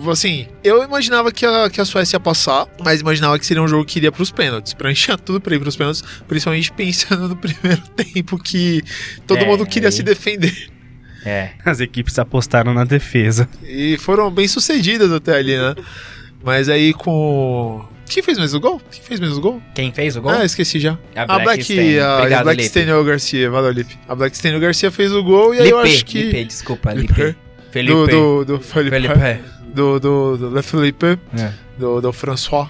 assim, 0.10 0.48
eu 0.64 0.82
imaginava 0.84 1.32
que 1.32 1.46
a, 1.46 1.70
que 1.70 1.80
a 1.80 1.86
Suécia 1.86 2.16
ia 2.16 2.20
passar, 2.20 2.66
mas 2.84 3.02
imaginava 3.02 3.38
que 3.38 3.46
seria 3.46 3.62
um 3.62 3.68
jogo 3.68 3.86
que 3.86 4.00
iria 4.00 4.12
pros 4.12 4.32
pênaltis. 4.32 4.74
Pra 4.74 4.90
gente 4.90 5.04
tinha 5.06 5.18
tudo 5.18 5.40
pra 5.42 5.54
ir 5.56 5.60
pros 5.60 5.76
pênaltis, 5.76 6.04
principalmente 6.28 6.72
pensando 6.72 7.28
no 7.28 7.36
primeiro 7.38 7.82
tempo 7.96 8.40
que 8.40 8.82
todo 9.28 9.40
É, 9.40 9.46
mundo 9.46 9.66
queria 9.66 9.90
aí- 9.90 9.94
se 9.94 10.02
defender. 10.02 10.70
É. 11.26 11.52
As 11.66 11.82
equipes 11.82 12.18
apostaram 12.18 12.74
na 12.74 12.86
defesa. 12.86 13.50
E 13.64 13.98
foram 13.98 14.32
bem 14.32 14.48
sucedidas 14.48 15.12
até 15.12 15.36
ali, 15.36 15.58
né? 15.58 15.76
Mas 16.42 16.70
aí 16.70 16.94
com. 16.94 17.86
Quem 18.10 18.24
fez 18.24 18.38
mesmo 18.38 18.58
o 18.60 18.62
gol? 18.62 18.82
Quem 18.90 19.02
fez 19.04 19.20
mesmo 19.20 19.36
o 19.36 19.42
gol? 19.42 19.62
Quem 19.76 19.92
fez 19.92 20.16
o 20.16 20.22
gol? 20.22 20.32
Ah, 20.32 20.46
esqueci 20.46 20.80
já. 20.80 20.98
A 21.14 21.24
A 21.24 21.26
Black 21.26 21.44
Black, 21.44 21.62
Stain. 21.64 22.00
a 22.00 22.18
Obrigado, 22.20 22.44
Black 22.46 22.58
Lipe. 22.62 22.70
Steniel 22.70 23.04
Garcia, 23.04 23.50
valeu, 23.52 23.72
Lipe. 23.72 24.00
A 24.08 24.16
Black 24.16 24.38
Steniel 24.38 24.62
Garcia 24.62 24.90
fez 24.90 25.12
o 25.12 25.22
gol 25.22 25.54
e 25.54 25.60
aí 25.60 25.70
eu 25.70 25.82
Lipe, 25.84 25.96
acho 25.96 26.06
que. 26.06 26.24
Lipe, 26.24 26.46
desculpa, 26.46 26.94
Lipe. 26.94 27.14
Lipe. 27.22 27.36
Felipe. 27.78 28.12
Do, 28.12 28.46
do, 28.46 28.46
do 28.58 28.60
Felipe. 28.60 28.96
Felipe. 29.02 29.44
Do, 29.74 30.00
do, 30.00 30.38
do 30.38 30.50
Le 30.56 30.62
Felipe. 30.62 31.20
É. 31.38 31.52
do, 31.78 32.02
do 32.02 32.12
François. 32.14 32.68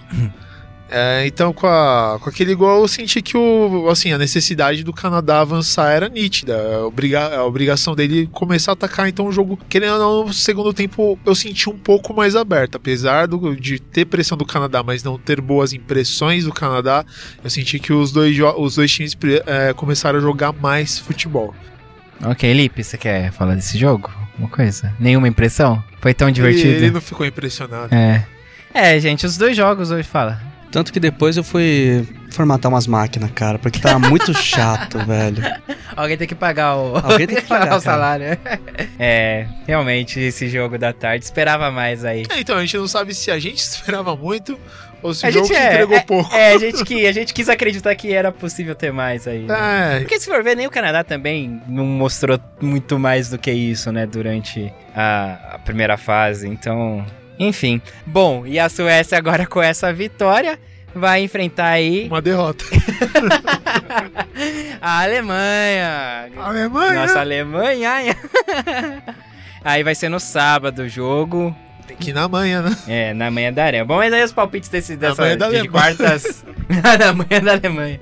É, 0.89 1.27
então, 1.27 1.51
com, 1.51 1.67
a- 1.67 2.17
com 2.21 2.29
aquele 2.29 2.55
gol, 2.55 2.81
eu 2.81 2.87
senti 2.87 3.21
que 3.21 3.35
o, 3.35 3.89
assim, 3.89 4.13
a 4.13 4.17
necessidade 4.17 4.85
do 4.85 4.93
Canadá 4.93 5.41
avançar 5.41 5.91
era 5.91 6.07
nítida. 6.07 6.55
A, 6.57 6.85
obriga- 6.87 7.35
a 7.35 7.43
obrigação 7.45 7.93
dele 7.93 8.29
começar 8.31 8.71
a 8.71 8.73
atacar. 8.73 9.09
Então, 9.09 9.27
o 9.27 9.31
jogo, 9.31 9.59
querendo 9.67 9.95
ou 9.95 9.99
não, 9.99 10.27
no 10.27 10.33
segundo 10.33 10.73
tempo, 10.73 11.19
eu 11.25 11.35
senti 11.35 11.69
um 11.69 11.77
pouco 11.77 12.13
mais 12.13 12.37
aberto. 12.37 12.75
Apesar 12.75 13.27
do- 13.27 13.53
de 13.53 13.79
ter 13.79 14.05
pressão 14.05 14.37
do 14.37 14.45
Canadá, 14.45 14.81
mas 14.81 15.03
não 15.03 15.17
ter 15.19 15.41
boas 15.41 15.73
impressões 15.73 16.45
do 16.45 16.53
Canadá, 16.53 17.03
eu 17.43 17.49
senti 17.49 17.79
que 17.79 17.91
os 17.91 18.13
dois, 18.13 18.37
os 18.57 18.75
dois 18.75 18.89
times 18.89 19.15
é, 19.45 19.73
começaram 19.73 20.19
a 20.19 20.21
jogar 20.21 20.53
mais 20.53 20.97
futebol. 20.97 21.53
Ok, 22.25 22.51
Lipe, 22.53 22.83
você 22.83 22.97
quer 22.97 23.31
falar 23.31 23.55
desse 23.55 23.77
jogo? 23.77 24.11
Uma 24.37 24.49
coisa? 24.49 24.93
Nenhuma 24.99 25.27
impressão? 25.27 25.83
Foi 26.01 26.13
tão 26.13 26.27
Ele, 26.27 26.35
divertido? 26.35 26.69
ele 26.73 26.91
não 26.91 27.01
ficou 27.01 27.25
impressionado. 27.25 27.93
É. 27.93 28.25
É, 28.73 28.99
gente, 28.99 29.25
os 29.25 29.37
dois 29.37 29.55
jogos 29.55 29.91
hoje 29.91 30.07
fala. 30.07 30.41
Tanto 30.71 30.91
que 30.91 30.99
depois 30.99 31.37
eu 31.37 31.43
fui 31.43 32.07
formatar 32.31 32.71
umas 32.71 32.85
máquinas, 32.87 33.31
cara, 33.31 33.57
porque 33.57 33.79
tava 33.79 33.99
muito 33.99 34.33
chato, 34.37 34.99
velho. 35.05 35.41
Alguém 35.95 36.17
tem 36.17 36.27
que 36.27 36.35
pagar 36.35 36.75
o. 36.75 36.97
Alguém 36.97 37.27
tem 37.27 37.37
que 37.37 37.43
pagar, 37.47 37.77
o 37.77 37.81
salário. 37.81 38.37
É, 38.99 39.47
realmente, 39.65 40.19
esse 40.19 40.47
jogo 40.47 40.77
da 40.77 40.93
tarde 40.93 41.25
esperava 41.25 41.71
mais 41.71 42.05
aí. 42.05 42.23
É, 42.29 42.39
então, 42.39 42.57
a 42.57 42.61
gente 42.61 42.77
não 42.77 42.87
sabe 42.87 43.13
se 43.13 43.31
a 43.31 43.39
gente 43.39 43.57
esperava 43.63 44.15
muito 44.15 44.57
ou 45.01 45.13
se 45.13 45.25
A 45.25 45.29
o 45.29 45.31
jogo 45.31 45.53
é, 45.53 45.67
entregou 45.73 45.97
é, 45.97 46.01
pouco. 46.01 46.35
É, 46.35 46.53
a 46.53 46.57
gente, 46.57 46.83
que, 46.83 47.07
a 47.07 47.11
gente 47.11 47.33
quis 47.33 47.49
acreditar 47.49 47.95
que 47.95 48.13
era 48.13 48.31
possível 48.31 48.75
ter 48.75 48.91
mais 48.91 49.27
aí. 49.27 49.43
né? 49.43 49.97
É, 49.97 49.99
Porque 49.99 50.19
se 50.19 50.25
for 50.27 50.43
ver, 50.43 50.55
nem 50.55 50.67
o 50.67 50.71
Canadá 50.71 51.03
também 51.03 51.61
não 51.67 51.85
mostrou 51.85 52.39
muito 52.59 52.97
mais 52.97 53.29
do 53.29 53.37
que 53.37 53.51
isso, 53.51 53.91
né, 53.91 54.05
durante 54.05 54.73
a, 54.95 55.55
a 55.55 55.59
primeira 55.59 55.97
fase. 55.97 56.47
Então, 56.47 57.05
enfim. 57.39 57.81
Bom, 58.05 58.45
e 58.45 58.59
a 58.59 58.69
Suécia 58.69 59.17
agora 59.17 59.45
com 59.45 59.61
essa 59.61 59.91
vitória 59.93 60.59
vai 60.93 61.21
enfrentar 61.21 61.67
aí 61.67 62.07
uma 62.07 62.21
derrota. 62.21 62.63
a 64.81 65.01
Alemanha. 65.03 66.29
Alemanha! 66.37 66.93
Nossa 67.01 67.19
Alemanha. 67.19 68.15
aí 69.63 69.83
vai 69.83 69.95
ser 69.95 70.09
no 70.09 70.19
sábado 70.19 70.83
o 70.83 70.89
jogo. 70.89 71.55
Tem 71.87 71.95
que 71.95 72.09
ir 72.09 72.13
na 72.13 72.27
manhã, 72.27 72.61
né? 72.61 72.75
É, 72.87 73.13
na 73.13 73.31
manhã 73.31 73.53
da 73.53 73.63
Alemanha. 73.63 73.85
Bom, 73.85 73.97
mas 73.97 74.11
aí 74.11 74.23
os 74.23 74.33
palpites 74.33 74.69
desse, 74.69 74.97
dessa 74.97 75.21
manhã 75.21 75.37
da 75.37 75.49
de 75.49 75.57
Alemanha. 75.57 75.71
quartas. 75.71 76.45
na 76.99 77.13
manhã 77.13 77.41
da 77.41 77.53
Alemanha. 77.53 77.99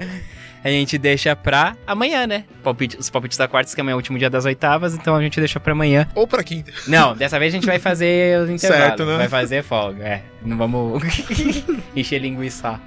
A 0.65 0.69
gente 0.69 0.97
deixa 0.97 1.35
pra 1.35 1.75
amanhã, 1.85 2.25
né? 2.25 2.43
Palpite, 2.63 2.97
os 2.97 3.07
palpites 3.07 3.37
da 3.37 3.47
quartas, 3.47 3.75
que 3.75 3.79
amanhã 3.81 3.93
é 3.93 3.95
o 3.95 3.97
último 3.97 4.17
dia 4.17 4.31
das 4.31 4.45
oitavas, 4.45 4.95
então 4.95 5.15
a 5.15 5.21
gente 5.21 5.39
deixa 5.39 5.59
pra 5.59 5.73
amanhã. 5.73 6.07
Ou 6.15 6.25
pra 6.27 6.43
quinta. 6.43 6.71
Não, 6.87 7.15
dessa 7.15 7.37
vez 7.37 7.53
a 7.53 7.55
gente 7.57 7.67
vai 7.67 7.77
fazer 7.77 8.41
os 8.41 8.49
intervalos. 8.49 8.85
Certo, 8.87 9.05
né? 9.05 9.17
Vai 9.17 9.29
fazer 9.29 9.61
folga, 9.63 10.03
é. 10.03 10.23
Não 10.43 10.57
vamos 10.57 11.03
encher 11.95 12.17
linguiça. 12.19 12.81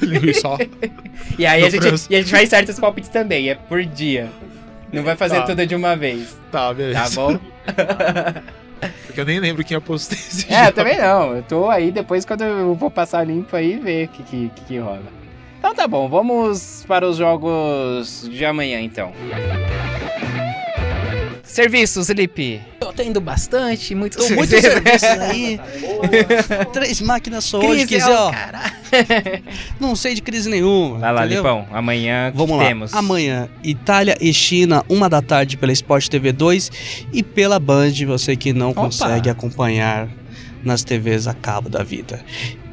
Linguiça. 0.00 0.48
E 1.38 1.44
aí 1.44 1.62
a 1.64 1.68
gente, 1.68 1.86
e 2.08 2.16
a 2.16 2.20
gente 2.22 2.32
vai 2.32 2.46
certo 2.46 2.70
os 2.70 2.80
palpites 2.80 3.10
também, 3.10 3.50
é 3.50 3.54
por 3.54 3.84
dia. 3.84 4.30
Não 4.90 5.02
vai 5.02 5.14
fazer 5.14 5.36
Tá. 5.36 5.42
tudo 5.42 5.66
de 5.66 5.74
uma 5.74 5.94
vez, 5.94 6.34
Tá, 6.50 6.72
beleza. 6.72 6.98
tá 6.98 7.10
bom? 7.10 7.38
Porque 9.06 9.20
eu 9.20 9.26
nem 9.26 9.38
lembro 9.38 9.62
quem 9.64 9.76
apostei 9.76 10.16
esse 10.16 10.50
É, 10.50 10.68
eu 10.68 10.72
também 10.72 10.96
não. 10.96 11.36
Eu 11.36 11.42
tô 11.42 11.68
aí 11.68 11.90
depois 11.90 12.24
quando 12.24 12.42
eu 12.44 12.74
vou 12.74 12.90
passar 12.90 13.22
limpo 13.24 13.54
aí 13.54 13.76
ver 13.76 14.06
o 14.06 14.08
que, 14.08 14.22
que, 14.22 14.50
que 14.66 14.78
rola. 14.78 15.17
Então 15.58 15.74
tá 15.74 15.86
bom, 15.88 16.08
vamos 16.08 16.84
para 16.86 17.06
os 17.08 17.16
jogos 17.16 18.28
de 18.30 18.44
amanhã 18.44 18.80
então. 18.80 19.12
Serviços, 21.42 22.08
Lipe. 22.10 22.60
Tô 22.78 22.92
tendo 22.92 23.20
bastante, 23.20 23.94
muitos 23.94 24.24
Tô 24.28 24.32
muito 24.36 24.48
serviços 24.60 25.02
aí. 25.08 25.58
Três 26.72 27.00
máquinas 27.00 27.44
só 27.44 27.58
hoje, 27.58 27.86
Crise, 27.86 27.86
quer 27.88 27.98
dizer, 27.98 28.12
ó. 28.12 28.32
Não 29.80 29.96
sei 29.96 30.14
de 30.14 30.22
crise 30.22 30.48
nenhuma. 30.48 30.98
Vai 30.98 31.12
lá, 31.12 31.20
entendeu? 31.24 31.42
Lipão. 31.42 31.66
Amanhã 31.72 32.32
Vamos 32.34 32.56
lá. 32.58 32.66
temos? 32.66 32.94
Amanhã, 32.94 33.48
Itália 33.64 34.16
e 34.20 34.32
China, 34.32 34.84
uma 34.88 35.08
da 35.08 35.20
tarde 35.20 35.56
pela 35.56 35.72
Sport 35.72 36.08
TV 36.08 36.32
2 36.32 36.70
e 37.12 37.22
pela 37.22 37.58
Band, 37.58 37.92
você 38.06 38.36
que 38.36 38.52
não 38.52 38.70
Opa. 38.70 38.82
consegue 38.82 39.28
acompanhar 39.28 40.08
nas 40.62 40.84
TVs 40.84 41.26
a 41.26 41.34
cabo 41.34 41.68
da 41.68 41.82
vida. 41.82 42.24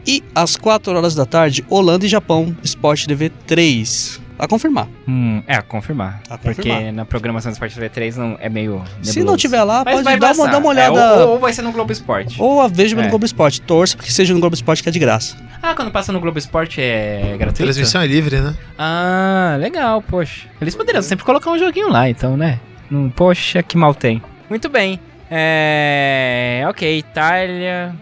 E 0.08 0.24
às 0.36 0.56
4 0.56 0.96
horas 0.96 1.16
da 1.16 1.26
tarde, 1.26 1.66
Holanda 1.70 2.06
e 2.06 2.10
Japão, 2.10 2.56
Sport 2.64 3.06
TV 3.08 3.30
3. 3.48 4.22
A 4.38 4.48
confirmar. 4.50 4.90
Hum, 5.08 5.42
é, 5.48 5.56
a 5.56 5.62
confirmar. 5.62 6.22
A 6.30 6.38
Porque 6.38 6.70
confirmar. 6.70 6.92
na 6.92 7.06
programação 7.06 7.52
do 7.52 7.54
Sport 7.54 7.74
TV 7.74 7.88
3 7.88 8.18
não, 8.18 8.38
é 8.42 8.50
meio. 8.50 8.84
Se 9.02 9.12
nebuloso. 9.12 9.26
não 9.26 9.38
tiver 9.38 9.64
lá, 9.64 9.84
Mas 9.86 10.04
pode 10.04 10.20
dar 10.20 10.34
uma, 10.34 10.48
dar 10.50 10.58
uma 10.58 10.68
É, 10.78 10.90
olhada. 10.90 11.26
ou, 11.26 11.30
ou 11.34 11.40
vai 11.40 11.54
ser 11.54 11.62
no 11.62 11.72
Globo 11.72 11.92
Esporte. 11.94 12.36
Ou 12.42 12.60
a 12.62 12.68
veja 12.68 13.00
É. 13.00 13.02
no 13.02 13.10
Globo 13.10 13.26
Esporte. 13.26 13.62
Torça 13.62 13.96
porque 13.96 14.12
seja 14.12 14.34
no 14.34 14.40
Globo 14.42 14.54
Esporte 14.54 14.84
que 14.84 14.90
é 14.90 14.92
de 14.92 15.00
graça. 15.00 15.38
Ah, 15.64 15.74
quando 15.74 15.90
passa 15.90 16.12
no 16.12 16.20
Globo 16.20 16.38
Esporte 16.38 16.82
é 16.82 17.36
gratuito? 17.40 17.64
Transmissão 17.64 18.02
é 18.02 18.08
livre, 18.08 18.42
né? 18.42 18.54
Ah, 18.78 19.56
legal, 19.58 20.02
poxa. 20.02 20.48
Eles 20.60 20.76
poderiam 20.76 21.02
sempre 21.02 21.24
colocar 21.26 21.50
um 21.50 21.58
joguinho 21.58 21.90
lá, 21.90 22.10
então, 22.10 22.36
né? 22.36 22.60
Poxa, 23.16 23.64
que 23.64 23.78
mal 23.78 23.96
tem. 23.96 24.22
Muito 24.50 24.68
bem. 24.68 25.00
É. 25.32 26.64
Ok, 26.68 26.98
Itália 26.98 27.96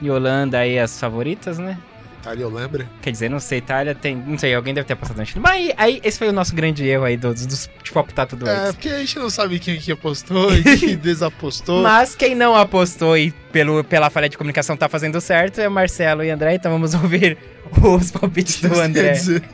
e 0.00 0.10
Holanda 0.10 0.58
aí 0.58 0.78
as 0.78 0.98
favoritas, 1.00 1.58
né? 1.58 1.78
Itália, 2.20 2.42
eu 2.42 2.50
lembro. 2.50 2.84
Quer 3.00 3.12
dizer, 3.12 3.30
não 3.30 3.38
sei, 3.38 3.58
Itália 3.58 3.94
tem. 3.94 4.16
Não 4.16 4.36
sei, 4.36 4.52
alguém 4.52 4.74
deve 4.74 4.84
ter 4.86 4.96
passado 4.96 5.16
no 5.16 5.24
Chile. 5.24 5.38
Mas 5.38 5.52
aí, 5.54 5.74
aí 5.76 6.00
esse 6.02 6.18
foi 6.18 6.28
o 6.28 6.32
nosso 6.32 6.56
grande 6.56 6.84
erro 6.84 7.04
aí 7.04 7.16
dos, 7.16 7.46
dos 7.46 7.70
tipo, 7.84 8.00
optar 8.00 8.26
tudo 8.26 8.48
É, 8.48 8.56
antes. 8.56 8.72
porque 8.72 8.88
a 8.88 8.98
gente 8.98 9.16
não 9.20 9.30
sabe 9.30 9.60
quem 9.60 9.78
que 9.78 9.92
apostou 9.92 10.52
e 10.52 10.62
quem 10.76 10.96
desapostou. 10.98 11.82
Mas 11.84 12.16
quem 12.16 12.34
não 12.34 12.56
apostou 12.56 13.16
e 13.16 13.30
pelo, 13.52 13.84
pela 13.84 14.10
falha 14.10 14.28
de 14.28 14.36
comunicação 14.36 14.76
tá 14.76 14.88
fazendo 14.88 15.20
certo 15.20 15.60
é 15.60 15.68
Marcelo 15.68 16.24
e 16.24 16.30
André, 16.30 16.54
então 16.56 16.72
vamos 16.72 16.94
ouvir 17.00 17.38
os 17.80 18.10
palpites 18.10 18.60
do 18.60 18.70
Quer 18.70 18.80
André. 18.80 19.12
dizer, 19.12 19.44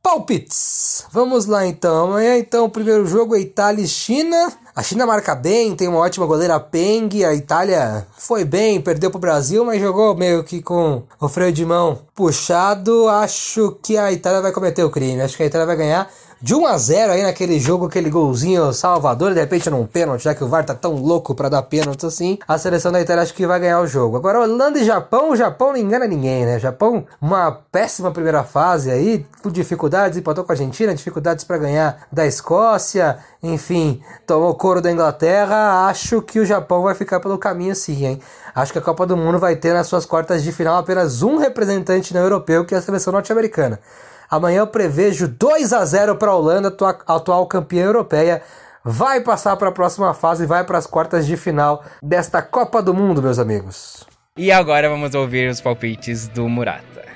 Palpites! 0.00 1.04
Vamos 1.12 1.46
lá 1.46 1.66
então. 1.66 2.06
Amanhã 2.06 2.38
então 2.38 2.64
o 2.64 2.70
primeiro 2.70 3.06
jogo 3.06 3.34
é 3.34 3.40
Itália 3.40 3.82
e 3.84 3.88
China. 3.88 4.52
A 4.78 4.82
China 4.84 5.04
marca 5.04 5.34
bem, 5.34 5.74
tem 5.74 5.88
uma 5.88 5.98
ótima 5.98 6.24
goleira 6.24 6.60
Peng. 6.60 7.24
A 7.24 7.34
Itália 7.34 8.06
foi 8.16 8.44
bem, 8.44 8.80
perdeu 8.80 9.10
pro 9.10 9.18
Brasil, 9.18 9.64
mas 9.64 9.80
jogou 9.80 10.14
meio 10.14 10.44
que 10.44 10.62
com 10.62 11.02
o 11.20 11.28
freio 11.28 11.50
de 11.50 11.66
mão 11.66 12.02
puxado. 12.14 13.08
Acho 13.08 13.76
que 13.82 13.98
a 13.98 14.12
Itália 14.12 14.40
vai 14.40 14.52
cometer 14.52 14.84
o 14.84 14.90
crime. 14.90 15.20
Acho 15.20 15.36
que 15.36 15.42
a 15.42 15.46
Itália 15.46 15.66
vai 15.66 15.74
ganhar 15.74 16.08
de 16.40 16.54
1 16.54 16.66
a 16.66 16.78
0 16.78 17.12
aí 17.12 17.22
naquele 17.22 17.58
jogo, 17.58 17.86
aquele 17.86 18.08
golzinho 18.08 18.72
salvador, 18.72 19.34
de 19.34 19.40
repente 19.40 19.68
num 19.68 19.84
pênalti, 19.84 20.22
já 20.22 20.34
que 20.34 20.44
o 20.44 20.48
VAR 20.48 20.64
tá 20.64 20.74
tão 20.74 20.94
louco 20.94 21.34
pra 21.34 21.48
dar 21.48 21.62
pênalti 21.62 22.06
assim. 22.06 22.38
A 22.46 22.56
seleção 22.56 22.92
da 22.92 23.00
Itália 23.00 23.24
acho 23.24 23.34
que 23.34 23.46
vai 23.46 23.58
ganhar 23.58 23.80
o 23.80 23.86
jogo. 23.86 24.16
Agora 24.16 24.40
Holanda 24.40 24.78
e 24.78 24.84
Japão, 24.84 25.30
o 25.30 25.36
Japão 25.36 25.72
não 25.72 25.76
engana 25.76 26.06
ninguém, 26.06 26.46
né? 26.46 26.58
Japão, 26.60 27.04
uma 27.20 27.50
péssima 27.50 28.12
primeira 28.12 28.44
fase 28.44 28.90
aí, 28.90 29.26
com 29.42 29.50
dificuldades, 29.50 30.16
empatou 30.16 30.44
com 30.44 30.52
a 30.52 30.54
Argentina, 30.54 30.94
dificuldades 30.94 31.44
pra 31.44 31.58
ganhar 31.58 32.06
da 32.12 32.24
Escócia, 32.24 33.18
enfim, 33.42 34.00
tomou 34.26 34.54
couro 34.54 34.80
da 34.80 34.92
Inglaterra. 34.92 35.88
Acho 35.88 36.22
que 36.22 36.38
o 36.38 36.46
Japão 36.46 36.82
vai 36.82 36.94
ficar 36.94 37.18
pelo 37.18 37.36
caminho 37.36 37.74
sim, 37.74 38.04
hein? 38.04 38.20
Acho 38.54 38.72
que 38.72 38.78
a 38.78 38.82
Copa 38.82 39.04
do 39.04 39.16
Mundo 39.16 39.38
vai 39.38 39.56
ter 39.56 39.72
nas 39.72 39.88
suas 39.88 40.06
quartas 40.06 40.42
de 40.42 40.52
final 40.52 40.76
apenas 40.76 41.22
um 41.22 41.38
representante 41.38 42.14
não 42.14 42.22
europeu, 42.22 42.64
que 42.64 42.74
é 42.74 42.78
a 42.78 42.82
seleção 42.82 43.12
norte-americana. 43.12 43.80
Amanhã 44.30 44.58
eu 44.60 44.66
prevejo 44.66 45.26
2 45.28 45.72
a 45.72 45.84
0 45.84 46.16
para 46.16 46.30
a 46.30 46.36
Holanda, 46.36 46.68
atua- 46.68 46.98
atual 47.06 47.46
campeã 47.46 47.84
europeia. 47.84 48.42
Vai 48.84 49.20
passar 49.20 49.56
para 49.56 49.68
a 49.68 49.72
próxima 49.72 50.14
fase, 50.14 50.46
vai 50.46 50.64
para 50.64 50.78
as 50.78 50.86
quartas 50.86 51.26
de 51.26 51.36
final 51.36 51.82
desta 52.02 52.40
Copa 52.42 52.82
do 52.82 52.94
Mundo, 52.94 53.22
meus 53.22 53.38
amigos. 53.38 54.04
E 54.36 54.52
agora 54.52 54.88
vamos 54.88 55.14
ouvir 55.14 55.50
os 55.50 55.60
palpites 55.60 56.28
do 56.28 56.48
Murata. 56.48 57.07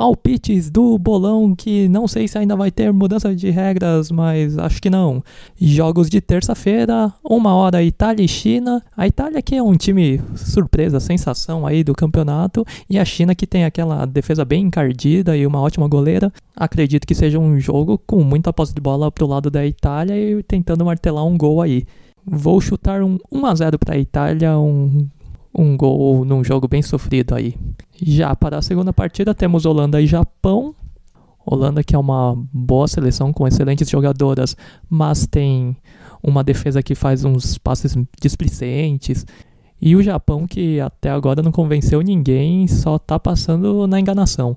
Palpites 0.00 0.70
do 0.70 0.96
bolão 0.96 1.54
que 1.54 1.86
não 1.86 2.08
sei 2.08 2.26
se 2.26 2.38
ainda 2.38 2.56
vai 2.56 2.70
ter 2.70 2.90
mudança 2.90 3.36
de 3.36 3.50
regras, 3.50 4.10
mas 4.10 4.56
acho 4.56 4.80
que 4.80 4.88
não. 4.88 5.22
Jogos 5.60 6.08
de 6.08 6.22
terça-feira, 6.22 7.12
uma 7.22 7.54
hora 7.54 7.82
Itália 7.82 8.24
e 8.24 8.26
China. 8.26 8.82
A 8.96 9.06
Itália 9.06 9.42
que 9.42 9.54
é 9.54 9.62
um 9.62 9.76
time 9.76 10.18
surpresa, 10.34 10.98
sensação 11.00 11.66
aí 11.66 11.84
do 11.84 11.92
campeonato, 11.92 12.64
e 12.88 12.98
a 12.98 13.04
China 13.04 13.34
que 13.34 13.46
tem 13.46 13.66
aquela 13.66 14.06
defesa 14.06 14.42
bem 14.42 14.62
encardida 14.62 15.36
e 15.36 15.46
uma 15.46 15.60
ótima 15.60 15.86
goleira. 15.86 16.32
Acredito 16.56 17.06
que 17.06 17.14
seja 17.14 17.38
um 17.38 17.60
jogo 17.60 18.00
com 18.06 18.24
muita 18.24 18.54
posse 18.54 18.72
de 18.72 18.80
bola 18.80 19.12
pro 19.12 19.26
lado 19.26 19.50
da 19.50 19.66
Itália 19.66 20.16
e 20.16 20.42
tentando 20.42 20.82
martelar 20.82 21.26
um 21.26 21.36
gol 21.36 21.60
aí. 21.60 21.84
Vou 22.24 22.58
chutar 22.58 23.02
um 23.02 23.18
1 23.30 23.44
a 23.44 23.54
0 23.54 23.78
para 23.78 23.96
a 23.96 23.98
Itália, 23.98 24.58
um 24.58 25.10
um 25.54 25.76
gol 25.76 26.24
num 26.24 26.42
jogo 26.42 26.68
bem 26.68 26.82
sofrido 26.82 27.34
aí. 27.34 27.54
Já 28.02 28.34
para 28.34 28.58
a 28.58 28.62
segunda 28.62 28.92
partida 28.92 29.34
temos 29.34 29.66
Holanda 29.66 30.00
e 30.00 30.06
Japão. 30.06 30.74
Holanda 31.44 31.82
que 31.82 31.94
é 31.94 31.98
uma 31.98 32.36
boa 32.52 32.86
seleção 32.88 33.32
com 33.32 33.46
excelentes 33.46 33.88
jogadoras, 33.88 34.56
mas 34.88 35.26
tem 35.26 35.76
uma 36.22 36.44
defesa 36.44 36.82
que 36.82 36.94
faz 36.94 37.24
uns 37.24 37.58
passes 37.58 37.96
displicentes. 38.20 39.26
E 39.80 39.96
o 39.96 40.02
Japão 40.02 40.46
que 40.46 40.80
até 40.80 41.10
agora 41.10 41.42
não 41.42 41.50
convenceu 41.50 42.00
ninguém, 42.00 42.66
só 42.68 42.98
tá 42.98 43.18
passando 43.18 43.86
na 43.86 43.98
enganação. 43.98 44.56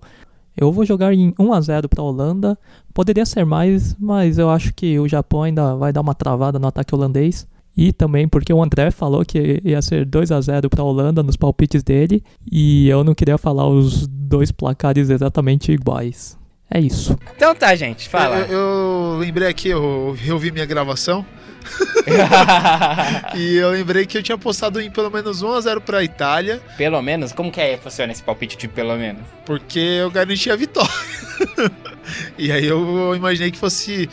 Eu 0.55 0.71
vou 0.71 0.85
jogar 0.85 1.13
em 1.13 1.33
1 1.37 1.53
a 1.53 1.61
0 1.61 1.89
para 1.89 2.01
a 2.01 2.05
Holanda. 2.05 2.57
Poderia 2.93 3.25
ser 3.25 3.45
mais, 3.45 3.95
mas 3.99 4.37
eu 4.37 4.49
acho 4.49 4.73
que 4.73 4.99
o 4.99 5.07
Japão 5.07 5.43
ainda 5.43 5.75
vai 5.75 5.91
dar 5.91 6.01
uma 6.01 6.13
travada 6.13 6.59
no 6.59 6.67
ataque 6.67 6.93
holandês. 6.93 7.47
E 7.75 7.91
também 7.91 8.27
porque 8.27 8.53
o 8.53 8.61
André 8.61 8.91
falou 8.91 9.25
que 9.25 9.61
ia 9.63 9.81
ser 9.81 10.05
2 10.05 10.31
a 10.31 10.39
0 10.39 10.69
para 10.69 10.81
a 10.81 10.85
Holanda 10.85 11.23
nos 11.23 11.35
palpites 11.35 11.83
dele, 11.83 12.23
e 12.51 12.87
eu 12.87 13.03
não 13.03 13.15
queria 13.15 13.37
falar 13.37 13.67
os 13.67 14.07
dois 14.07 14.51
placares 14.51 15.09
exatamente 15.09 15.71
iguais. 15.71 16.37
É 16.69 16.79
isso. 16.79 17.17
Então 17.35 17.53
tá, 17.53 17.75
gente, 17.75 18.09
fala. 18.09 18.37
Eu, 18.39 18.57
eu 18.57 19.17
lembrei 19.19 19.47
aqui, 19.47 19.69
eu 19.69 20.15
reouvi 20.17 20.51
minha 20.51 20.65
gravação. 20.65 21.25
e 23.37 23.55
eu 23.55 23.71
lembrei 23.71 24.05
que 24.05 24.17
eu 24.17 24.23
tinha 24.23 24.37
postado 24.37 24.81
em 24.81 24.91
pelo 24.91 25.09
menos 25.09 25.41
1x0 25.43 25.79
pra 25.81 26.03
Itália, 26.03 26.61
pelo 26.77 27.01
menos, 27.01 27.31
como 27.31 27.51
que 27.51 27.61
é, 27.61 27.77
funciona 27.77 28.11
esse 28.11 28.21
palpite 28.21 28.57
de 28.57 28.67
pelo 28.67 28.97
menos? 28.97 29.21
porque 29.45 29.79
eu 29.79 30.09
garanti 30.09 30.49
a 30.49 30.55
vitória. 30.55 30.89
e 32.37 32.51
aí 32.51 32.65
eu 32.65 33.15
imaginei 33.15 33.51
que 33.51 33.57
fosse. 33.57 34.09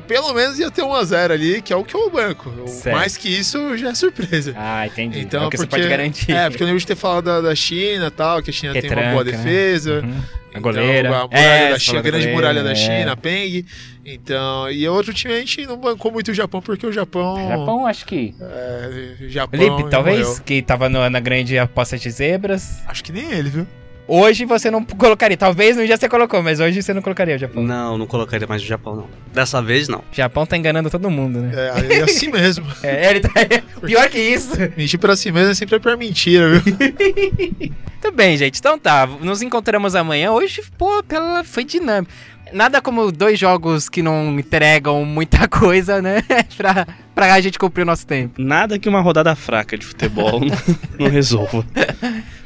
Pelo 0.00 0.32
menos 0.34 0.58
ia 0.58 0.70
ter 0.70 0.82
1x0 0.82 1.30
ali, 1.30 1.62
que 1.62 1.72
é 1.72 1.76
o 1.76 1.84
que 1.84 1.94
eu 1.94 2.10
banco. 2.10 2.52
Certo. 2.68 2.94
Mais 2.96 3.16
que 3.16 3.28
isso 3.28 3.76
já 3.76 3.90
é 3.90 3.94
surpresa. 3.94 4.52
Ah, 4.56 4.86
entendi. 4.86 5.20
Então, 5.20 5.44
é 5.44 5.46
o 5.46 5.50
que 5.50 5.56
porque, 5.56 5.70
você 5.70 5.76
pode 5.78 5.88
garantir. 5.88 6.32
É, 6.32 6.48
porque 6.50 6.62
eu 6.62 6.66
lembro 6.66 6.80
de 6.80 6.86
ter 6.86 6.96
falado 6.96 7.24
da, 7.24 7.40
da 7.40 7.54
China 7.54 8.06
e 8.06 8.10
tal, 8.10 8.42
que 8.42 8.50
a 8.50 8.52
China 8.52 8.72
tem 8.72 8.90
uma 8.90 9.10
boa 9.12 9.24
né? 9.24 9.32
defesa. 9.32 10.00
Uhum. 10.02 10.10
A 10.54 10.58
Então, 10.58 10.62
goleira. 10.62 11.08
a 11.08 11.22
muralha 11.26 11.38
É, 11.40 11.70
da 11.70 11.78
China, 11.78 11.98
a 11.98 12.02
grande 12.02 12.26
goleira, 12.26 12.34
muralha 12.36 12.62
da 12.62 12.72
é. 12.72 12.74
China, 12.74 13.12
a 13.12 13.16
Peng. 13.16 13.64
Então, 14.04 14.70
e 14.70 14.86
outro 14.88 15.12
time 15.14 15.34
a 15.34 15.38
gente 15.38 15.66
não 15.66 15.76
bancou 15.76 16.12
muito 16.12 16.30
o 16.30 16.34
Japão, 16.34 16.60
porque 16.60 16.86
o 16.86 16.92
Japão. 16.92 17.48
Japão, 17.48 17.86
acho 17.86 18.04
que. 18.06 18.34
É, 18.40 19.14
Japão 19.28 19.76
Lipe, 19.78 19.90
talvez, 19.90 20.26
morreu. 20.28 20.42
que 20.44 20.62
tava 20.62 20.88
no- 20.88 21.08
na 21.08 21.20
grande 21.20 21.58
aposta 21.58 21.96
de 21.98 22.10
zebras. 22.10 22.82
Acho 22.86 23.02
que 23.02 23.10
nem 23.12 23.30
ele, 23.32 23.48
viu? 23.48 23.66
Hoje 24.06 24.44
você 24.44 24.70
não 24.70 24.84
colocaria. 24.84 25.36
Talvez 25.36 25.76
no 25.76 25.86
dia 25.86 25.96
você 25.96 26.08
colocou, 26.08 26.42
mas 26.42 26.60
hoje 26.60 26.82
você 26.82 26.92
não 26.92 27.00
colocaria 27.00 27.36
o 27.36 27.38
Japão. 27.38 27.62
Não, 27.62 27.96
não 27.96 28.06
colocaria 28.06 28.46
mais 28.46 28.62
o 28.62 28.66
Japão, 28.66 28.96
não. 28.96 29.06
Dessa 29.32 29.62
vez, 29.62 29.88
não. 29.88 30.00
O 30.00 30.04
Japão 30.12 30.44
tá 30.44 30.56
enganando 30.56 30.90
todo 30.90 31.10
mundo, 31.10 31.40
né? 31.40 31.52
É, 31.54 31.98
é 32.00 32.02
assim 32.02 32.30
mesmo. 32.30 32.64
É, 32.82 33.10
ele 33.10 33.20
tá. 33.20 33.30
Pior 33.84 34.08
que 34.10 34.18
isso. 34.18 34.52
Mentir 34.76 34.98
pra 34.98 35.16
si 35.16 35.32
mesmo 35.32 35.52
é 35.52 35.54
sempre 35.54 35.78
pra 35.80 35.96
mentira, 35.96 36.58
viu? 36.58 36.76
Tudo 38.02 38.14
bem, 38.14 38.36
gente. 38.36 38.58
Então 38.58 38.78
tá, 38.78 39.06
nos 39.06 39.40
encontramos 39.40 39.94
amanhã. 39.94 40.32
Hoje, 40.32 40.62
pô, 40.76 41.02
pela... 41.02 41.42
foi 41.42 41.64
dinâmico. 41.64 42.12
Nada 42.52 42.82
como 42.82 43.10
dois 43.10 43.38
jogos 43.38 43.88
que 43.88 44.02
não 44.02 44.38
entregam 44.38 45.04
muita 45.04 45.48
coisa, 45.48 46.02
né? 46.02 46.22
pra, 46.56 46.86
pra 47.14 47.32
a 47.32 47.40
gente 47.40 47.58
cumprir 47.58 47.82
o 47.82 47.86
nosso 47.86 48.06
tempo. 48.06 48.34
Nada 48.40 48.78
que 48.78 48.88
uma 48.88 49.00
rodada 49.00 49.34
fraca 49.34 49.78
de 49.78 49.86
futebol 49.86 50.40
não, 50.40 50.56
não 50.98 51.08
resolva. 51.08 51.64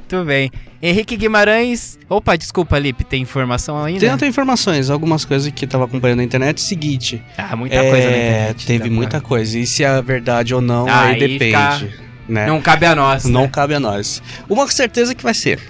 Tudo 0.08 0.24
bem. 0.24 0.50
Henrique 0.82 1.16
Guimarães. 1.16 1.98
Opa, 2.08 2.34
desculpa, 2.36 2.78
Lipe, 2.78 3.04
tem 3.04 3.20
informação 3.22 3.82
ainda? 3.84 4.00
Tem 4.00 4.10
outras 4.10 4.28
informações, 4.28 4.88
algumas 4.88 5.24
coisas 5.24 5.52
que 5.52 5.64
eu 5.64 5.68
tava 5.68 5.84
acompanhando 5.84 6.18
na 6.18 6.24
internet. 6.24 6.60
Seguinte, 6.60 7.22
Ah, 7.36 7.54
muita 7.54 7.76
coisa 7.78 7.92
na 8.10 8.16
é, 8.16 8.28
internet. 8.30 8.66
teve 8.66 8.88
tá? 8.88 8.94
muita 8.94 9.20
coisa. 9.20 9.58
E 9.58 9.66
se 9.66 9.84
é 9.84 10.00
verdade 10.00 10.54
ou 10.54 10.60
não, 10.62 10.88
Ah, 10.88 11.02
aí 11.08 11.18
depende. 11.20 11.44
fica- 11.44 12.08
Né? 12.28 12.46
Não 12.46 12.60
cabe 12.60 12.86
a 12.86 12.94
nós. 12.94 13.24
Não 13.24 13.42
né? 13.42 13.48
cabe 13.48 13.74
a 13.74 13.80
nós. 13.80 14.22
Uma 14.48 14.66
certeza 14.70 15.14
que 15.14 15.22
vai 15.22 15.34
ser. 15.34 15.60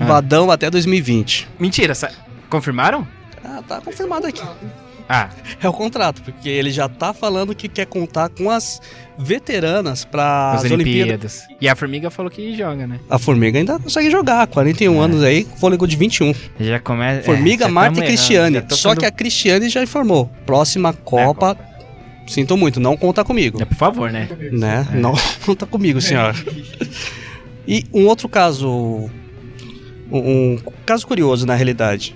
Ah. 0.00 0.04
Vadão 0.06 0.50
até 0.50 0.70
2020. 0.70 1.48
Mentira, 1.58 1.92
confirmaram? 2.48 3.06
Ah, 3.44 3.62
tá 3.66 3.80
confirmado 3.80 4.26
aqui. 4.26 4.42
Ah, 5.14 5.28
É 5.60 5.68
o 5.68 5.72
contrato, 5.74 6.22
porque 6.22 6.48
ele 6.48 6.70
já 6.70 6.88
tá 6.88 7.12
falando 7.12 7.54
que 7.54 7.68
quer 7.68 7.84
contar 7.84 8.30
com 8.30 8.48
as 8.50 8.80
veteranas 9.18 10.06
para 10.06 10.52
as 10.52 10.64
as 10.64 10.70
Olimpíadas. 10.70 11.38
Olimpíadas. 11.40 11.42
E 11.60 11.68
a 11.68 11.76
Formiga 11.76 12.10
falou 12.10 12.30
que 12.30 12.56
joga, 12.56 12.86
né? 12.86 12.98
A 13.10 13.18
Formiga 13.18 13.58
ainda 13.58 13.78
consegue 13.78 14.10
jogar, 14.10 14.46
41 14.46 14.94
É. 15.00 15.04
anos 15.04 15.22
aí, 15.22 15.46
fôlego 15.58 15.86
de 15.86 15.96
21. 15.96 16.34
Já 16.58 16.80
começa. 16.80 17.24
Formiga, 17.24 17.66
é, 17.66 17.68
Marta 17.68 18.00
e 18.00 18.06
Cristiane. 18.06 18.62
tô 18.62 18.74
Só 18.74 18.94
que 18.94 19.04
a 19.04 19.10
Cristiane 19.10 19.68
já 19.68 19.82
informou. 19.82 20.30
Próxima 20.46 20.94
Copa, 20.94 21.58
sinto 22.26 22.56
muito, 22.56 22.80
não 22.80 22.96
conta 22.96 23.22
comigo. 23.22 23.60
É, 23.60 23.66
por 23.66 23.76
favor, 23.76 24.10
né? 24.10 24.28
Né? 24.50 24.88
Não 24.94 25.12
conta 25.44 25.66
comigo, 25.66 26.00
senhora. 26.00 26.34
E 27.68 27.84
um 27.92 28.06
outro 28.06 28.28
caso. 28.30 29.10
Um, 30.10 30.18
um 30.54 30.58
caso 30.84 31.06
curioso, 31.06 31.46
na 31.46 31.54
realidade. 31.54 32.14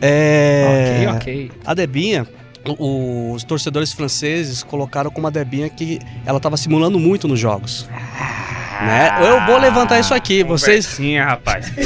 É. 0.00 1.06
Ok, 1.08 1.16
ok. 1.16 1.50
A 1.64 1.74
Debinha, 1.74 2.26
os 2.78 3.44
torcedores 3.44 3.92
franceses 3.92 4.62
colocaram 4.62 5.10
como 5.10 5.26
a 5.26 5.30
Debinha 5.30 5.68
que 5.68 6.00
ela 6.24 6.40
tava 6.40 6.56
simulando 6.56 6.98
muito 6.98 7.28
nos 7.28 7.38
jogos. 7.38 7.86
Né? 8.80 9.10
Eu 9.22 9.46
vou 9.46 9.58
levantar 9.58 10.00
isso 10.00 10.12
aqui, 10.12 10.44
vocês. 10.44 10.84
Sim, 10.84 11.18
rapaz. 11.18 11.72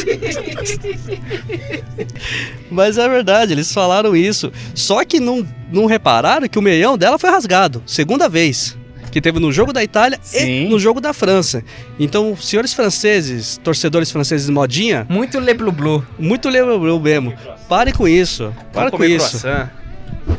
Mas 2.70 2.98
é 2.98 3.08
verdade, 3.08 3.52
eles 3.52 3.72
falaram 3.72 4.16
isso. 4.16 4.52
Só 4.74 5.04
que 5.04 5.20
não, 5.20 5.46
não 5.70 5.86
repararam 5.86 6.48
que 6.48 6.58
o 6.58 6.62
meião 6.62 6.98
dela 6.98 7.18
foi 7.18 7.30
rasgado. 7.30 7.82
Segunda 7.86 8.28
vez. 8.28 8.76
Que 9.10 9.20
teve 9.20 9.38
no 9.40 9.52
jogo 9.52 9.72
da 9.72 9.82
Itália 9.82 10.18
Sim. 10.22 10.66
e 10.66 10.68
no 10.68 10.78
jogo 10.78 11.00
da 11.00 11.12
França. 11.12 11.64
Então, 11.98 12.36
senhores 12.36 12.72
franceses, 12.72 13.58
torcedores 13.62 14.10
franceses 14.10 14.48
modinha, 14.48 15.06
Muito 15.08 15.38
Le 15.40 15.52
Blu 15.54 15.72
Blu. 15.72 16.06
muito 16.18 16.48
lembro 16.48 17.00
mesmo. 17.00 17.34
Pare 17.68 17.92
com 17.92 18.06
isso. 18.06 18.54
Para 18.72 18.90
Vamos 18.90 18.98
com 18.98 19.04
isso. 19.04 19.40
croissant. 19.40 19.68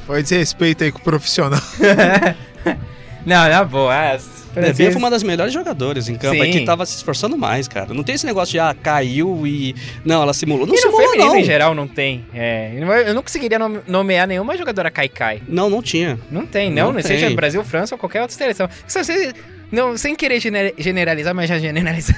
Pode 0.07 0.28
ser 0.28 0.38
respeito 0.38 0.84
aí 0.84 0.91
com 0.91 0.99
o 0.99 1.03
profissional. 1.03 1.61
Não, 3.26 3.49
na 3.49 3.63
boa. 3.63 4.17
É, 4.56 4.60
A 4.60 4.62
Debinha 4.64 4.91
foi 4.91 4.99
uma 4.99 5.10
das 5.10 5.24
melhores 5.24 5.54
jogadoras 5.54 6.10
em 6.10 6.16
campo, 6.16 6.43
é 6.43 6.49
que 6.49 6.62
tava 6.66 6.86
se 6.86 6.95
esforçando 6.97 7.38
mais, 7.38 7.68
cara. 7.68 7.93
Não 7.93 8.04
tem 8.04 8.16
esse 8.16 8.26
negócio 8.26 8.52
de, 8.52 8.60
ah, 8.60 8.76
caiu 8.82 9.45
e... 9.47 9.76
Não, 10.06 10.22
ela 10.22 10.34
simulou. 10.34 10.66
Não 10.68 10.74
E 10.76 10.78
simulou, 10.78 11.02
feminino 11.10 11.30
não. 11.34 11.38
em 11.39 11.43
geral 11.43 11.74
não 11.76 11.88
tem. 11.88 12.26
É, 12.34 12.72
eu 13.08 13.14
não 13.14 13.22
conseguiria 13.24 13.58
nome- 13.60 13.80
nomear 13.88 14.28
nenhuma 14.28 14.58
jogadora 14.58 14.89
Kai-Kai. 14.91 15.41
Não, 15.47 15.70
não 15.70 15.82
tinha. 15.82 16.20
Não 16.30 16.45
tem, 16.45 16.72
não. 16.72 16.91
Não 16.91 17.02
seja 17.02 17.28
tem. 17.28 17.36
Brasil, 17.36 17.64
França 17.64 17.95
ou 17.95 17.99
qualquer 17.99 18.22
outra 18.22 18.36
seleção. 18.38 18.70
Se 18.88 19.04
você- 19.04 19.34
não, 19.72 19.95
sem 19.97 20.16
querer 20.16 20.39
gener- 20.39 20.74
generalizar, 20.78 21.34
mas 21.34 21.47
já 21.49 21.58
generalizando. 21.58 22.18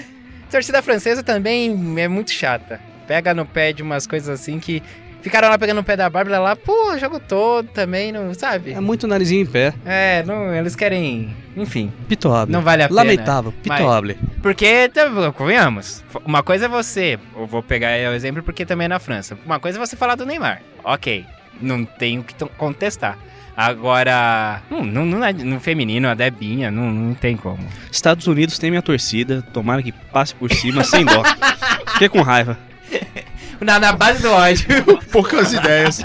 torcida 0.50 0.82
francesa 0.82 1.22
também 1.22 1.94
é 1.98 2.08
muito 2.08 2.30
chata. 2.32 2.80
Pega 3.06 3.32
no 3.34 3.44
pé 3.46 3.72
de 3.72 3.82
umas 3.82 4.06
coisas 4.06 4.28
assim 4.28 4.58
que. 4.58 4.82
Ficaram 5.22 5.48
lá 5.48 5.58
pegando 5.58 5.76
no 5.78 5.84
pé 5.84 5.96
da 5.96 6.08
Bárbara 6.08 6.38
lá, 6.38 6.56
pô, 6.56 6.92
o 6.92 6.98
jogo 6.98 7.20
todo 7.20 7.68
também, 7.68 8.10
não 8.10 8.32
sabe? 8.32 8.72
É 8.72 8.80
muito 8.80 9.06
narizinho 9.06 9.42
em 9.42 9.46
pé. 9.46 9.74
É, 9.84 10.22
não, 10.24 10.54
eles 10.54 10.74
querem. 10.74 11.36
Enfim, 11.56 11.92
Pitoable. 12.08 12.52
não 12.52 12.62
vale 12.62 12.82
a 12.82 12.88
pena. 12.88 13.02
Lamentável, 13.02 13.52
pitoable. 13.52 14.16
Porque, 14.42 14.88
tá, 14.88 15.10
convenhamos, 15.32 16.02
uma 16.24 16.42
coisa 16.42 16.66
é 16.66 16.68
você, 16.68 17.18
eu 17.36 17.46
vou 17.46 17.62
pegar 17.62 17.88
o 18.10 18.14
exemplo 18.14 18.42
porque 18.42 18.64
também 18.64 18.86
é 18.86 18.88
na 18.88 18.98
França. 18.98 19.36
Uma 19.44 19.60
coisa 19.60 19.78
é 19.78 19.80
você 19.84 19.96
falar 19.96 20.14
do 20.14 20.24
Neymar, 20.24 20.62
ok, 20.82 21.26
não 21.60 21.84
tenho 21.84 22.22
que 22.22 22.34
contestar. 22.56 23.18
Agora, 23.56 24.62
hum, 24.70 24.84
no, 24.84 25.04
no, 25.04 25.18
no 25.18 25.60
feminino, 25.60 26.08
a 26.08 26.14
Debinha, 26.14 26.70
não, 26.70 26.90
não 26.90 27.14
tem 27.14 27.36
como. 27.36 27.58
Estados 27.92 28.26
Unidos 28.26 28.58
tem 28.58 28.70
minha 28.70 28.80
torcida. 28.80 29.42
Tomara 29.52 29.82
que 29.82 29.92
passe 29.92 30.34
por 30.34 30.50
cima 30.50 30.82
sem 30.82 31.04
dó. 31.04 31.22
Fiquei 31.92 32.08
com 32.08 32.22
raiva. 32.22 32.56
Na, 33.60 33.78
na 33.78 33.92
base 33.92 34.22
do 34.22 34.30
ódio. 34.30 34.66
Poucas 35.12 35.52
ideias. 35.52 36.00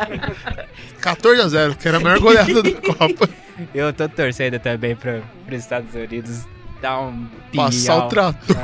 14 1.01 1.41
a 1.41 1.47
0 1.47 1.75
que 1.75 1.87
era 1.87 1.97
a 1.97 1.99
maior 1.99 2.19
goleada 2.19 2.61
da 2.63 2.71
Copa. 2.81 3.29
eu 3.73 3.93
tô 3.93 4.09
torcendo 4.09 4.59
também 4.59 4.95
para 4.95 5.21
os 5.49 5.55
Estados 5.57 5.93
Unidos. 5.93 6.45
dar 6.81 6.99
um 7.01 7.27
Passar 7.55 7.69
o 7.97 8.09
pinhal 8.09 8.09
trator. 8.09 8.57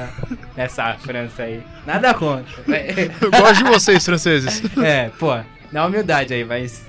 nessa 0.57 0.93
França 0.95 1.43
aí. 1.43 1.61
Nada 1.85 2.13
contra. 2.13 2.51
Eu 3.21 3.31
gosto 3.31 3.63
de 3.63 3.63
vocês, 3.63 4.03
franceses. 4.05 4.61
É, 4.83 5.09
pô, 5.17 5.37
na 5.71 5.85
humildade 5.85 6.33
aí, 6.33 6.43
mas 6.43 6.85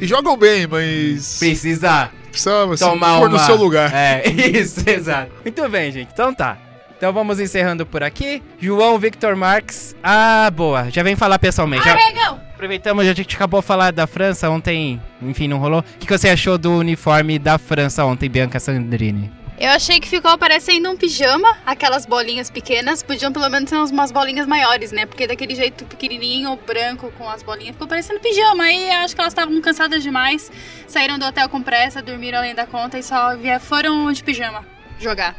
E 0.00 0.06
jogam 0.06 0.36
bem, 0.36 0.66
mas. 0.66 1.38
precisa 1.38 2.10
Precisa 2.30 2.66
você 2.66 2.84
tomar 2.84 3.18
pôr 3.18 3.28
uma... 3.28 3.38
no 3.38 3.38
seu 3.38 3.54
lugar. 3.56 3.92
É, 3.94 4.26
isso, 4.28 4.80
exato. 4.88 5.30
Muito 5.44 5.68
bem, 5.68 5.92
gente. 5.92 6.08
Então 6.12 6.34
tá. 6.34 6.58
Então 7.04 7.12
vamos 7.12 7.38
encerrando 7.38 7.84
por 7.84 8.02
aqui. 8.02 8.42
João 8.58 8.98
Victor 8.98 9.36
Marques. 9.36 9.94
Ah, 10.02 10.50
boa. 10.50 10.90
Já 10.90 11.02
vem 11.02 11.14
falar 11.14 11.38
pessoalmente. 11.38 11.84
Já- 11.84 11.92
Arregão! 11.92 12.40
Aproveitamos, 12.54 13.06
a 13.06 13.12
gente 13.12 13.36
acabou 13.36 13.60
de 13.60 13.66
falar 13.66 13.92
da 13.92 14.06
França 14.06 14.48
ontem. 14.48 14.98
Enfim, 15.20 15.46
não 15.46 15.58
rolou. 15.58 15.80
O 15.80 15.82
que, 15.82 16.06
que 16.06 16.16
você 16.16 16.30
achou 16.30 16.56
do 16.56 16.72
uniforme 16.78 17.38
da 17.38 17.58
França 17.58 18.06
ontem, 18.06 18.30
Bianca 18.30 18.58
Sandrini? 18.58 19.30
Eu 19.58 19.68
achei 19.72 20.00
que 20.00 20.08
ficou 20.08 20.38
parecendo 20.38 20.88
um 20.90 20.96
pijama, 20.96 21.58
aquelas 21.66 22.06
bolinhas 22.06 22.48
pequenas. 22.50 23.02
Podiam 23.02 23.30
pelo 23.30 23.50
menos 23.50 23.68
ser 23.68 23.76
umas 23.76 24.10
bolinhas 24.10 24.46
maiores, 24.46 24.90
né? 24.90 25.04
Porque 25.04 25.26
daquele 25.26 25.54
jeito 25.54 25.84
pequenininho, 25.84 26.58
branco, 26.66 27.12
com 27.18 27.28
as 27.28 27.42
bolinhas, 27.42 27.72
ficou 27.74 27.86
parecendo 27.86 28.18
pijama. 28.18 28.64
Aí 28.64 28.88
eu 28.88 28.96
acho 29.00 29.14
que 29.14 29.20
elas 29.20 29.34
estavam 29.34 29.60
cansadas 29.60 30.02
demais, 30.02 30.50
saíram 30.88 31.18
do 31.18 31.26
hotel 31.26 31.50
com 31.50 31.60
pressa, 31.60 32.00
dormiram 32.00 32.38
além 32.38 32.54
da 32.54 32.64
conta 32.64 32.98
e 32.98 33.02
só 33.02 33.32
foram 33.60 34.10
de 34.10 34.24
pijama 34.24 34.64
jogar. 34.98 35.36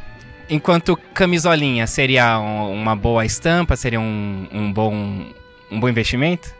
Enquanto 0.48 0.96
camisolinha 1.12 1.86
seria 1.86 2.38
um- 2.38 2.72
uma 2.72 2.94
boa 2.94 3.24
estampa, 3.24 3.74
seria 3.76 4.00
um, 4.00 4.46
um 4.52 4.72
bom 4.72 5.26
um 5.70 5.80
bom 5.80 5.88
investimento? 5.88 6.54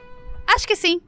Acho 0.47 0.66
que 0.66 0.74
sim. 0.74 1.01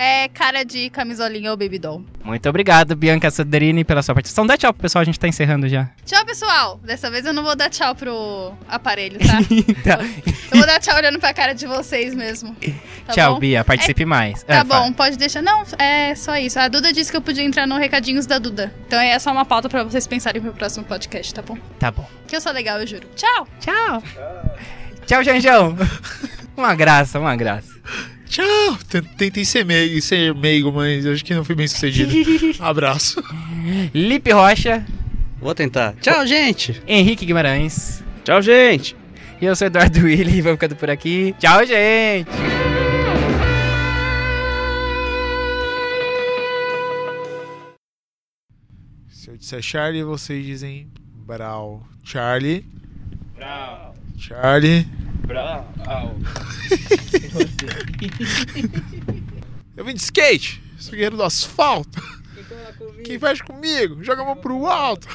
É 0.00 0.28
cara 0.28 0.64
de 0.64 0.88
camisolinha 0.90 1.50
ou 1.50 1.56
baby 1.56 1.76
doll. 1.76 2.04
Muito 2.22 2.48
obrigado, 2.48 2.94
Bianca 2.94 3.28
Sandrini, 3.32 3.82
pela 3.82 4.00
sua 4.00 4.14
participação. 4.14 4.46
Dá 4.46 4.56
tchau 4.56 4.72
pro 4.72 4.82
pessoal, 4.82 5.02
a 5.02 5.04
gente 5.04 5.18
tá 5.18 5.26
encerrando 5.26 5.68
já. 5.68 5.88
Tchau, 6.06 6.24
pessoal. 6.24 6.78
Dessa 6.84 7.10
vez 7.10 7.26
eu 7.26 7.32
não 7.32 7.42
vou 7.42 7.56
dar 7.56 7.68
tchau 7.68 7.96
pro 7.96 8.52
aparelho, 8.68 9.18
tá? 9.18 9.38
Tá. 9.82 9.98
Eu 10.52 10.58
vou 10.58 10.66
dar 10.66 10.78
tchau 10.78 10.94
olhando 10.96 11.18
pra 11.18 11.34
cara 11.34 11.52
de 11.52 11.66
vocês 11.66 12.14
mesmo. 12.14 12.54
Tá 13.06 13.12
tchau, 13.12 13.34
bom? 13.34 13.40
Bia. 13.40 13.64
Participe 13.64 14.04
mais. 14.04 14.44
Tá 14.44 14.60
Ah, 14.60 14.64
fala. 14.64 14.84
bom, 14.84 14.92
pode 14.92 15.18
deixar. 15.18 15.42
Não, 15.42 15.64
é 15.78 16.14
só 16.14 16.36
isso. 16.36 16.60
A 16.60 16.68
Duda 16.68 16.92
disse 16.92 17.10
que 17.10 17.16
eu 17.16 17.22
podia 17.22 17.42
entrar 17.42 17.66
no 17.66 17.76
Recadinhos 17.76 18.24
da 18.24 18.38
Duda. 18.38 18.72
Então 18.86 19.00
é 19.00 19.18
só 19.18 19.32
uma 19.32 19.44
pauta 19.44 19.68
pra 19.68 19.82
vocês 19.82 20.06
pensarem 20.06 20.40
pro 20.40 20.52
próximo 20.52 20.84
podcast, 20.84 21.34
tá 21.34 21.42
bom? 21.42 21.58
Tá 21.78 21.90
bom. 21.90 22.08
Que 22.28 22.36
eu 22.36 22.40
sou 22.40 22.52
legal, 22.52 22.78
eu 22.78 22.86
juro. 22.86 23.08
Tchau! 23.16 23.48
Tchau! 23.58 24.02
Tchau, 25.06 25.24
Janjão! 25.24 25.76
uma 26.56 26.74
graça, 26.76 27.18
uma 27.18 27.34
graça. 27.34 27.76
Tchau! 28.38 28.78
Tentei 29.16 29.44
ser 29.44 29.64
meigo, 29.64 30.00
ser 30.00 30.32
meigo, 30.32 30.70
mas 30.70 31.04
acho 31.04 31.24
que 31.24 31.34
não 31.34 31.44
fui 31.44 31.56
bem 31.56 31.66
sucedido. 31.66 32.12
Abraço. 32.62 33.20
Lipe 33.92 34.30
Rocha, 34.30 34.86
Vou 35.40 35.54
tentar. 35.54 35.94
Tchau, 36.00 36.24
gente. 36.24 36.80
Henrique 36.86 37.26
Guimarães. 37.26 38.02
Tchau, 38.24 38.40
gente. 38.40 38.96
E 39.40 39.44
eu 39.44 39.56
sou 39.56 39.66
Eduardo 39.66 40.00
Willi, 40.04 40.40
vamos 40.40 40.56
ficando 40.56 40.76
por 40.76 40.88
aqui. 40.88 41.34
Tchau, 41.38 41.66
gente! 41.66 42.28
Se 49.08 49.30
eu 49.30 49.36
disser 49.36 49.62
Charlie, 49.62 50.04
vocês 50.04 50.44
dizem 50.46 50.88
Brau. 51.26 51.84
Charlie. 52.04 52.64
Brau, 53.36 53.94
Charlie. 54.16 54.86
Brau. 55.28 55.66
Eu 59.76 59.84
vim 59.84 59.94
de 59.94 60.00
skate. 60.02 60.60
Sou 60.78 60.92
guerreiro 60.92 61.16
do 61.16 61.22
asfalto. 61.22 62.00
Quem 63.04 63.18
fecha 63.18 63.44
comigo, 63.44 64.02
joga 64.02 64.22
a 64.22 64.24
mão 64.24 64.36
pro 64.36 64.66
alto. 64.66 65.06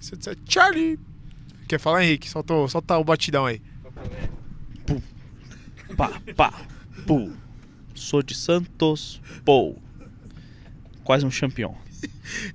Se 0.00 0.12
eu 0.14 0.18
disser 0.18 0.36
Charlie. 0.48 0.98
Quer 1.68 1.78
falar, 1.80 2.04
Henrique? 2.04 2.28
Solta, 2.28 2.52
o- 2.54 2.68
solta 2.68 2.96
o 2.98 3.04
batidão 3.04 3.46
aí. 3.46 3.60
Pá, 5.96 6.20
pá, 6.36 6.52
pu. 7.06 7.32
Sou 7.94 8.22
de 8.22 8.34
Santos, 8.34 9.20
pou. 9.44 9.80
Quase 11.04 11.24
um 11.26 11.30
campeão. 11.30 11.76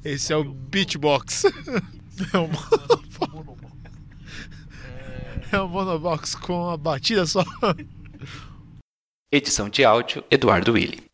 Esse 0.03 0.33
é 0.33 0.37
o 0.37 0.43
beatbox. 0.43 1.43
É 2.33 2.37
o 2.37 2.47
monobox. 2.47 3.54
É 5.55 5.59
o 5.61 5.69
monobox 5.69 6.35
com 6.35 6.69
a 6.69 6.75
batida 6.75 7.25
só. 7.25 7.41
Edição 9.31 9.69
de 9.69 9.85
áudio 9.85 10.21
Eduardo 10.29 10.73
Willi. 10.73 11.05